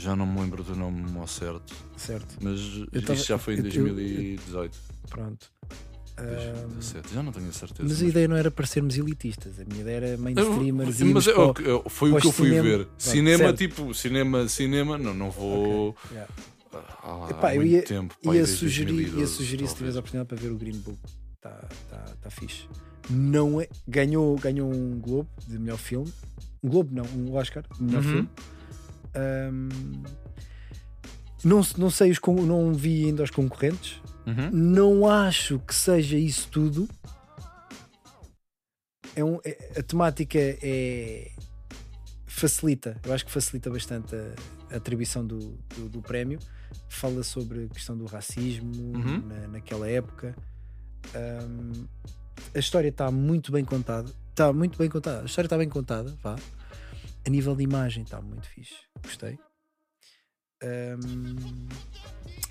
Já 0.01 0.15
não 0.15 0.25
me 0.25 0.39
lembro 0.39 0.63
do 0.63 0.75
nome 0.75 1.05
ao 1.17 1.27
certo, 1.27 1.73
certo, 1.97 2.37
mas 2.41 2.59
tava- 3.05 3.13
isto 3.15 3.27
já 3.27 3.37
foi 3.37 3.55
em 3.55 3.57
eu- 3.57 3.65
eu- 3.65 3.71
2018. 3.71 4.77
pronto. 5.09 5.51
Ahm, 6.17 6.25
2017, 6.25 7.13
já 7.13 7.23
não 7.23 7.31
tenho 7.33 7.49
a 7.49 7.51
certeza. 7.53 7.83
mas 7.89 8.01
a 8.01 8.05
ideia 8.05 8.27
não 8.27 8.35
era 8.37 8.49
para 8.51 8.65
sermos 8.65 8.97
elitistas, 8.97 9.59
a 9.59 9.65
minha 9.65 9.81
ideia 9.81 9.97
era 9.97 10.17
mainstreamers. 10.17 11.01
Eu- 11.01 11.07
mas 11.07 11.27
é, 11.27 11.33
para 11.33 11.43
o- 11.85 11.89
foi 11.89 12.11
o 12.11 12.17
que 12.17 12.27
eu 12.27 12.31
fui 12.31 12.49
pós-cinema. 12.49 12.63
ver. 12.77 12.85
Pronto, 12.85 13.01
cinema, 13.03 13.37
certo. 13.37 13.57
tipo, 13.57 13.93
cinema, 13.93 14.47
cinema, 14.47 14.97
não, 14.97 15.13
não 15.13 15.29
vou. 15.31 15.95
Yeah. 16.11 16.31
Há, 16.71 17.25
há 17.25 17.29
Epá, 17.31 17.55
eu 17.55 17.63
ia, 17.63 17.81
tempo, 17.83 18.15
ia, 18.23 18.31
desde 18.31 18.55
sugerir, 18.55 18.89
ia 18.91 18.95
2012, 19.01 19.33
sugerir 19.33 19.67
se 19.67 19.73
talvez. 19.73 19.73
tiveres 19.77 19.95
a 19.95 19.99
oportunidade 19.99 20.27
para 20.29 20.37
ver 20.37 20.51
o 20.51 20.57
Green 20.57 20.79
Book. 20.79 20.99
Está 21.35 21.49
tá, 21.89 22.05
tá 22.21 22.29
fixe. 22.29 22.67
Não 23.09 23.59
é, 23.59 23.67
ganhou, 23.87 24.37
ganhou 24.37 24.71
um 24.71 24.99
Globo 24.99 25.29
de 25.47 25.57
melhor 25.57 25.77
filme. 25.77 26.11
Um 26.63 26.69
Globo, 26.69 26.93
não, 26.93 27.05
um 27.05 27.33
Oscar 27.35 27.63
de 27.75 27.81
melhor 27.83 28.03
Uhum. 28.03 28.09
filme. 28.11 28.29
Ahm, 29.15 30.03
não, 31.43 31.61
não 31.77 31.89
sei, 31.89 32.11
os, 32.11 32.19
não 32.45 32.73
vi 32.73 33.05
ainda 33.05 33.23
os 33.23 33.29
concorrentes. 33.31 34.01
Uhum. 34.27 34.49
Não 34.51 35.07
acho 35.09 35.59
que 35.59 35.73
seja 35.73 36.17
isso 36.17 36.47
tudo. 36.49 36.87
É 39.15 39.23
um, 39.23 39.39
é- 39.43 39.79
a 39.79 39.83
temática 39.83 40.37
é 40.39 41.31
facilita, 42.25 42.97
eu 43.03 43.13
acho 43.13 43.25
que 43.25 43.31
facilita 43.31 43.69
bastante 43.69 44.15
a, 44.15 44.33
a 44.73 44.77
atribuição 44.77 45.25
do, 45.25 45.57
do, 45.75 45.89
do 45.89 46.01
prémio. 46.01 46.39
Fala 46.87 47.23
sobre 47.23 47.65
a 47.65 47.67
questão 47.67 47.97
do 47.97 48.05
racismo 48.05 48.71
Uhum. 48.95 49.19
na- 49.27 49.47
naquela 49.47 49.89
época. 49.89 50.35
Ahm, 51.15 51.85
a 52.53 52.59
história 52.59 52.89
está 52.89 53.09
muito 53.11 53.51
bem 53.51 53.65
contada. 53.65 54.09
Está 54.29 54.53
muito 54.53 54.77
bem 54.77 54.89
contada. 54.89 55.21
A 55.21 55.25
história 55.25 55.47
está 55.47 55.57
bem 55.57 55.67
contada, 55.67 56.15
vá. 56.21 56.35
A 57.25 57.29
nível 57.29 57.55
de 57.55 57.63
imagem 57.63 58.03
está 58.03 58.21
muito 58.21 58.47
fixe. 58.47 58.75
Gostei. 59.03 59.37
Ahm, 60.61 61.67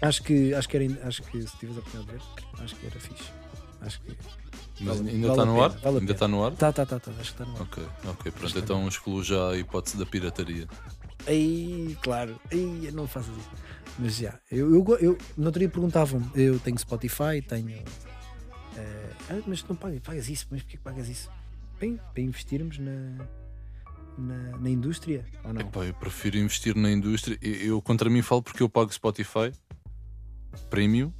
acho 0.01 0.23
que 0.23 0.55
acho 0.55 0.69
que 0.69 0.77
era, 0.77 1.07
acho 1.09 1.23
que 1.25 1.43
se 1.47 1.57
tiveres 1.59 1.77
a 1.77 1.81
oportunidade 1.81 2.19
de 2.19 2.25
ver, 2.25 2.63
acho 2.65 2.77
que 2.77 2.87
era 2.87 3.01
fixe. 3.01 3.31
Acho 3.81 4.01
que 4.03 4.17
Mas 4.81 4.97
Vale- 4.99 5.11
ainda 5.11 5.29
vale 5.29 5.31
está 5.31 5.43
a 5.43 5.47
no 5.47 5.63
ar? 5.63 5.71
vale 5.79 5.99
ainda 5.99 6.13
está 6.13 6.29
no 6.29 6.45
ar? 6.45 6.53
tá, 6.53 6.73
tá, 6.73 6.87
tá, 6.87 6.99
tá, 7.01 7.11
acho 7.13 7.21
que 7.35 7.43
está 7.43 7.45
no 7.45 7.57
ar. 7.57 7.63
Ok, 7.63 7.83
ok, 8.07 8.33
pronto. 8.33 8.47
Está 8.47 8.61
Então 8.61 8.89
excluo 8.89 9.23
já 9.23 9.51
a 9.51 9.57
hipótese 9.59 9.97
da 9.99 10.07
pirataria. 10.07 10.67
Aí, 11.27 11.97
claro, 12.03 12.41
aí 12.51 12.91
não 12.93 13.07
faças 13.07 13.37
isso. 13.37 13.51
Mas 13.99 14.17
já, 14.17 14.39
eu, 14.51 14.73
eu, 14.75 14.99
eu 15.01 15.19
no 15.37 15.47
outro 15.47 15.59
dia 15.59 15.69
perguntavam 15.69 16.23
eu 16.35 16.59
tenho 16.61 16.79
Spotify, 16.79 17.43
tenho. 17.47 17.69
eh, 18.77 19.11
ah, 19.31 19.43
mas 19.47 19.63
não 19.65 19.77
pagas, 19.77 20.01
pagas 20.01 20.29
isso, 20.29 20.47
mas 20.51 20.63
porquê 20.63 20.77
que 20.77 20.83
pagas 20.83 21.09
isso? 21.09 21.29
Bem, 21.81 21.97
para 22.15 22.23
investirmos 22.23 22.79
na, 22.79 23.27
na, 24.19 24.59
na 24.59 24.71
indústria, 24.71 25.25
ou 25.45 25.53
não? 25.53 25.61
Epá, 25.63 25.85
eu 25.85 25.95
prefiro 25.95 26.37
investir 26.39 26.75
na 26.77 26.91
indústria. 26.91 27.39
Eu, 27.41 27.55
eu, 27.55 27.83
contra 27.83 28.11
mim 28.11 28.23
falo 28.23 28.43
porque 28.43 28.63
eu 28.63 28.69
pago 28.69 28.93
Spotify 28.93 29.53
Premium, 30.71 31.13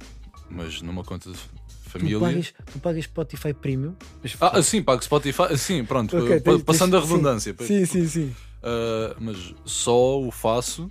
mas 0.49 0.81
numa 0.81 1.03
conta 1.03 1.31
de 1.31 1.37
Tu 1.37 1.91
família. 1.91 2.19
pagas, 2.19 2.53
tu 2.71 2.79
pagas 2.79 3.03
Spotify 3.05 3.53
Premium? 3.53 3.95
Mas, 4.21 4.35
Ah, 4.39 4.61
sim, 4.61 4.83
pago 4.83 5.03
Spotify. 5.03 5.57
Sim, 5.57 5.83
pronto. 5.85 6.15
Ok, 6.15 6.39
pa- 6.41 6.51
tens- 6.51 6.63
passando 6.63 6.95
a 6.97 6.99
tens- 7.01 7.09
redundância. 7.11 7.55
sim, 7.61 7.85
sim, 7.85 8.07
sim. 8.07 8.35
Ah, 8.61 9.15
mas 9.19 9.53
só 9.65 10.19
o 10.21 10.29
faço 10.31 10.89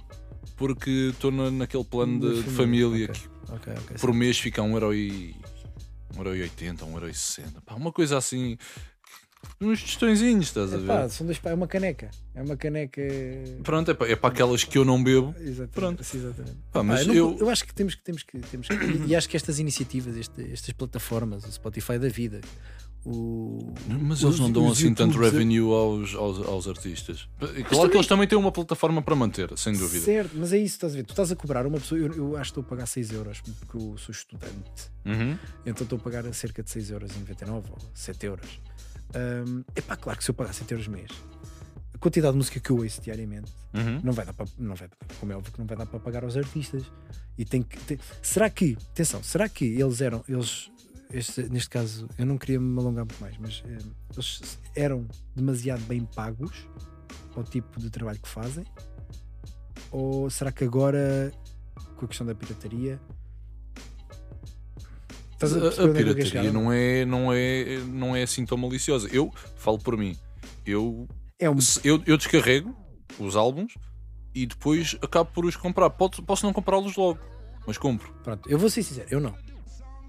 porque 0.56 1.10
estou 1.12 1.30
na, 1.30 1.50
naquele 1.50 1.84
plano 1.84 2.18
de, 2.18 2.42
de 2.42 2.50
família 2.50 3.04
Ok, 3.04 3.14
que 3.14 3.28
ok, 3.52 3.72
ok, 3.84 3.96
por 4.00 4.12
mês 4.12 4.38
fica 4.40 4.60
a 4.60 4.64
1,80€, 4.64 5.34
1,80€, 6.16 6.78
1,60€. 6.78 7.60
Pá, 7.64 7.74
uma 7.74 7.92
coisa 7.92 8.16
assim. 8.18 8.56
Uns 9.60 9.82
tostõezinhos, 9.82 10.46
estás 10.46 10.72
a 10.72 10.78
sim. 10.78 10.84
Epá, 10.84 11.02
ver? 11.02 11.10
são 11.10 11.26
dois, 11.26 11.40
é 11.44 11.54
uma 11.54 11.66
caneca. 11.66 12.10
É 12.34 12.42
uma 12.42 12.56
caneca. 12.56 13.02
Pronto, 13.62 13.90
é 13.90 13.94
para, 13.94 14.10
é 14.10 14.16
para 14.16 14.30
aquelas 14.30 14.62
que 14.64 14.78
eu 14.78 14.84
não 14.84 15.02
bebo. 15.02 15.34
Exatamente. 15.38 15.70
Pronto. 15.72 16.04
sim, 16.04 16.18
exatamente. 16.18 16.54
Pá, 16.56 16.60
Pá, 16.72 16.82
mas 16.82 17.06
eu, 17.06 17.30
não- 17.32 17.38
eu- 17.38 17.50
acho 17.50 17.64
que 17.64 17.74
temos 17.74 17.94
que 17.94 18.02
temos 18.02 18.22
que 18.22 18.38
temos 18.38 18.68
que 18.68 18.74
e, 19.06 19.16
acho 19.16 19.28
que 19.28 19.36
estas 19.36 19.58
iniciativas, 19.58 20.16
este- 20.16 20.52
estas 20.52 20.72
plataformas, 20.72 21.44
o 21.44 21.52
Spotify 21.52 21.98
da 21.98 22.08
vida, 22.08 22.40
o 23.04 23.72
Mas 24.00 24.22
eles 24.22 24.38
não 24.38 24.50
dão 24.50 24.70
assim 24.70 24.92
tanto 24.92 25.12
YouTubes, 25.14 25.32
revenue 25.32 25.72
aos, 25.72 26.14
aos, 26.14 26.46
aos 26.46 26.68
artistas. 26.68 27.28
Claro 27.38 27.54
que 27.54 27.62
também- 27.70 27.94
eles 27.94 28.06
também 28.06 28.28
têm 28.28 28.38
uma 28.38 28.52
plataforma 28.52 29.00
para 29.02 29.14
manter, 29.16 29.56
sem 29.56 29.72
dúvida. 29.72 30.04
Certo, 30.04 30.32
mas 30.36 30.52
é 30.52 30.58
isso, 30.58 30.74
estás 30.74 30.92
a 30.92 30.96
ver? 30.96 31.04
Tu 31.04 31.10
estás 31.10 31.32
a 31.32 31.36
cobrar 31.36 31.66
uma 31.66 31.78
pessoa, 31.78 31.98
eu, 32.00 32.12
eu 32.12 32.36
acho 32.36 32.52
que 32.52 32.60
estou 32.60 32.62
a 32.62 32.66
pagar 32.66 32.86
6 32.86 33.10
euros 33.12 33.40
porque 33.40 33.76
eu 33.76 33.96
sou 33.98 34.12
estudante, 34.12 34.90
Uhum. 35.06 35.38
então 35.64 35.84
estou 35.84 35.98
a 35.98 36.02
pagar 36.02 36.26
a 36.26 36.32
cerca 36.32 36.62
de 36.62 36.70
6 36.70 36.90
euros 36.90 37.10
e 37.14 37.18
99 37.20 37.68
ou 37.70 37.78
7 37.94 38.26
euros. 38.26 38.60
É 39.74 39.80
pá, 39.80 39.96
claro 39.96 40.18
que 40.18 40.24
se 40.24 40.30
eu 40.30 40.34
pagar 40.34 40.52
7 40.52 40.72
euros 40.72 40.88
mês, 40.88 41.10
a 41.94 41.98
quantidade 41.98 42.32
de 42.32 42.38
música 42.38 42.60
que 42.60 42.70
eu 42.70 42.76
ouço 42.76 43.00
diariamente 43.00 43.52
Uhum. 43.74 44.00
não 44.02 44.12
vai 44.12 44.24
dar 44.24 44.32
para, 44.32 44.46
não 44.58 44.74
vai, 44.74 44.88
como 45.20 45.32
é 45.32 45.36
óbvio 45.36 45.52
que 45.52 45.58
não 45.58 45.66
vai 45.66 45.76
dar 45.76 45.86
para 45.86 45.98
pagar 46.00 46.24
aos 46.24 46.36
artistas. 46.36 46.82
E 47.36 47.44
tem 47.44 47.62
que 47.62 47.78
tem- 47.80 47.98
será 48.22 48.48
que, 48.50 48.76
atenção, 48.90 49.22
será 49.22 49.48
que 49.48 49.64
eles 49.64 50.00
eram, 50.00 50.24
eles 50.28 50.70
este- 51.10 51.48
neste 51.48 51.70
caso, 51.70 52.08
eu 52.18 52.26
não 52.26 52.36
queria 52.36 52.58
me 52.60 52.78
alongar 52.78 53.04
muito 53.04 53.20
mais, 53.20 53.36
mas 53.38 53.62
eh, 53.66 53.78
eles 54.12 54.58
eram 54.74 55.06
demasiado 55.34 55.80
bem 55.86 56.04
pagos 56.04 56.66
para 57.32 57.40
o 57.40 57.44
tipo 57.44 57.78
de 57.80 57.88
trabalho 57.90 58.18
que 58.20 58.28
fazem? 58.28 58.64
Ou 59.90 60.28
será 60.30 60.52
que 60.52 60.64
agora, 60.64 61.32
com 61.96 62.04
a 62.04 62.08
questão 62.08 62.26
da 62.26 62.34
pirataria, 62.34 63.00
Estás 65.40 65.52
A, 65.78 65.82
a 65.82 65.84
é 65.88 65.92
pirataria 65.92 66.26
chegar? 66.26 66.52
não 66.52 66.72
é, 66.72 67.04
não, 67.04 67.32
é, 67.32 67.78
não 67.86 68.16
é 68.16 68.22
assim 68.22 68.44
tão 68.44 68.58
maliciosa. 68.58 69.08
Eu 69.12 69.32
falo 69.56 69.78
por 69.78 69.96
mim. 69.96 70.16
Eu, 70.66 71.06
É 71.38 71.48
um, 71.48 71.56
eu, 71.84 72.02
eu 72.06 72.16
descarrego 72.16 72.74
os 73.20 73.36
álbuns 73.36 73.72
e 74.34 74.46
depois 74.46 74.96
acabo 75.00 75.30
por 75.32 75.44
os 75.46 75.56
comprar. 75.56 75.90
Posso, 75.90 76.22
posso 76.22 76.44
não 76.44 76.52
comprá-los 76.52 76.96
logo, 76.96 77.18
mas 77.66 77.78
compro. 77.78 78.12
pronto, 78.24 78.50
eu 78.50 78.58
vou 78.58 78.68
ser 78.68 78.82
sincero, 78.82 79.06
eu 79.10 79.20
não. 79.20 79.34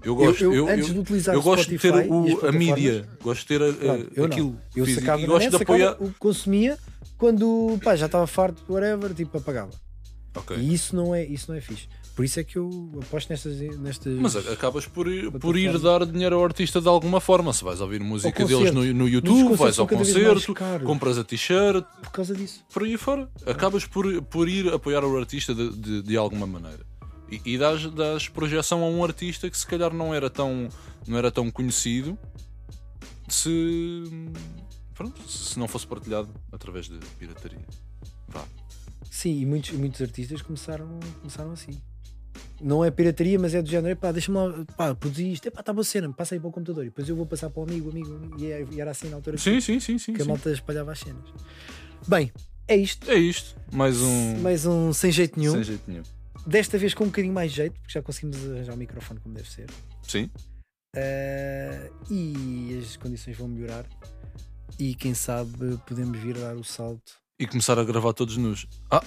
Eu 0.02 0.16
gosto. 0.16 0.42
eu, 0.42 0.52
Eu, 0.54 0.68
antes 0.68 0.88
eu- 0.88 0.94
de 0.94 1.00
utilizar 1.00 1.34
eu 1.34 1.42
gosto 1.42 1.68
de 1.68 1.78
ter 1.78 1.88
Spotify 1.88 2.08
e 2.08 2.32
as 2.36 2.42
o, 2.42 2.46
a 2.46 2.52
mídia, 2.52 3.08
gosto 3.22 3.40
de 3.42 3.46
ter 3.46 3.62
a- 3.62 3.66
eu 3.66 4.08
não. 4.16 4.24
aquilo 4.26 4.60
Eu 4.74 4.84
físico 4.86 5.00
sacava 5.04 5.22
e 5.22 5.26
gosto 5.26 5.50
de 5.50 5.56
apoiar. 5.56 5.96
o 6.00 6.12
consumia 6.18 6.78
quando 7.18 7.78
pá, 7.84 7.94
já 7.94 8.06
estava 8.06 8.26
farto, 8.26 8.64
whatever, 8.68 9.12
tipo, 9.14 9.36
apagava. 9.38 9.70
Ok. 10.34 10.56
E 10.56 10.72
isso 10.74 10.96
não, 10.96 11.14
é, 11.14 11.24
isso 11.24 11.50
não 11.50 11.56
é 11.58 11.60
fixe. 11.60 11.86
Por 12.20 12.24
isso 12.26 12.38
é 12.38 12.44
que 12.44 12.58
eu 12.58 12.68
aposto 13.02 13.30
nestas. 13.30 13.58
nestas 13.78 14.12
Mas 14.20 14.36
acabas 14.36 14.84
por, 14.84 15.08
ir- 15.08 15.30
por 15.32 15.56
ir 15.56 15.78
dar 15.78 16.04
dinheiro 16.04 16.36
ao 16.36 16.44
artista 16.44 16.78
de 16.78 16.86
alguma 16.86 17.18
forma. 17.18 17.50
Se 17.54 17.64
vais 17.64 17.80
ouvir 17.80 17.98
música 18.00 18.44
deles 18.44 18.74
no, 18.74 18.84
no 18.92 19.08
YouTube, 19.08 19.56
vais 19.56 19.78
ao 19.78 19.88
concerto, 19.88 20.54
compras 20.84 21.16
a 21.16 21.24
t-shirt, 21.24 21.82
por 22.02 22.10
causa 22.10 22.34
disso. 22.34 22.62
por 22.70 22.82
aí 22.84 22.98
fora. 22.98 23.26
Acabas 23.46 23.86
por, 23.86 24.20
por 24.24 24.50
ir 24.50 24.70
apoiar 24.70 25.02
o 25.02 25.16
artista 25.16 25.54
de, 25.54 25.70
de, 25.70 26.02
de 26.02 26.16
alguma 26.18 26.46
maneira. 26.46 26.84
E, 27.32 27.40
e 27.54 27.56
dás, 27.56 27.90
dás 27.90 28.28
projeção 28.28 28.82
a 28.82 28.86
um 28.86 29.02
artista 29.02 29.48
que 29.48 29.56
se 29.56 29.66
calhar 29.66 29.94
não 29.94 30.12
era 30.14 30.28
tão, 30.28 30.68
não 31.08 31.16
era 31.16 31.30
tão 31.30 31.50
conhecido 31.50 32.18
se, 33.28 34.04
pronto, 34.94 35.22
se 35.26 35.58
não 35.58 35.66
fosse 35.66 35.86
partilhado 35.86 36.28
através 36.52 36.86
de 36.86 36.98
pirataria. 37.18 37.64
Vá. 38.28 38.44
Sim, 39.10 39.40
e 39.40 39.46
muitos, 39.46 39.70
muitos 39.72 40.00
artistas 40.02 40.42
começaram, 40.42 41.00
começaram 41.20 41.52
assim. 41.52 41.80
Não 42.60 42.84
é 42.84 42.90
pirataria, 42.90 43.38
mas 43.38 43.54
é 43.54 43.62
do 43.62 43.68
género, 43.70 43.96
pá, 43.96 44.12
deixa-me 44.12 44.36
lá, 44.36 44.64
pá, 44.76 44.94
produzi 44.94 45.32
isto, 45.32 45.46
epá, 45.46 45.60
está 45.60 45.72
boa 45.72 45.82
cena, 45.84 46.12
passa 46.12 46.34
aí 46.34 46.40
para 46.40 46.48
o 46.48 46.52
computador, 46.52 46.84
e 46.84 46.88
depois 46.88 47.08
eu 47.08 47.16
vou 47.16 47.24
passar 47.26 47.48
para 47.48 47.60
o 47.60 47.62
amigo, 47.64 47.88
amigo. 47.90 48.36
E, 48.38 48.46
é- 48.52 48.66
e 48.70 48.80
era 48.80 48.90
assim 48.90 49.08
na 49.08 49.16
altura 49.16 49.36
que- 49.36 49.42
Sim, 49.42 49.60
sim, 49.60 49.80
sim, 49.80 49.98
sim. 49.98 50.12
que 50.12 50.20
a 50.20 50.24
sim. 50.24 50.28
malta 50.30 50.50
espalhava 50.52 50.92
as 50.92 50.98
cenas. 51.00 51.24
Bem, 52.06 52.30
é 52.68 52.76
isto. 52.76 53.10
É 53.10 53.14
isto. 53.16 53.56
Mais 53.72 54.00
um. 54.00 54.38
Mais 54.40 54.66
um 54.66 54.92
sem 54.92 55.10
jeito 55.10 55.38
nenhum. 55.38 55.52
Sem 55.54 55.64
jeito 55.64 55.82
nenhum. 55.90 56.02
Desta 56.46 56.76
vez 56.78 56.92
com 56.94 57.04
um 57.04 57.08
bocadinho 57.08 57.32
mais 57.34 57.50
jeito, 57.52 57.74
porque 57.80 57.92
já 57.92 58.02
conseguimos 58.02 58.36
arranjar 58.50 58.74
o 58.74 58.76
microfone 58.76 59.20
como 59.20 59.34
deve 59.34 59.50
ser. 59.50 59.66
Sim. 60.02 60.30
Uh, 60.96 62.12
e 62.12 62.78
as 62.82 62.96
condições 62.96 63.36
vão 63.36 63.48
melhorar. 63.48 63.86
E 64.78 64.94
quem 64.94 65.14
sabe 65.14 65.78
podemos 65.86 66.18
vir 66.18 66.36
dar 66.38 66.56
o 66.56 66.64
salto. 66.64 67.12
E 67.38 67.46
começar 67.46 67.78
a 67.78 67.84
gravar 67.84 68.12
todos 68.12 68.36
nus. 68.36 68.66
Ah, 68.90 69.02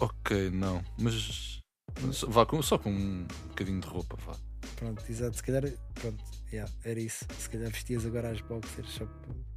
ok, 0.00 0.50
não. 0.50 0.82
Mas 0.98 1.60
só- 2.12 2.26
vá 2.28 2.44
com, 2.46 2.60
só 2.62 2.78
com 2.78 2.90
um 2.90 3.26
bocadinho 3.48 3.80
de 3.80 3.86
roupa, 3.86 4.16
vá. 4.26 4.36
Pronto, 4.76 5.02
exato. 5.08 5.36
Se 5.36 5.42
calhar, 5.42 5.62
pronto, 5.94 6.22
yeah, 6.52 6.70
era 6.84 7.00
isso. 7.00 7.24
Se 7.38 7.48
calhar 7.50 7.70
vestias 7.70 8.06
agora 8.06 8.30
as 8.30 8.40
boxers 8.40 8.88
só 8.90 9.04
para- 9.04 9.48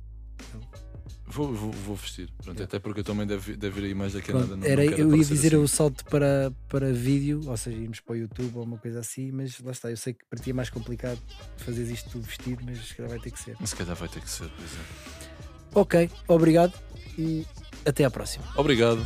Vou, 1.27 1.53
vou, 1.53 1.71
vou 1.71 1.95
vestir. 1.95 2.27
Pronto, 2.43 2.57
Yeah. 2.57 2.63
Até 2.65 2.79
porque 2.79 2.99
eu 2.99 3.03
também 3.05 3.25
deve, 3.25 3.55
deve 3.55 3.79
ir 3.82 3.86
aí 3.86 3.93
mais 3.93 4.11
daqui 4.13 4.32
a 4.32 4.34
nada. 4.34 4.55
Não, 4.57 4.67
era, 4.67 4.84
não 4.84 4.91
eu 4.97 5.15
ia 5.15 5.23
dizer 5.23 5.49
assim. 5.55 5.63
o 5.63 5.67
salto 5.67 6.03
para, 6.05 6.51
para 6.67 6.91
vídeo, 6.91 7.41
ou 7.47 7.55
seja, 7.55 7.77
irmos 7.77 8.01
para 8.01 8.13
o 8.13 8.17
YouTube 8.17 8.57
ou 8.57 8.63
uma 8.63 8.77
coisa 8.77 8.99
assim, 8.99 9.32
mas 9.32 9.57
lá 9.61 9.71
está. 9.71 9.89
Eu 9.89 9.95
sei 9.95 10.13
que 10.13 10.25
para 10.25 10.39
ti 10.39 10.49
é 10.49 10.53
mais 10.53 10.69
complicado 10.69 11.21
fazer 11.57 11.84
isto 11.89 12.09
tudo 12.09 12.23
vestido, 12.25 12.61
mas 12.65 12.79
se 12.86 12.95
calhar 12.95 13.09
vai 13.11 13.19
ter 13.19 13.32
que 13.32 13.39
ser. 13.39 13.55
Se 13.63 13.75
calhar 13.75 13.95
vai 13.95 14.09
ter 14.09 14.19
que 14.21 14.29
ser, 14.29 14.49
pois 14.57 14.71
é. 14.73 15.79
Ok, 15.79 16.09
obrigado 16.27 16.73
e 17.17 17.45
até 17.86 18.03
à 18.03 18.11
próxima. 18.11 18.43
Obrigado. 18.57 19.01